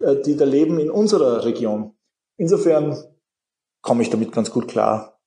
äh, 0.00 0.16
die 0.16 0.36
da 0.36 0.44
leben 0.44 0.80
in 0.80 0.90
unserer 0.90 1.44
Region. 1.44 1.94
Insofern 2.36 3.00
komme 3.80 4.02
ich 4.02 4.10
damit 4.10 4.32
ganz 4.32 4.50
gut 4.50 4.66
klar. 4.66 5.20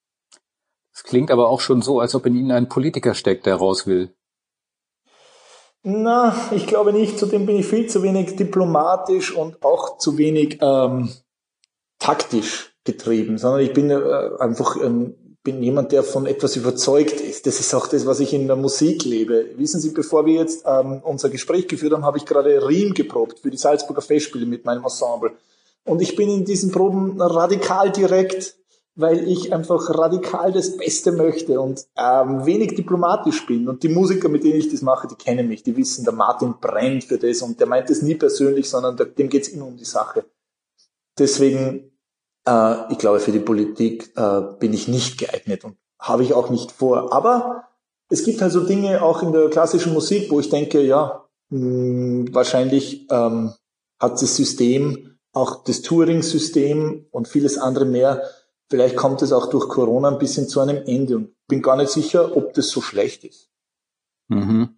Es 0.94 1.04
klingt 1.04 1.32
aber 1.32 1.48
auch 1.48 1.62
schon 1.62 1.82
so, 1.82 2.02
als 2.02 2.16
ob 2.16 2.26
in 2.26 2.36
Ihnen 2.36 2.52
ein 2.52 2.68
Politiker 2.68 3.14
steckt, 3.14 3.46
der 3.46 3.56
raus 3.56 3.88
will. 3.88 4.14
Na, 5.84 6.36
ich 6.52 6.68
glaube 6.68 6.94
nicht. 6.94 7.18
Zudem 7.18 7.46
bin 7.46 7.58
ich 7.58 7.66
viel 7.66 7.88
zu 7.88 8.04
wenig 8.04 8.36
diplomatisch 8.36 9.36
und 9.36 9.64
auch 9.64 9.98
zu 9.98 10.18
wenig 10.18 10.60
ähm, 10.62 11.10
taktisch 12.00 12.74
getrieben, 12.84 13.38
sondern 13.38 13.62
ich 13.62 13.74
bin 13.74 13.90
äh, 13.90 14.30
einfach 14.40 14.76
ähm, 14.82 15.16
bin 15.44 15.64
jemand, 15.64 15.92
der 15.92 16.04
von 16.04 16.26
etwas 16.26 16.56
überzeugt 16.58 17.22
ist. 17.22 17.48
Das 17.48 17.60
ist 17.60 17.74
auch 17.74 17.88
das, 17.88 18.06
was 18.06 18.20
ich 18.20 18.34
in 18.34 18.48
der 18.48 18.56
Musik 18.56 19.06
lebe. 19.06 19.46
Wissen 19.56 19.80
Sie, 19.80 19.92
bevor 19.92 20.26
wir 20.26 20.34
jetzt 20.34 20.64
ähm, 20.66 21.02
unser 21.04 21.30
Gespräch 21.30 21.68
geführt 21.68 21.94
haben, 21.94 22.06
habe 22.06 22.18
ich 22.18 22.26
gerade 22.26 22.68
Riem 22.68 22.94
geprobt 22.94 23.40
für 23.40 23.50
die 23.50 23.58
Salzburger 23.58 24.02
Festspiele 24.02 24.46
mit 24.46 24.66
meinem 24.66 24.84
Ensemble. 24.84 25.32
Und 25.86 26.02
ich 26.02 26.16
bin 26.16 26.30
in 26.30 26.46
diesen 26.46 26.72
Proben 26.72 27.22
radikal 27.22 27.92
direkt, 27.92 28.59
weil 29.00 29.28
ich 29.28 29.54
einfach 29.54 29.90
radikal 29.90 30.52
das 30.52 30.78
Beste 30.78 31.12
möchte 31.12 31.60
und 31.60 31.86
ähm, 31.98 32.46
wenig 32.46 32.76
diplomatisch 32.76 33.46
bin. 33.46 33.68
Und 33.70 33.84
die 33.84 33.90
Musiker, 33.90 34.30
mit 34.30 34.44
denen 34.44 34.60
ich 34.60 34.70
das 34.70 34.82
mache, 34.82 35.08
die 35.08 35.16
kennen 35.16 35.48
mich, 35.48 35.64
die 35.64 35.78
wissen, 35.78 36.04
der 36.04 36.14
Martin 36.14 36.56
brennt 36.60 37.06
für 37.06 37.18
das 37.18 37.42
und 37.42 37.60
der 37.60 37.68
meint 37.68 37.90
das 37.90 38.02
nie 38.02 38.16
persönlich, 38.16 38.70
sondern 38.70 38.98
dem 38.98 39.30
geht 39.30 39.44
es 39.44 39.50
immer 39.50 39.68
um 39.68 39.78
die 39.78 39.86
Sache. 39.86 40.26
Deswegen 41.18 41.90
äh, 42.50 42.92
ich 42.92 42.98
glaube, 42.98 43.20
für 43.20 43.32
die 43.32 43.40
Politik 43.40 44.12
äh, 44.16 44.42
bin 44.60 44.74
ich 44.74 44.88
nicht 44.88 45.18
geeignet 45.18 45.64
und 45.64 45.78
habe 46.00 46.24
ich 46.24 46.34
auch 46.34 46.50
nicht 46.50 46.72
vor. 46.72 47.14
Aber 47.14 47.64
es 48.10 48.24
gibt 48.24 48.42
halt 48.42 48.52
so 48.52 48.62
Dinge 48.62 49.02
auch 49.02 49.22
in 49.22 49.32
der 49.32 49.50
klassischen 49.50 49.94
Musik, 49.94 50.32
wo 50.32 50.40
ich 50.40 50.50
denke, 50.50 50.82
ja, 50.82 51.26
mh, 51.50 51.60
hm, 51.60 52.34
wahrscheinlich 52.34 53.08
ähm, 53.12 53.54
hat 54.00 54.22
das 54.22 54.36
System, 54.36 55.18
auch 55.32 55.64
das 55.64 55.82
Touring-System 55.82 57.06
und 57.12 57.28
vieles 57.28 57.58
andere 57.58 57.86
mehr, 57.86 58.24
vielleicht 58.70 58.96
kommt 58.96 59.22
es 59.22 59.32
auch 59.32 59.50
durch 59.50 59.68
Corona 59.68 60.10
ein 60.10 60.20
bisschen 60.20 60.48
zu 60.48 60.62
einem 60.62 60.84
Ende 60.86 61.18
und 61.18 61.30
bin 61.48 61.62
gar 61.62 61.76
nicht 61.76 61.90
sicher, 61.90 62.36
ob 62.36 62.54
das 62.54 62.70
so 62.70 62.82
schlecht 62.82 63.24
ist. 63.24 63.50
Mhm. 64.28 64.78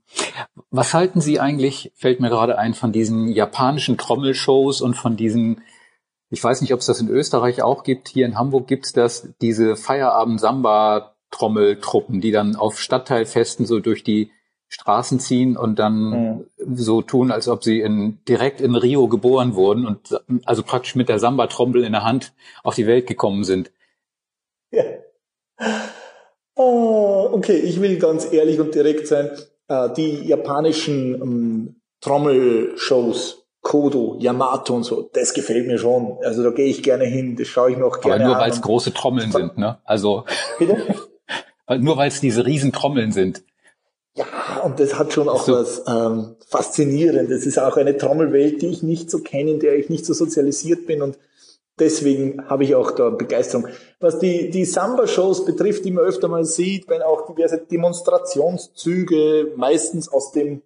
Was 0.70 0.94
halten 0.94 1.20
Sie 1.20 1.40
eigentlich, 1.40 1.92
fällt 1.96 2.22
mir 2.22 2.30
gerade 2.30 2.58
ein, 2.58 2.74
von 2.74 2.92
diesen 2.92 3.28
japanischen 3.28 3.98
Trommelshows 3.98 4.82
und 4.82 4.96
von 4.96 5.18
diesen 5.18 5.62
ich 6.32 6.44
weiß 6.44 6.62
nicht, 6.62 6.74
ob 6.74 6.80
es 6.80 6.88
das 6.88 7.02
in 7.02 7.10
Österreich 7.10 7.62
auch 7.62 7.84
gibt. 7.84 8.08
Hier 8.08 8.26
in 8.26 8.38
Hamburg 8.38 8.68
gibt 8.68 8.86
es 8.86 8.94
das, 8.94 9.28
diese 9.42 9.76
Feierabend-Samba-Trommeltruppen, 9.76 12.22
die 12.22 12.32
dann 12.32 12.56
auf 12.56 12.80
Stadtteilfesten 12.80 13.66
so 13.66 13.82
durch 13.82 14.06
die 14.06 14.32
Straßen 14.70 15.20
ziehen 15.20 15.58
und 15.58 15.78
dann 15.78 15.96
mhm. 15.96 16.46
so 16.74 17.02
tun, 17.02 17.32
als 17.32 17.50
ob 17.50 17.66
sie 17.66 17.82
in, 17.82 18.24
direkt 18.24 18.62
in 18.62 18.76
Rio 18.76 19.10
geboren 19.10 19.56
wurden 19.56 19.86
und 19.86 20.22
also 20.46 20.64
praktisch 20.64 20.96
mit 20.96 21.10
der 21.10 21.20
Samba-Trommel 21.20 21.84
in 21.84 21.92
der 21.92 22.06
Hand 22.06 22.32
auf 22.64 22.76
die 22.76 22.88
Welt 22.88 23.08
gekommen 23.08 23.44
sind. 23.44 23.70
Ja. 25.62 25.82
Oh, 26.56 27.30
okay, 27.32 27.58
ich 27.58 27.82
will 27.82 27.98
ganz 27.98 28.32
ehrlich 28.32 28.60
und 28.60 28.76
direkt 28.76 29.08
sein. 29.08 29.32
Äh, 29.68 29.90
die 29.94 30.28
japanischen 30.28 31.16
ähm, 31.16 31.76
Trommelshows, 32.02 33.46
Kodo, 33.62 34.18
Yamato 34.20 34.76
und 34.76 34.84
so, 34.84 35.10
das 35.14 35.34
gefällt 35.34 35.68
mir 35.68 35.78
schon. 35.78 36.18
Also 36.24 36.44
da 36.44 36.50
gehe 36.50 36.66
ich 36.66 36.84
gerne 36.84 37.06
hin, 37.06 37.36
das 37.38 37.48
schaue 37.48 37.72
ich 37.72 37.78
mir 37.78 37.86
auch 37.86 38.02
gerne 38.02 38.16
an. 38.16 38.22
Aber 38.24 38.34
nur 38.34 38.42
weil 38.42 38.52
es 38.52 38.62
große 38.62 38.94
Trommeln 38.94 39.32
sind, 39.32 39.58
ne? 39.58 39.78
Also 39.86 40.26
Bitte? 40.60 40.78
nur 41.80 41.98
weil 41.98 42.10
es 42.10 42.20
diese 42.20 42.46
riesen 42.46 42.74
Trommeln 42.74 43.12
sind. 43.12 43.44
Ja, 44.16 44.26
und 44.64 44.80
das 44.80 45.00
hat 45.00 45.14
schon 45.14 45.30
auch 45.30 45.46
so. 45.46 45.54
was 45.54 45.84
ähm, 45.88 46.36
Faszinierendes. 46.48 47.40
Das 47.40 47.46
ist 47.46 47.60
auch 47.60 47.78
eine 47.78 47.98
Trommelwelt, 47.98 48.62
die 48.62 48.68
ich 48.68 48.84
nicht 48.84 49.10
so 49.10 49.20
kenne, 49.20 49.52
in 49.52 49.60
der 49.60 49.78
ich 49.78 49.90
nicht 49.90 50.06
so 50.06 50.14
sozialisiert 50.14 50.86
bin 50.86 51.02
und 51.02 51.18
deswegen 51.80 52.48
habe 52.50 52.64
ich 52.64 52.76
auch 52.76 52.92
da 52.92 53.10
Begeisterung. 53.10 53.68
Was 54.00 54.20
die, 54.20 54.50
die 54.50 54.66
Samba-Shows 54.66 55.46
betrifft, 55.46 55.86
die 55.86 55.92
man 55.92 56.06
öfter 56.06 56.28
mal 56.28 56.46
sieht, 56.46 56.90
wenn 56.90 57.02
auch 57.02 57.26
diverse 57.28 57.60
Demonstrationszüge 57.60 59.54
meistens 59.56 60.10
aus 60.10 60.32
dem 60.32 60.62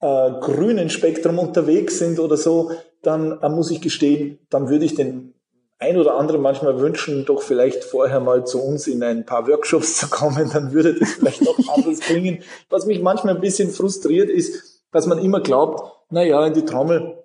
äh, 0.00 0.30
grünen 0.40 0.90
Spektrum 0.90 1.38
unterwegs 1.38 1.98
sind 1.98 2.18
oder 2.18 2.36
so, 2.36 2.72
dann 3.02 3.40
äh, 3.40 3.48
muss 3.48 3.70
ich 3.70 3.80
gestehen, 3.80 4.38
dann 4.50 4.68
würde 4.68 4.84
ich 4.84 4.94
den 4.94 5.34
ein 5.78 5.96
oder 5.96 6.14
anderen 6.14 6.40
manchmal 6.40 6.80
wünschen, 6.80 7.24
doch 7.24 7.42
vielleicht 7.42 7.84
vorher 7.84 8.20
mal 8.20 8.46
zu 8.46 8.62
uns 8.62 8.86
in 8.86 9.02
ein 9.02 9.26
paar 9.26 9.46
Workshops 9.48 9.98
zu 9.98 10.08
kommen, 10.08 10.50
dann 10.52 10.72
würde 10.72 10.94
das 10.94 11.12
vielleicht 11.12 11.42
noch 11.42 11.58
anders 11.74 12.00
klingen. 12.00 12.42
Was 12.70 12.86
mich 12.86 13.02
manchmal 13.02 13.34
ein 13.34 13.40
bisschen 13.40 13.70
frustriert 13.70 14.30
ist, 14.30 14.82
dass 14.92 15.06
man 15.06 15.18
immer 15.18 15.40
glaubt, 15.40 15.82
na 16.10 16.22
ja, 16.22 16.46
in 16.46 16.54
die 16.54 16.64
Trommel, 16.64 17.18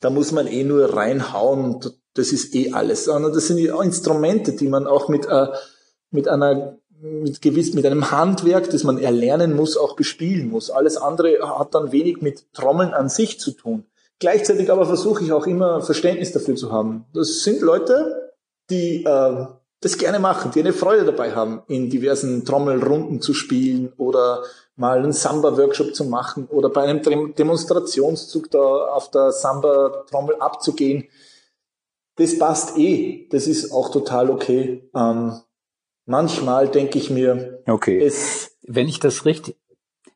da 0.00 0.10
muss 0.10 0.32
man 0.32 0.46
eh 0.46 0.64
nur 0.64 0.96
reinhauen, 0.96 1.80
das 2.14 2.32
ist 2.32 2.54
eh 2.54 2.72
alles. 2.72 3.04
Sondern 3.04 3.32
das 3.32 3.46
sind 3.46 3.58
Instrumente, 3.58 4.52
die 4.52 4.68
man 4.68 4.86
auch 4.86 5.08
mit, 5.08 5.26
äh, 5.26 5.48
mit 6.10 6.28
einer 6.28 6.78
mit 7.02 7.42
gewiss, 7.42 7.74
mit 7.74 7.84
einem 7.84 8.12
Handwerk, 8.12 8.70
das 8.70 8.84
man 8.84 8.98
erlernen 8.98 9.56
muss, 9.56 9.76
auch 9.76 9.96
bespielen 9.96 10.48
muss. 10.50 10.70
Alles 10.70 10.96
andere 10.96 11.58
hat 11.58 11.74
dann 11.74 11.90
wenig 11.90 12.22
mit 12.22 12.52
Trommeln 12.52 12.94
an 12.94 13.08
sich 13.08 13.40
zu 13.40 13.50
tun. 13.50 13.84
Gleichzeitig 14.20 14.70
aber 14.70 14.86
versuche 14.86 15.24
ich 15.24 15.32
auch 15.32 15.48
immer 15.48 15.80
Verständnis 15.80 16.30
dafür 16.30 16.54
zu 16.54 16.70
haben. 16.70 17.06
Das 17.12 17.42
sind 17.42 17.60
Leute, 17.60 18.32
die 18.70 19.04
äh, 19.04 19.46
das 19.80 19.98
gerne 19.98 20.20
machen, 20.20 20.52
die 20.54 20.60
eine 20.60 20.72
Freude 20.72 21.04
dabei 21.04 21.32
haben, 21.32 21.62
in 21.66 21.90
diversen 21.90 22.44
Trommelrunden 22.44 23.20
zu 23.20 23.34
spielen 23.34 23.92
oder 23.96 24.44
mal 24.76 24.98
einen 24.98 25.12
Samba-Workshop 25.12 25.94
zu 25.94 26.04
machen 26.04 26.46
oder 26.46 26.70
bei 26.70 26.82
einem 26.82 27.34
Demonstrationszug 27.34 28.48
da 28.50 28.60
auf 28.60 29.10
der 29.10 29.32
Samba-Trommel 29.32 30.36
abzugehen. 30.36 31.08
Das 32.16 32.38
passt 32.38 32.78
eh. 32.78 33.26
Das 33.30 33.46
ist 33.46 33.72
auch 33.72 33.90
total 33.90 34.30
okay. 34.30 34.88
Ähm, 34.94 35.40
manchmal 36.04 36.68
denke 36.68 36.98
ich 36.98 37.10
mir, 37.10 37.62
okay. 37.66 37.98
es, 37.98 38.56
wenn 38.62 38.88
ich 38.88 39.00
das 39.00 39.24
richtig, 39.24 39.56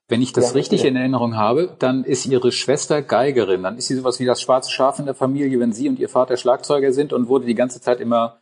wenn 0.09 0.23
ich 0.23 0.33
das 0.33 0.49
ja, 0.49 0.53
richtig 0.53 0.83
ja. 0.83 0.89
in 0.89 0.97
Erinnerung 0.97 1.37
habe, 1.37 1.75
dann 1.79 2.05
ist 2.05 2.27
ihre 2.27 2.53
Schwester 2.53 3.03
Geigerin. 3.03 3.63
Dann 3.63 3.77
ist 3.77 3.89
sie 3.89 3.97
sowas 3.97 4.21
wie 4.21 4.27
das 4.27 4.41
schwarze 4.41 4.71
Schaf 4.71 4.99
in 4.99 5.07
der 5.07 5.15
Familie, 5.15 5.59
wenn 5.59 5.73
sie 5.73 5.89
und 5.89 5.99
ihr 5.99 6.09
Vater 6.09 6.37
Schlagzeuger 6.37 6.93
sind 6.93 7.13
und 7.13 7.29
wurde 7.29 7.47
die 7.47 7.55
ganze 7.55 7.81
Zeit 7.81 8.01
immer 8.01 8.41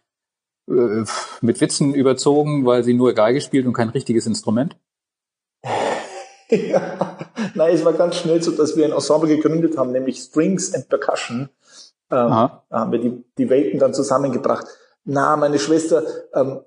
äh, 0.68 1.04
mit 1.40 1.60
Witzen 1.60 1.94
überzogen, 1.94 2.66
weil 2.66 2.84
sie 2.84 2.94
nur 2.94 3.12
Geige 3.14 3.40
spielt 3.40 3.66
und 3.66 3.72
kein 3.72 3.90
richtiges 3.90 4.26
Instrument. 4.26 4.76
ja. 6.50 7.18
Nein, 7.54 7.74
es 7.74 7.84
war 7.84 7.92
ganz 7.92 8.16
schnell 8.16 8.42
so, 8.42 8.50
dass 8.50 8.76
wir 8.76 8.84
ein 8.84 8.92
Ensemble 8.92 9.28
gegründet 9.28 9.78
haben, 9.78 9.92
nämlich 9.92 10.18
Strings 10.18 10.74
and 10.74 10.88
Percussion. 10.88 11.48
Ähm, 12.14 12.50
haben 12.70 12.92
wir 12.92 12.98
die, 12.98 13.24
die 13.38 13.50
Welten 13.50 13.78
dann 13.78 13.94
zusammengebracht. 13.94 14.66
Na, 15.04 15.36
meine 15.36 15.58
Schwester 15.58 16.02
ähm, 16.32 16.60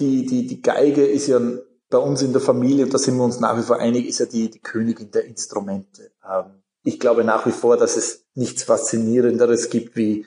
die, 0.00 0.26
die, 0.26 0.46
die 0.46 0.62
Geige 0.62 1.06
ist 1.06 1.26
ja 1.26 1.40
bei 1.88 1.98
uns 1.98 2.22
in 2.22 2.32
der 2.32 2.42
Familie, 2.42 2.84
und 2.84 2.94
da 2.94 2.98
sind 2.98 3.16
wir 3.16 3.24
uns 3.24 3.40
nach 3.40 3.56
wie 3.56 3.62
vor 3.62 3.78
einig, 3.78 4.06
ist 4.06 4.18
ja 4.18 4.26
die, 4.26 4.50
die 4.50 4.60
Königin 4.60 5.10
der 5.10 5.24
Instrumente. 5.24 6.10
Ähm, 6.28 6.62
ich 6.82 7.00
glaube 7.00 7.24
nach 7.24 7.46
wie 7.46 7.52
vor, 7.52 7.76
dass 7.76 7.96
es 7.96 8.24
nichts 8.34 8.64
Faszinierenderes 8.64 9.70
gibt 9.70 9.96
wie 9.96 10.26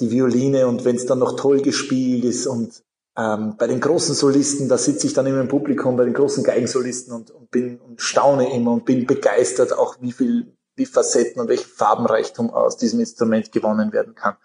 die 0.00 0.10
Violine 0.10 0.66
und 0.66 0.84
wenn 0.84 0.96
es 0.96 1.06
dann 1.06 1.18
noch 1.18 1.36
toll 1.36 1.62
gespielt 1.62 2.24
ist 2.24 2.46
und 2.46 2.82
ähm, 3.16 3.56
bei 3.56 3.66
den 3.66 3.80
großen 3.80 4.14
Solisten, 4.14 4.68
da 4.68 4.76
sitze 4.76 5.06
ich 5.06 5.14
dann 5.14 5.26
immer 5.26 5.40
im 5.40 5.48
Publikum, 5.48 5.96
bei 5.96 6.04
den 6.04 6.12
großen 6.12 6.44
Geigensolisten 6.44 7.14
und, 7.14 7.30
und 7.30 7.50
bin 7.50 7.80
und 7.80 8.02
staune 8.02 8.54
immer 8.54 8.72
und 8.72 8.84
bin 8.84 9.06
begeistert, 9.06 9.72
auch 9.72 9.96
wie 10.00 10.12
viel, 10.12 10.54
wie 10.76 10.86
Facetten 10.86 11.40
und 11.40 11.48
welchen 11.48 11.68
Farbenreichtum 11.68 12.50
aus 12.50 12.76
diesem 12.76 13.00
Instrument 13.00 13.50
gewonnen 13.50 13.92
werden 13.92 14.14
kann. 14.14 14.36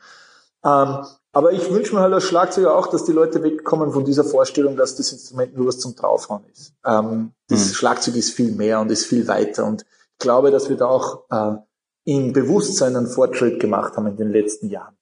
Ähm, 0.64 1.06
aber 1.34 1.54
ich 1.54 1.72
wünsche 1.72 1.96
mir 1.96 2.02
halt 2.02 2.14
als 2.14 2.26
Schlagzeuger 2.26 2.76
auch, 2.76 2.88
dass 2.88 3.06
die 3.06 3.14
Leute 3.14 3.42
wegkommen 3.42 3.92
von 3.92 4.04
dieser 4.04 4.24
Vorstellung, 4.24 4.76
dass 4.76 4.96
das 4.96 5.12
Instrument 5.12 5.56
nur 5.56 5.68
was 5.68 5.80
zum 5.80 5.96
Draufhauen 5.96 6.44
ist. 6.52 6.74
Ähm, 6.86 7.32
das 7.48 7.68
mhm. 7.68 7.74
Schlagzeug 7.74 8.16
ist 8.16 8.32
viel 8.32 8.52
mehr 8.52 8.82
und 8.82 8.92
ist 8.92 9.06
viel 9.06 9.28
weiter. 9.28 9.66
Und 9.66 9.84
ich 9.84 10.20
glaube, 10.20 10.52
dass 10.52 10.70
wir 10.70 10.78
da 10.78 10.88
auch 10.88 11.24
äh, 11.30 11.56
im 12.04 12.34
Bewusstsein 12.34 12.96
einen 12.96 13.08
Fortschritt 13.08 13.60
gemacht 13.60 13.96
haben 13.96 14.08
in 14.08 14.18
den 14.18 14.32
letzten 14.32 14.68
Jahren. 14.68 14.98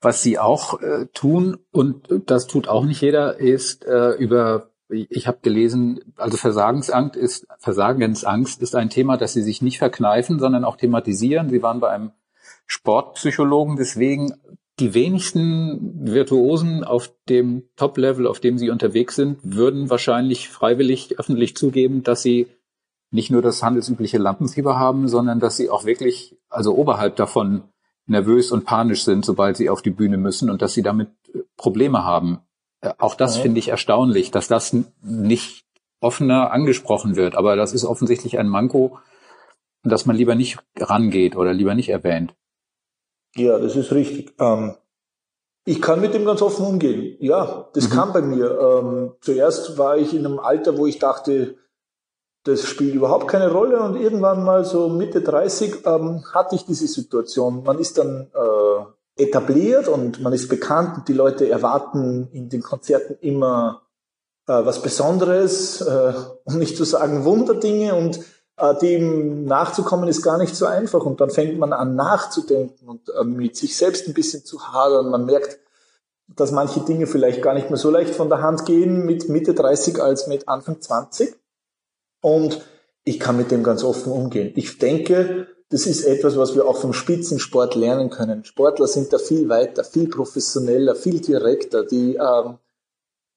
Was 0.00 0.22
sie 0.22 0.38
auch 0.38 0.80
äh, 0.80 1.06
tun, 1.12 1.58
und 1.72 2.06
das 2.26 2.46
tut 2.46 2.68
auch 2.68 2.84
nicht 2.84 3.00
jeder, 3.00 3.40
ist 3.40 3.84
äh, 3.84 4.10
über, 4.12 4.70
ich 4.88 5.26
habe 5.26 5.38
gelesen, 5.42 6.00
also 6.16 6.36
Versagensangst 6.36 7.16
ist, 7.16 7.46
Versagensangst 7.58 8.62
ist 8.62 8.74
ein 8.74 8.90
Thema, 8.90 9.16
das 9.16 9.34
sie 9.34 9.42
sich 9.42 9.62
nicht 9.62 9.78
verkneifen, 9.78 10.38
sondern 10.38 10.64
auch 10.64 10.76
thematisieren. 10.76 11.50
Sie 11.50 11.62
waren 11.62 11.80
bei 11.80 11.90
einem 11.90 12.12
Sportpsychologen, 12.66 13.76
deswegen 13.76 14.34
die 14.78 14.94
wenigsten 14.94 16.06
Virtuosen 16.06 16.84
auf 16.84 17.12
dem 17.28 17.64
Top-Level, 17.76 18.26
auf 18.26 18.40
dem 18.40 18.58
sie 18.58 18.70
unterwegs 18.70 19.16
sind, 19.16 19.38
würden 19.42 19.90
wahrscheinlich 19.90 20.48
freiwillig 20.48 21.18
öffentlich 21.18 21.56
zugeben, 21.56 22.02
dass 22.02 22.22
sie 22.22 22.46
nicht 23.10 23.30
nur 23.30 23.42
das 23.42 23.62
handelsübliche 23.62 24.18
Lampenfieber 24.18 24.78
haben, 24.78 25.08
sondern 25.08 25.40
dass 25.40 25.56
sie 25.56 25.70
auch 25.70 25.84
wirklich, 25.84 26.36
also 26.48 26.74
oberhalb 26.76 27.16
davon, 27.16 27.64
nervös 28.06 28.52
und 28.52 28.64
panisch 28.64 29.04
sind, 29.04 29.24
sobald 29.24 29.56
sie 29.56 29.68
auf 29.68 29.82
die 29.82 29.90
Bühne 29.90 30.16
müssen 30.16 30.48
und 30.48 30.62
dass 30.62 30.72
sie 30.72 30.82
damit 30.82 31.10
Probleme 31.56 32.04
haben. 32.04 32.38
Äh, 32.80 32.92
auch 32.98 33.14
das 33.14 33.36
ja. 33.36 33.42
finde 33.42 33.58
ich 33.58 33.68
erstaunlich, 33.68 34.30
dass 34.30 34.48
das 34.48 34.74
nicht 35.02 35.64
offener 36.00 36.52
angesprochen 36.52 37.16
wird. 37.16 37.34
Aber 37.34 37.56
das 37.56 37.72
ist 37.72 37.84
offensichtlich 37.84 38.38
ein 38.38 38.48
Manko, 38.48 38.98
dass 39.82 40.06
man 40.06 40.16
lieber 40.16 40.34
nicht 40.34 40.58
rangeht 40.78 41.36
oder 41.36 41.52
lieber 41.52 41.74
nicht 41.74 41.88
erwähnt. 41.88 42.34
Ja, 43.34 43.58
das 43.58 43.76
ist 43.76 43.92
richtig. 43.92 44.34
Ähm, 44.38 44.74
ich 45.64 45.82
kann 45.82 46.00
mit 46.00 46.14
dem 46.14 46.24
ganz 46.24 46.40
offen 46.40 46.64
umgehen. 46.64 47.16
Ja, 47.20 47.68
das 47.74 47.90
mhm. 47.90 47.92
kam 47.92 48.12
bei 48.12 48.22
mir. 48.22 48.58
Ähm, 48.58 49.12
zuerst 49.20 49.76
war 49.76 49.96
ich 49.96 50.14
in 50.14 50.24
einem 50.24 50.38
Alter, 50.38 50.78
wo 50.78 50.86
ich 50.86 50.98
dachte, 50.98 51.56
das 52.44 52.64
spielt 52.64 52.94
überhaupt 52.94 53.28
keine 53.28 53.52
Rolle 53.52 53.82
und 53.82 53.96
irgendwann 53.96 54.44
mal 54.44 54.64
so 54.64 54.88
Mitte 54.88 55.20
30 55.20 55.84
ähm, 55.84 56.24
hatte 56.32 56.54
ich 56.54 56.64
diese 56.64 56.86
Situation. 56.86 57.64
Man 57.64 57.78
ist 57.78 57.98
dann 57.98 58.30
äh, 58.34 58.38
etabliert 59.18 59.88
und 59.88 60.22
man 60.22 60.32
ist 60.32 60.48
bekannt 60.48 60.98
und 60.98 61.08
die 61.08 61.12
Leute 61.12 61.48
erwarten 61.48 62.28
in 62.32 62.48
den 62.48 62.62
Konzerten 62.62 63.16
immer 63.20 63.82
äh, 64.46 64.64
was 64.64 64.80
Besonderes, 64.80 65.80
äh, 65.80 66.12
um 66.44 66.58
nicht 66.58 66.76
zu 66.76 66.84
sagen 66.84 67.24
Wunderdinge 67.24 67.94
und 67.94 68.20
äh, 68.56 68.74
dem 68.78 69.44
nachzukommen 69.44 70.08
ist 70.08 70.22
gar 70.22 70.38
nicht 70.38 70.54
so 70.54 70.66
einfach 70.66 71.04
und 71.04 71.20
dann 71.20 71.30
fängt 71.30 71.58
man 71.58 71.72
an 71.72 71.96
nachzudenken 71.96 72.88
und 72.88 73.08
äh, 73.10 73.24
mit 73.24 73.56
sich 73.56 73.76
selbst 73.76 74.06
ein 74.06 74.14
bisschen 74.14 74.44
zu 74.44 74.72
hadern. 74.72 75.10
Man 75.10 75.26
merkt, 75.26 75.58
dass 76.28 76.52
manche 76.52 76.80
Dinge 76.80 77.06
vielleicht 77.06 77.42
gar 77.42 77.54
nicht 77.54 77.70
mehr 77.70 77.78
so 77.78 77.90
leicht 77.90 78.14
von 78.14 78.28
der 78.28 78.40
Hand 78.40 78.66
gehen 78.66 79.04
mit 79.04 79.28
Mitte 79.28 79.54
30 79.54 80.00
als 80.00 80.28
mit 80.28 80.48
Anfang 80.48 80.80
20 80.80 81.34
und 82.20 82.62
ich 83.04 83.18
kann 83.18 83.36
mit 83.36 83.50
dem 83.50 83.62
ganz 83.62 83.82
offen 83.82 84.12
umgehen. 84.12 84.52
Ich 84.54 84.78
denke, 84.78 85.48
das 85.70 85.86
ist 85.86 86.04
etwas, 86.04 86.36
was 86.36 86.54
wir 86.54 86.66
auch 86.66 86.80
vom 86.80 86.92
Spitzensport 86.92 87.74
lernen 87.74 88.10
können. 88.10 88.44
Sportler 88.44 88.86
sind 88.86 89.12
da 89.12 89.18
viel 89.18 89.48
weiter, 89.48 89.84
viel 89.84 90.08
professioneller, 90.08 90.94
viel 90.94 91.20
direkter. 91.20 91.84
Die 91.84 92.16
ähm, 92.16 92.58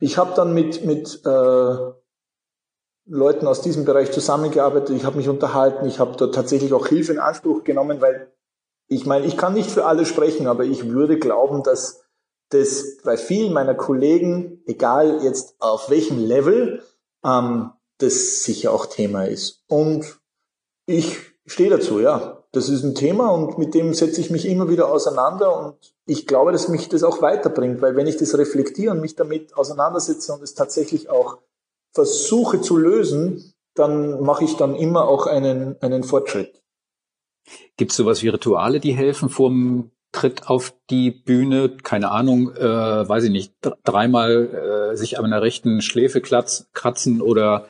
ich 0.02 0.18
habe 0.18 0.34
dann 0.36 0.54
mit, 0.54 0.84
mit 0.84 1.22
äh, 1.26 1.92
Leuten 3.06 3.48
aus 3.48 3.62
diesem 3.62 3.86
Bereich 3.86 4.12
zusammengearbeitet, 4.12 4.96
ich 4.96 5.06
habe 5.06 5.18
mich 5.18 5.30
unterhalten, 5.30 5.86
ich 5.86 6.00
habe 6.00 6.18
da 6.18 6.28
tatsächlich 6.28 6.74
auch 6.74 6.88
Hilfe 6.88 7.14
in 7.14 7.20
Anspruch 7.20 7.64
genommen, 7.64 8.02
weil 8.02 8.32
ich 8.88 9.06
meine, 9.06 9.26
ich 9.26 9.38
kann 9.38 9.54
nicht 9.54 9.70
für 9.70 9.86
alle 9.86 10.06
sprechen, 10.06 10.48
aber 10.48 10.64
ich 10.66 10.90
würde 10.90 11.20
glauben, 11.20 11.64
dass 11.64 12.04
das 12.50 12.98
bei 13.04 13.16
vielen 13.16 13.54
meiner 13.54 13.76
Kollegen, 13.76 14.62
egal 14.66 15.24
jetzt 15.24 15.56
auf 15.60 15.90
welchem 15.90 16.18
Level, 16.18 16.82
ähm, 17.24 17.72
das 18.00 18.44
sicher 18.44 18.74
auch 18.74 18.88
Thema 18.88 19.26
ist. 19.26 19.64
Und 19.68 20.20
ich 20.88 21.31
stehe 21.52 21.70
dazu, 21.70 21.99
ja 21.99 22.41
das 22.52 22.68
ist 22.68 22.84
ein 22.84 22.95
Thema 22.95 23.30
und 23.30 23.58
mit 23.58 23.74
dem 23.74 23.93
setze 23.93 24.20
ich 24.20 24.30
mich 24.30 24.45
immer 24.45 24.70
wieder 24.70 24.91
auseinander 24.91 25.58
und 25.58 25.76
ich 26.06 26.28
glaube, 26.28 26.52
dass 26.52 26.68
mich 26.68 26.89
das 26.89 27.04
auch 27.04 27.22
weiterbringt, 27.22 27.82
weil 27.82 27.95
wenn 27.95 28.08
ich 28.08 28.18
das 28.18 28.38
reflektiere 28.38 28.91
und 28.91 29.02
mich 29.02 29.16
damit 29.16 29.56
auseinandersetze 29.56 30.34
und 30.34 30.43
es 30.43 30.54
tatsächlich 30.54 31.10
auch 31.10 31.38
versuche 31.93 32.62
zu 32.62 32.78
lösen, 32.78 33.54
dann 33.74 34.22
mache 34.22 34.43
ich 34.43 34.58
dann 34.58 34.76
immer 34.76 35.08
auch 35.08 35.28
einen, 35.28 35.82
einen 35.82 36.04
Fortschritt. 36.04 36.62
Gibt 37.78 37.91
es 37.91 37.97
sowas 37.97 38.22
wie 38.22 38.28
Rituale, 38.28 38.80
die 38.80 38.93
helfen 38.93 39.30
vorm 39.30 39.91
Tritt 40.12 40.49
auf 40.49 40.74
die 40.89 41.10
Bühne? 41.10 41.78
Keine 41.84 42.12
Ahnung, 42.12 42.54
äh, 42.54 43.08
weiß 43.08 43.24
ich 43.26 43.32
nicht, 43.32 43.54
dreimal 43.86 44.91
äh, 44.91 44.97
sich 44.97 45.18
an 45.18 45.32
der 45.32 45.41
rechten 45.41 45.82
Schläfe 45.82 46.22
kratzen 46.22 47.22
oder 47.22 47.70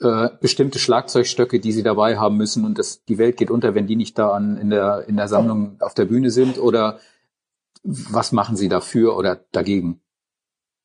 äh, 0.00 0.28
bestimmte 0.40 0.78
Schlagzeugstöcke, 0.78 1.60
die 1.60 1.72
sie 1.72 1.82
dabei 1.82 2.18
haben 2.18 2.36
müssen 2.36 2.64
und 2.64 2.78
das, 2.78 3.04
die 3.04 3.18
Welt 3.18 3.36
geht 3.36 3.50
unter, 3.50 3.74
wenn 3.74 3.86
die 3.86 3.96
nicht 3.96 4.18
da 4.18 4.30
an, 4.30 4.56
in, 4.56 4.70
der, 4.70 5.04
in 5.08 5.16
der 5.16 5.28
Sammlung 5.28 5.76
auf 5.80 5.94
der 5.94 6.04
Bühne 6.04 6.30
sind? 6.30 6.58
Oder 6.58 6.98
was 7.82 8.32
machen 8.32 8.56
sie 8.56 8.68
dafür 8.68 9.16
oder 9.16 9.40
dagegen? 9.52 10.00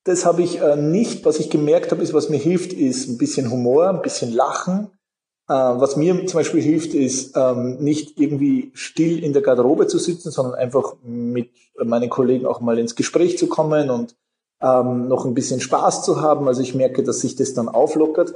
Das 0.04 0.26
habe 0.26 0.42
ich 0.42 0.60
äh, 0.60 0.76
nicht. 0.76 1.26
Was 1.26 1.40
ich 1.40 1.50
gemerkt 1.50 1.92
habe, 1.92 2.02
ist, 2.02 2.14
was 2.14 2.30
mir 2.30 2.38
hilft, 2.38 2.74
ist 2.74 3.08
ein 3.08 3.18
bisschen 3.18 3.50
Humor, 3.52 3.90
ein 3.90 4.02
bisschen 4.02 4.34
Lachen. 4.34 4.90
Äh, 5.48 5.54
was 5.54 5.96
mir 5.96 6.26
zum 6.26 6.40
Beispiel 6.40 6.62
hilft, 6.62 6.94
ist 6.94 7.36
ähm, 7.36 7.78
nicht 7.78 8.20
irgendwie 8.20 8.72
still 8.74 9.24
in 9.24 9.34
der 9.34 9.42
Garderobe 9.42 9.88
zu 9.88 9.98
sitzen, 10.00 10.32
sondern 10.32 10.56
einfach 10.56 10.96
mit 11.04 11.52
meinen 11.78 12.10
Kollegen 12.10 12.46
auch 12.46 12.62
mal 12.62 12.80
ins 12.80 12.96
Gespräch 12.96 13.38
zu 13.38 13.48
kommen 13.48 13.90
und 13.90 14.16
ähm, 14.62 15.08
noch 15.08 15.26
ein 15.26 15.34
bisschen 15.34 15.60
Spaß 15.60 16.04
zu 16.04 16.22
haben. 16.22 16.48
Also 16.48 16.62
ich 16.62 16.76
merke, 16.76 17.04
dass 17.04 17.22
sich 17.22 17.36
das 17.36 17.54
dann 17.54 17.70
auflockert. 17.70 18.36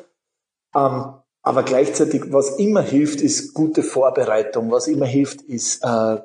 Ähm, 0.76 1.13
aber 1.41 1.63
gleichzeitig, 1.63 2.34
was 2.34 2.57
immer 2.57 2.82
hilft, 2.82 3.22
ist 3.22 3.53
gute 3.53 3.84
Vorbereitung. 3.84 4.70
Was 4.72 4.88
immer 4.88 5.05
hilft, 5.05 5.41
ist 5.43 5.84
äh, 5.84 6.18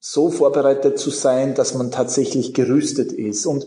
so 0.00 0.30
vorbereitet 0.30 0.98
zu 0.98 1.10
sein, 1.10 1.54
dass 1.54 1.74
man 1.74 1.90
tatsächlich 1.90 2.54
gerüstet 2.54 3.12
ist. 3.12 3.44
Und 3.46 3.66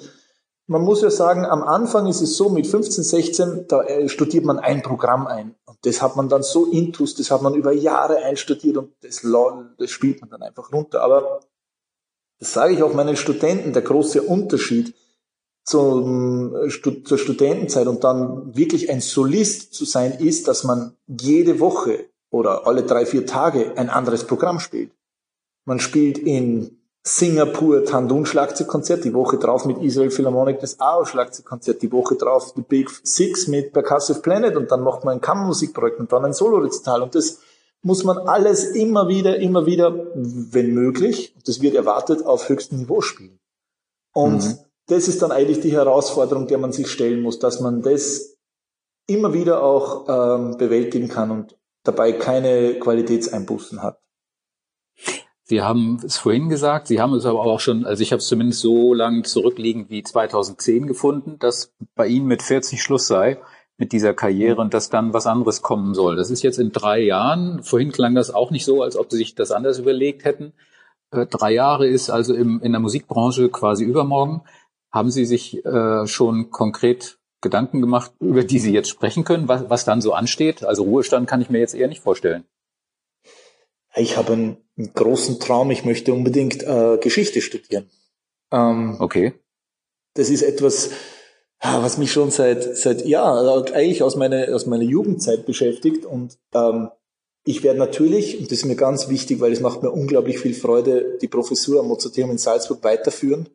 man 0.68 0.84
muss 0.84 1.02
ja 1.02 1.10
sagen, 1.10 1.46
am 1.46 1.64
Anfang 1.64 2.08
ist 2.08 2.22
es 2.22 2.38
so, 2.38 2.50
mit 2.50 2.66
15, 2.66 3.04
16, 3.04 3.66
da 3.68 3.84
äh, 3.84 4.08
studiert 4.08 4.46
man 4.46 4.60
ein 4.60 4.82
Programm 4.82 5.28
ein. 5.28 5.56
Und 5.66 5.78
das 5.82 6.02
hat 6.02 6.16
man 6.16 6.30
dann 6.30 6.44
so 6.44 6.66
intus, 6.66 7.16
das 7.16 7.30
hat 7.30 7.42
man 7.42 7.54
über 7.54 7.74
Jahre 7.74 8.18
einstudiert 8.24 8.78
und 8.78 8.94
das, 9.02 9.22
das 9.78 9.92
spielt 9.92 10.22
man 10.22 10.30
dann 10.30 10.44
einfach 10.44 10.72
runter. 10.72 11.02
Aber 11.02 11.42
das 12.40 12.54
sage 12.54 12.74
ich 12.74 12.84
auch 12.84 12.94
meinen 12.94 13.18
Studenten, 13.18 13.74
der 13.74 13.82
große 13.82 14.22
Unterschied 14.22 14.96
zum, 15.64 16.56
äh, 16.56 17.04
zur 17.04 17.18
Studentenzeit 17.18 17.88
und 17.88 18.04
dann 18.04 18.56
wirklich 18.56 18.90
ein 18.90 19.02
Solist 19.02 19.74
zu 19.74 19.86
sein, 19.86 20.14
ist, 20.14 20.48
dass 20.48 20.64
man 20.64 20.96
jede 21.08 21.60
Woche 21.60 22.06
oder 22.30 22.66
alle 22.66 22.84
drei, 22.84 23.06
vier 23.06 23.26
Tage 23.26 23.78
ein 23.78 23.90
anderes 23.90 24.26
Programm 24.26 24.60
spielt. 24.60 24.92
Man 25.66 25.80
spielt 25.80 26.18
in 26.18 26.78
Singapur 27.04 27.84
Tandun 27.84 28.26
Schlagzeugkonzert, 28.26 29.04
die 29.04 29.14
Woche 29.14 29.38
drauf 29.38 29.66
mit 29.66 29.80
Israel 29.80 30.12
Philharmonic 30.12 30.60
das 30.60 30.80
AO 30.80 31.06
Schlagzeugkonzert, 31.06 31.82
die 31.82 31.92
Woche 31.92 32.16
drauf 32.16 32.54
The 32.56 32.62
Big 32.62 32.90
Six 33.04 33.48
mit 33.48 33.74
Percussive 33.74 34.20
Planet 34.20 34.56
und 34.56 34.72
dann 34.72 34.82
macht 34.82 35.04
man 35.04 35.16
ein 35.16 35.22
Kammermusikprojekt 35.22 36.00
und 36.00 36.12
dann 36.12 36.26
ein 36.26 36.34
Solo-Rezital 36.34 37.02
und 37.02 37.16
das 37.16 37.40
muss 37.84 38.04
man 38.04 38.20
alles 38.20 38.64
immer 38.66 39.08
wieder, 39.08 39.38
immer 39.38 39.66
wieder, 39.66 39.92
wenn 40.14 40.74
möglich, 40.76 41.36
das 41.46 41.62
wird 41.62 41.74
erwartet, 41.74 42.24
auf 42.24 42.48
höchstem 42.48 42.78
Niveau 42.78 43.02
spielen. 43.02 43.40
Und 44.14 44.44
mhm 44.44 44.60
das 44.88 45.08
ist 45.08 45.22
dann 45.22 45.32
eigentlich 45.32 45.62
die 45.62 45.72
Herausforderung, 45.72 46.48
der 46.48 46.58
man 46.58 46.72
sich 46.72 46.88
stellen 46.88 47.22
muss, 47.22 47.40
dass 47.40 47.60
man 47.60 47.82
das 47.82 48.38
immer 49.08 49.34
wieder 49.34 49.64
auch 49.64 50.08
ähm, 50.08 50.58
bewältigen 50.58 51.08
kann 51.08 51.32
und 51.32 51.58
dabei 51.84 52.12
keine 52.14 52.80
Qualitätseinbußen 52.80 53.82
hat. 53.82 54.00
Sie 55.44 55.62
haben 55.62 56.00
es 56.06 56.18
vorhin 56.18 56.48
gesagt, 56.48 56.88
Sie 56.88 57.02
haben 57.02 57.14
es 57.14 57.26
aber 57.26 57.42
auch 57.42 57.60
schon, 57.60 57.86
also 57.86 58.02
ich 58.02 58.14
habe 58.14 58.20
es 58.20 58.28
zumindest 58.28 58.62
so 58.62 58.94
lang 58.94 59.26
zurückliegend 59.26 59.90
wie 59.90 60.02
2010 60.02 60.88
gefunden, 60.88 61.40
dass 61.40 61.74
bei 61.96 62.08
Ihnen 62.08 62.28
mit 62.28 62.42
40 62.42 62.82
Schluss 62.82 63.08
sei 63.08 63.38
mit 63.78 63.92
dieser 63.92 64.14
Karriere 64.14 64.62
und 64.62 64.74
dass 64.74 64.90
dann 64.90 65.14
was 65.14 65.28
anderes 65.28 65.62
kommen 65.62 65.94
soll. 65.94 66.16
Das 66.16 66.30
ist 66.30 66.44
jetzt 66.44 66.60
in 66.60 66.72
drei 66.72 67.00
Jahren. 67.00 67.64
Vorhin 67.64 67.92
klang 67.92 68.16
das 68.16 68.34
auch 68.34 68.52
nicht 68.52 68.64
so, 68.64 68.84
als 68.84 68.96
ob 68.96 69.12
Sie 69.12 69.18
sich 69.18 69.36
das 69.36 69.52
anders 69.52 69.80
überlegt 69.80 70.24
hätten. 70.24 70.54
Äh, 71.12 71.26
drei 71.26 71.52
Jahre 71.52 71.88
ist 71.88 72.10
also 72.10 72.34
im, 72.34 72.62
in 72.62 72.72
der 72.72 72.80
Musikbranche 72.80 73.50
quasi 73.50 73.84
übermorgen. 73.84 74.44
Haben 74.92 75.12
Sie 75.12 75.26
sich 75.26 75.66
äh, 75.66 76.06
schon 76.08 76.52
konkret 76.52 77.20
Gedanken 77.42 77.82
gemacht, 77.82 78.12
über 78.20 78.44
die 78.44 78.60
Sie 78.60 78.72
jetzt 78.72 78.90
sprechen 78.90 79.24
können, 79.24 79.48
was, 79.48 79.70
was 79.70 79.86
dann 79.86 80.02
so 80.02 80.14
ansteht? 80.14 80.64
Also 80.64 80.84
Ruhestand 80.84 81.28
kann 81.28 81.42
ich 81.42 81.50
mir 81.50 81.60
jetzt 81.60 81.74
eher 81.74 81.88
nicht 81.88 82.02
vorstellen. 82.02 82.46
Ich 83.96 84.16
habe 84.16 84.34
einen, 84.34 84.58
einen 84.78 84.94
großen 84.94 85.40
Traum. 85.40 85.72
Ich 85.72 85.84
möchte 85.84 86.14
unbedingt 86.14 86.64
äh, 86.64 86.98
Geschichte 86.98 87.42
studieren. 87.42 87.90
Ähm, 88.52 88.98
okay. 89.00 89.34
Das 90.14 90.30
ist 90.30 90.44
etwas, 90.44 90.92
was 91.62 91.98
mich 91.98 92.12
schon 92.12 92.32
seit 92.32 92.78
seit 92.78 93.06
ja 93.06 93.40
eigentlich 93.74 94.04
aus 94.04 94.16
meiner 94.16 94.54
aus 94.54 94.66
meiner 94.66 94.84
Jugendzeit 94.84 95.46
beschäftigt 95.46 96.06
und 96.06 96.38
ähm, 96.54 96.90
ich 97.44 97.64
werde 97.64 97.80
natürlich 97.80 98.40
und 98.40 98.52
das 98.52 98.60
ist 98.60 98.66
mir 98.66 98.76
ganz 98.76 99.10
wichtig, 99.10 99.40
weil 99.40 99.52
es 99.52 99.62
macht 99.62 99.84
mir 99.84 99.92
unglaublich 99.92 100.40
viel 100.40 100.54
Freude, 100.54 101.18
die 101.22 101.28
Professur 101.28 101.80
am 101.80 101.88
Mozarteum 101.88 102.32
in 102.32 102.38
Salzburg 102.38 102.84
weiterführen 102.84 103.48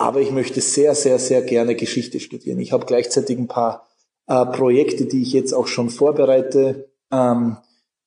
aber 0.00 0.22
ich 0.22 0.30
möchte 0.30 0.62
sehr, 0.62 0.94
sehr, 0.94 1.18
sehr 1.18 1.42
gerne 1.42 1.74
Geschichte 1.74 2.20
studieren. 2.20 2.58
Ich 2.58 2.72
habe 2.72 2.86
gleichzeitig 2.86 3.36
ein 3.36 3.48
paar 3.48 3.86
äh, 4.28 4.46
Projekte, 4.46 5.04
die 5.04 5.20
ich 5.20 5.34
jetzt 5.34 5.52
auch 5.52 5.66
schon 5.66 5.90
vorbereite, 5.90 6.90
ähm, 7.12 7.58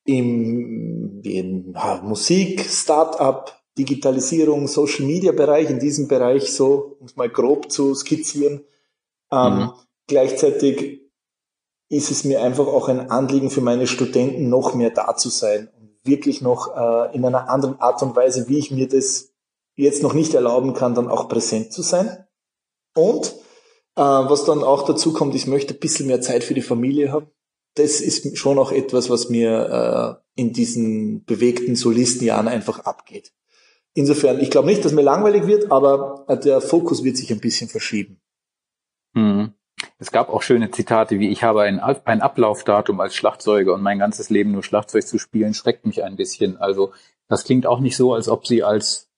im, 0.03 1.21
im 1.23 1.73
ja, 1.75 2.01
Musik, 2.03 2.65
Start-up, 2.67 3.61
Digitalisierung, 3.77 4.67
Social 4.67 5.05
Media 5.05 5.33
Bereich, 5.33 5.69
in 5.69 5.79
diesem 5.79 6.07
Bereich 6.07 6.51
so, 6.51 6.97
um 6.99 7.05
es 7.05 7.15
mal 7.15 7.29
grob 7.29 7.71
zu 7.71 7.93
skizzieren. 7.93 8.63
Ähm, 9.31 9.53
mhm. 9.53 9.69
Gleichzeitig 10.07 11.01
ist 11.89 12.09
es 12.09 12.23
mir 12.23 12.41
einfach 12.41 12.65
auch 12.65 12.89
ein 12.89 13.11
Anliegen 13.11 13.51
für 13.51 13.61
meine 13.61 13.85
Studenten, 13.85 14.49
noch 14.49 14.73
mehr 14.73 14.89
da 14.89 15.15
zu 15.15 15.29
sein 15.29 15.69
und 15.79 15.91
wirklich 16.03 16.41
noch 16.41 16.75
äh, 16.75 17.15
in 17.15 17.23
einer 17.23 17.49
anderen 17.49 17.79
Art 17.79 18.01
und 18.01 18.15
Weise, 18.15 18.49
wie 18.49 18.57
ich 18.57 18.71
mir 18.71 18.87
das 18.87 19.32
jetzt 19.75 20.03
noch 20.03 20.13
nicht 20.13 20.33
erlauben 20.33 20.73
kann, 20.73 20.95
dann 20.95 21.07
auch 21.07 21.29
präsent 21.29 21.73
zu 21.73 21.81
sein. 21.81 22.25
Und 22.95 23.33
äh, 23.95 24.01
was 24.01 24.45
dann 24.45 24.63
auch 24.63 24.83
dazu 24.85 25.13
kommt, 25.13 25.35
ich 25.35 25.47
möchte 25.47 25.73
ein 25.73 25.79
bisschen 25.79 26.07
mehr 26.07 26.21
Zeit 26.21 26.43
für 26.43 26.53
die 26.53 26.61
Familie 26.61 27.11
haben. 27.11 27.27
Das 27.75 28.01
ist 28.01 28.37
schon 28.37 28.59
auch 28.59 28.71
etwas, 28.71 29.09
was 29.09 29.29
mir 29.29 30.19
äh, 30.37 30.41
in 30.41 30.53
diesen 30.53 31.23
bewegten 31.25 31.75
Solistenjahren 31.75 32.47
einfach 32.47 32.79
abgeht. 32.81 33.31
Insofern, 33.95 34.39
ich 34.39 34.49
glaube 34.49 34.67
nicht, 34.67 34.83
dass 34.83 34.91
mir 34.91 35.03
langweilig 35.03 35.45
wird, 35.45 35.71
aber 35.71 36.25
äh, 36.27 36.37
der 36.37 36.61
Fokus 36.61 37.03
wird 37.03 37.17
sich 37.17 37.31
ein 37.31 37.39
bisschen 37.39 37.69
verschieben. 37.69 38.19
Mhm. 39.15 39.53
es 39.99 40.11
gab 40.11 40.29
auch 40.29 40.41
schöne 40.41 40.71
Zitate 40.71 41.19
wie 41.19 41.29
ich 41.29 41.43
habe 41.43 41.61
ein, 41.61 41.79
ein 41.79 42.21
Ablaufdatum 42.21 42.99
als 42.99 43.13
Schlagzeuger 43.13 43.75
und 43.75 43.83
mein 43.83 43.99
ganzes 43.99 44.31
Leben 44.31 44.51
nur 44.51 44.63
Schlagzeug 44.63 45.05
zu 45.05 45.19
spielen 45.19 45.53
schreckt 45.53 45.85
mich 45.85 46.03
ein 46.03 46.15
bisschen. 46.15 46.57
Also 46.57 46.93
das 47.27 47.43
klingt 47.43 47.67
auch 47.67 47.79
nicht 47.79 47.95
so, 47.95 48.13
als 48.13 48.27
ob 48.27 48.47
sie 48.47 48.63
als 48.63 49.12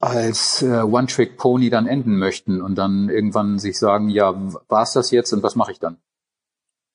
als 0.00 0.62
äh, 0.62 0.82
One-Trick-Pony 0.82 1.70
dann 1.70 1.86
enden 1.86 2.18
möchten 2.18 2.62
und 2.62 2.76
dann 2.76 3.08
irgendwann 3.08 3.58
sich 3.58 3.78
sagen, 3.78 4.08
ja, 4.08 4.34
war's 4.68 4.92
das 4.92 5.10
jetzt 5.10 5.32
und 5.32 5.42
was 5.42 5.56
mache 5.56 5.72
ich 5.72 5.80
dann? 5.80 5.98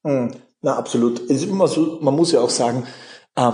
Hm, 0.03 0.31
na, 0.61 0.75
absolut. 0.75 1.19
Es 1.29 1.43
ist 1.43 1.49
immer 1.49 1.67
so, 1.67 1.99
man 2.01 2.15
muss 2.15 2.31
ja 2.31 2.39
auch 2.39 2.49
sagen, 2.49 2.87
ähm, 3.35 3.53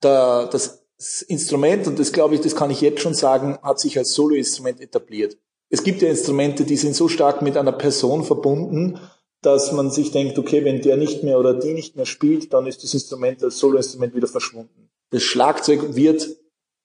da, 0.00 0.46
das 0.46 0.86
Instrument, 1.26 1.86
und 1.86 1.98
das 1.98 2.12
glaube 2.12 2.34
ich, 2.34 2.40
das 2.40 2.56
kann 2.56 2.70
ich 2.70 2.80
jetzt 2.80 3.00
schon 3.00 3.14
sagen, 3.14 3.58
hat 3.62 3.80
sich 3.80 3.98
als 3.98 4.14
Solo-Instrument 4.14 4.80
etabliert. 4.80 5.36
Es 5.70 5.82
gibt 5.82 6.02
ja 6.02 6.08
Instrumente, 6.08 6.64
die 6.64 6.76
sind 6.76 6.94
so 6.94 7.08
stark 7.08 7.42
mit 7.42 7.56
einer 7.56 7.72
Person 7.72 8.24
verbunden, 8.24 8.98
dass 9.42 9.72
man 9.72 9.90
sich 9.90 10.10
denkt, 10.10 10.38
okay, 10.38 10.64
wenn 10.64 10.82
der 10.82 10.96
nicht 10.96 11.22
mehr 11.22 11.38
oder 11.38 11.54
die 11.54 11.74
nicht 11.74 11.96
mehr 11.96 12.06
spielt, 12.06 12.52
dann 12.52 12.66
ist 12.66 12.82
das 12.82 12.94
Instrument, 12.94 13.42
das 13.42 13.58
Solo-Instrument 13.58 14.14
wieder 14.14 14.26
verschwunden. 14.26 14.90
Das 15.10 15.22
Schlagzeug 15.22 15.94
wird 15.94 16.28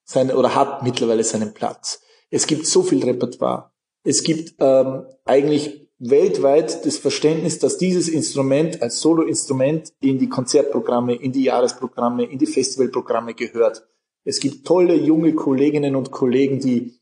seine 0.03 0.35
oder 0.35 0.55
hat 0.55 0.83
mittlerweile 0.83 1.23
seinen 1.23 1.53
Platz. 1.53 2.01
Es 2.29 2.47
gibt 2.47 2.65
so 2.65 2.83
viel 2.83 3.03
Repertoire. 3.03 3.71
Es 4.03 4.23
gibt 4.23 4.55
ähm, 4.59 5.05
eigentlich 5.25 5.89
weltweit 5.99 6.85
das 6.85 6.97
Verständnis, 6.97 7.59
dass 7.59 7.77
dieses 7.77 8.09
Instrument 8.09 8.81
als 8.81 8.99
Solo-Instrument 8.99 9.93
in 10.01 10.19
die 10.19 10.27
Konzertprogramme, 10.27 11.15
in 11.15 11.31
die 11.31 11.43
Jahresprogramme, 11.43 12.25
in 12.25 12.39
die 12.39 12.45
Festivalprogramme 12.45 13.33
gehört. 13.33 13.87
Es 14.25 14.39
gibt 14.39 14.65
tolle 14.65 14.95
junge 14.95 15.33
Kolleginnen 15.33 15.95
und 15.95 16.11
Kollegen, 16.11 16.59
die 16.59 16.99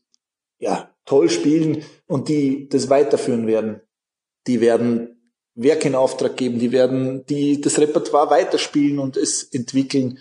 ja 0.58 0.90
toll 1.04 1.28
spielen 1.30 1.82
und 2.06 2.28
die 2.28 2.68
das 2.68 2.90
weiterführen 2.90 3.46
werden. 3.46 3.80
Die 4.46 4.60
werden 4.60 5.12
Werke 5.54 5.88
in 5.88 5.94
Auftrag 5.94 6.36
geben, 6.36 6.58
die 6.58 6.72
werden 6.72 7.26
die 7.26 7.60
das 7.60 7.78
Repertoire 7.78 8.30
weiterspielen 8.30 8.98
und 8.98 9.16
es 9.16 9.42
entwickeln. 9.42 10.18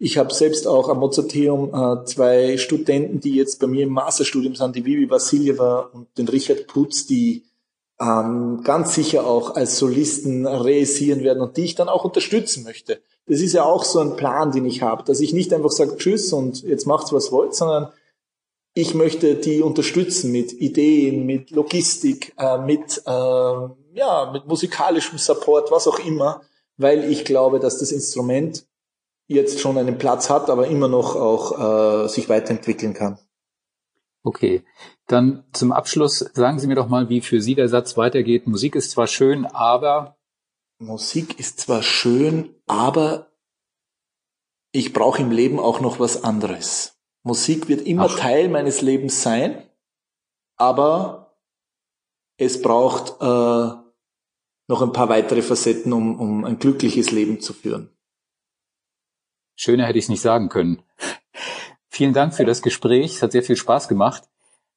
Ich 0.00 0.16
habe 0.16 0.32
selbst 0.32 0.68
auch 0.68 0.88
am 0.88 1.00
Mozarteum 1.00 1.74
äh, 1.74 2.04
zwei 2.04 2.56
Studenten, 2.56 3.20
die 3.20 3.34
jetzt 3.34 3.58
bei 3.58 3.66
mir 3.66 3.82
im 3.82 3.90
Masterstudium 3.90 4.54
sind, 4.54 4.76
die 4.76 4.84
Vivi 4.84 5.10
Vassiljeva 5.10 5.90
und 5.92 6.06
den 6.16 6.28
Richard 6.28 6.68
Putz, 6.68 7.06
die 7.06 7.44
ähm, 8.00 8.62
ganz 8.62 8.94
sicher 8.94 9.26
auch 9.26 9.56
als 9.56 9.76
Solisten 9.78 10.46
reisieren 10.46 11.24
werden 11.24 11.42
und 11.42 11.56
die 11.56 11.64
ich 11.64 11.74
dann 11.74 11.88
auch 11.88 12.04
unterstützen 12.04 12.62
möchte. 12.62 13.00
Das 13.26 13.40
ist 13.40 13.52
ja 13.52 13.64
auch 13.64 13.84
so 13.84 13.98
ein 13.98 14.14
Plan, 14.14 14.52
den 14.52 14.66
ich 14.66 14.82
habe, 14.82 15.02
dass 15.02 15.18
ich 15.18 15.32
nicht 15.32 15.52
einfach 15.52 15.70
sage 15.70 15.96
Tschüss 15.96 16.32
und 16.32 16.62
jetzt 16.62 16.86
macht's 16.86 17.12
was 17.12 17.32
wollt, 17.32 17.54
sondern 17.54 17.92
ich 18.74 18.94
möchte 18.94 19.34
die 19.34 19.62
unterstützen 19.62 20.30
mit 20.30 20.52
Ideen, 20.52 21.26
mit 21.26 21.50
Logistik, 21.50 22.34
äh, 22.38 22.58
mit 22.58 23.02
äh, 23.04 23.10
ja 23.10 24.30
mit 24.32 24.46
musikalischem 24.46 25.18
Support, 25.18 25.72
was 25.72 25.88
auch 25.88 25.98
immer, 25.98 26.42
weil 26.76 27.10
ich 27.10 27.24
glaube, 27.24 27.58
dass 27.58 27.78
das 27.78 27.90
Instrument 27.90 28.67
jetzt 29.28 29.60
schon 29.60 29.78
einen 29.78 29.98
Platz 29.98 30.30
hat, 30.30 30.50
aber 30.50 30.66
immer 30.66 30.88
noch 30.88 31.14
auch 31.14 32.04
äh, 32.04 32.08
sich 32.08 32.28
weiterentwickeln 32.28 32.94
kann. 32.94 33.18
Okay, 34.24 34.64
dann 35.06 35.44
zum 35.52 35.70
Abschluss 35.70 36.18
sagen 36.18 36.58
Sie 36.58 36.66
mir 36.66 36.74
doch 36.74 36.88
mal, 36.88 37.08
wie 37.08 37.20
für 37.20 37.40
Sie 37.40 37.54
der 37.54 37.68
Satz 37.68 37.96
weitergeht. 37.96 38.46
Musik 38.46 38.74
ist 38.74 38.90
zwar 38.90 39.06
schön, 39.06 39.46
aber 39.46 40.16
Musik 40.78 41.38
ist 41.38 41.60
zwar 41.60 41.82
schön, 41.82 42.54
aber 42.66 43.30
ich 44.72 44.92
brauche 44.92 45.22
im 45.22 45.30
Leben 45.30 45.60
auch 45.60 45.80
noch 45.80 46.00
was 46.00 46.24
anderes. 46.24 46.98
Musik 47.22 47.68
wird 47.68 47.82
immer 47.82 48.06
Ach. 48.06 48.18
Teil 48.18 48.48
meines 48.48 48.80
Lebens 48.80 49.22
sein, 49.22 49.68
aber 50.56 51.38
es 52.38 52.62
braucht 52.62 53.20
äh, 53.20 53.88
noch 54.68 54.82
ein 54.82 54.92
paar 54.92 55.08
weitere 55.08 55.42
Facetten, 55.42 55.92
um, 55.92 56.18
um 56.18 56.44
ein 56.44 56.58
glückliches 56.58 57.10
Leben 57.10 57.40
zu 57.40 57.52
führen. 57.52 57.97
Schöner 59.58 59.86
hätte 59.86 59.98
ich 59.98 60.04
es 60.04 60.08
nicht 60.08 60.22
sagen 60.22 60.48
können. 60.48 60.82
Vielen 61.88 62.14
Dank 62.14 62.32
für 62.32 62.44
das 62.44 62.62
Gespräch. 62.62 63.16
Es 63.16 63.22
hat 63.22 63.32
sehr 63.32 63.42
viel 63.42 63.56
Spaß 63.56 63.88
gemacht. 63.88 64.22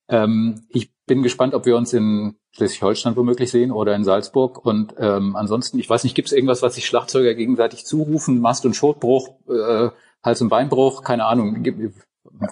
Ähm, 0.10 0.66
ich 0.70 0.92
bin 1.06 1.22
gespannt, 1.22 1.54
ob 1.54 1.68
wir 1.68 1.78
uns 1.78 1.94
in 1.94 2.36
Schleswig-Holstein 2.54 3.16
womöglich 3.16 3.52
sehen 3.52 3.72
oder 3.72 3.96
in 3.96 4.04
Salzburg. 4.04 4.66
Und 4.66 4.96
ähm, 4.98 5.36
ansonsten, 5.36 5.78
ich 5.78 5.88
weiß 5.88 6.04
nicht, 6.04 6.16
gibt 6.16 6.30
es 6.30 6.34
irgendwas, 6.34 6.64
was 6.64 6.76
sich 6.76 6.88
Schlagzeuger 6.88 7.36
gegenseitig 7.36 7.86
zurufen? 7.86 8.42
Mast- 8.42 8.66
und 8.66 8.76
Schotbruch, 8.76 9.30
äh, 9.48 9.90
Hals- 10.24 10.42
und 10.42 10.50
Beinbruch, 10.50 11.04
keine 11.04 11.26
Ahnung. 11.26 11.64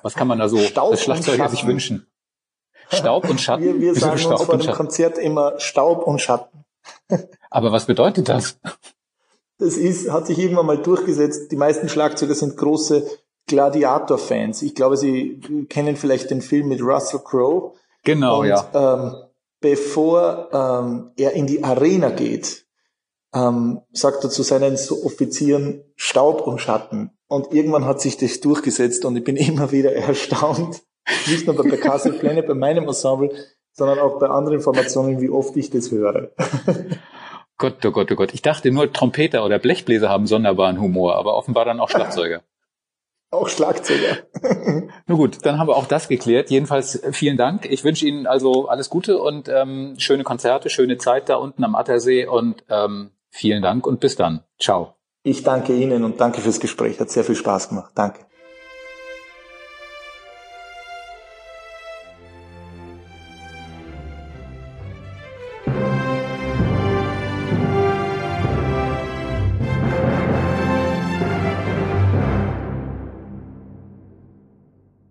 Was 0.03 0.13
kann 0.13 0.27
man 0.27 0.37
da 0.37 0.49
so 0.49 0.59
Staub 0.59 0.91
als 0.91 1.01
Schlagzeuger 1.01 1.49
sich 1.49 1.65
wünschen? 1.65 2.05
Staub 2.91 3.27
und 3.27 3.41
Schatten? 3.41 3.63
Wir, 3.63 3.79
wir 3.79 3.95
sagen 3.95 4.23
uns 4.23 4.43
vor 4.43 4.57
dem 4.57 4.71
Konzert 4.71 5.17
immer 5.17 5.59
Staub 5.59 6.05
und 6.05 6.21
Schatten. 6.21 6.63
Aber 7.49 7.71
was 7.71 7.87
bedeutet 7.87 8.29
das? 8.29 8.59
Das 9.59 9.75
ist, 9.75 10.09
hat 10.09 10.27
sich 10.27 10.39
irgendwann 10.39 10.65
mal 10.65 10.77
durchgesetzt. 10.77 11.51
Die 11.51 11.57
meisten 11.57 11.89
Schlagzeuger 11.89 12.33
sind 12.33 12.57
große 12.57 13.05
Gladiator-Fans. 13.47 14.61
Ich 14.61 14.73
glaube, 14.73 14.95
Sie 14.95 15.41
kennen 15.67 15.97
vielleicht 15.97 16.31
den 16.31 16.41
Film 16.41 16.69
mit 16.69 16.81
Russell 16.81 17.19
Crowe. 17.23 17.73
Genau, 18.03 18.41
und, 18.41 18.47
ja. 18.47 18.69
Ähm, 18.73 19.15
bevor 19.59 20.49
ähm, 20.53 21.11
er 21.17 21.33
in 21.33 21.45
die 21.45 21.63
Arena 21.63 22.09
geht, 22.09 22.65
ähm, 23.33 23.81
sagt 23.91 24.23
er 24.23 24.29
zu 24.29 24.43
seinen 24.43 24.77
Offizieren 25.03 25.83
Staub 25.95 26.47
und 26.47 26.59
Schatten. 26.61 27.11
Und 27.27 27.53
irgendwann 27.53 27.85
hat 27.85 28.01
sich 28.01 28.17
das 28.17 28.39
durchgesetzt 28.39 29.05
und 29.05 29.17
ich 29.17 29.23
bin 29.23 29.35
immer 29.35 29.71
wieder 29.71 29.93
erstaunt, 29.93 30.81
nicht 31.27 31.47
nur 31.47 31.55
bei 31.55 31.77
Castle 31.77 32.13
Planet, 32.13 32.47
bei 32.47 32.53
meinem 32.53 32.87
Ensemble, 32.87 33.31
sondern 33.73 33.99
auch 33.99 34.19
bei 34.19 34.27
anderen 34.27 34.61
Formationen, 34.61 35.21
wie 35.21 35.29
oft 35.29 35.55
ich 35.57 35.69
das 35.69 35.91
höre. 35.91 36.31
Gott, 37.59 37.85
oh 37.85 37.91
Gott, 37.91 38.09
oh 38.11 38.15
Gott. 38.15 38.33
Ich 38.33 38.41
dachte 38.41 38.71
nur 38.71 38.91
Trompeter 38.91 39.45
oder 39.45 39.59
Blechbläser 39.59 40.09
haben 40.09 40.25
sonderbaren 40.25 40.79
Humor, 40.79 41.17
aber 41.17 41.35
offenbar 41.35 41.65
dann 41.65 41.79
auch 41.79 41.89
Schlagzeuger. 41.89 42.41
Auch 43.31 43.47
Schlagzeuger. 43.47 44.17
Nun 45.05 45.17
gut, 45.19 45.45
dann 45.45 45.59
haben 45.59 45.67
wir 45.67 45.77
auch 45.77 45.85
das 45.85 46.07
geklärt. 46.07 46.49
Jedenfalls 46.49 46.95
äh, 46.95 47.13
vielen 47.13 47.37
Dank. 47.37 47.67
Ich 47.71 47.83
wünsche 47.83 48.07
Ihnen 48.07 48.25
also 48.25 48.67
alles 48.69 48.89
Gute 48.89 49.19
und 49.19 49.47
ähm, 49.49 49.93
schöne 49.99 50.23
Konzerte, 50.23 50.71
schöne 50.71 50.97
Zeit 50.97 51.29
da 51.29 51.35
unten 51.35 51.63
am 51.63 51.75
Attersee 51.75 52.25
und 52.25 52.63
ähm, 52.69 53.11
vielen 53.29 53.61
Dank 53.61 53.85
und 53.85 53.99
bis 53.99 54.15
dann. 54.15 54.43
Ciao. 54.59 54.95
Ich 55.21 55.43
danke 55.43 55.75
Ihnen 55.75 56.03
und 56.05 56.19
danke 56.19 56.41
fürs 56.41 56.59
Gespräch. 56.59 56.99
Hat 56.99 57.11
sehr 57.11 57.23
viel 57.23 57.35
Spaß 57.35 57.69
gemacht. 57.69 57.91
Danke. 57.93 58.25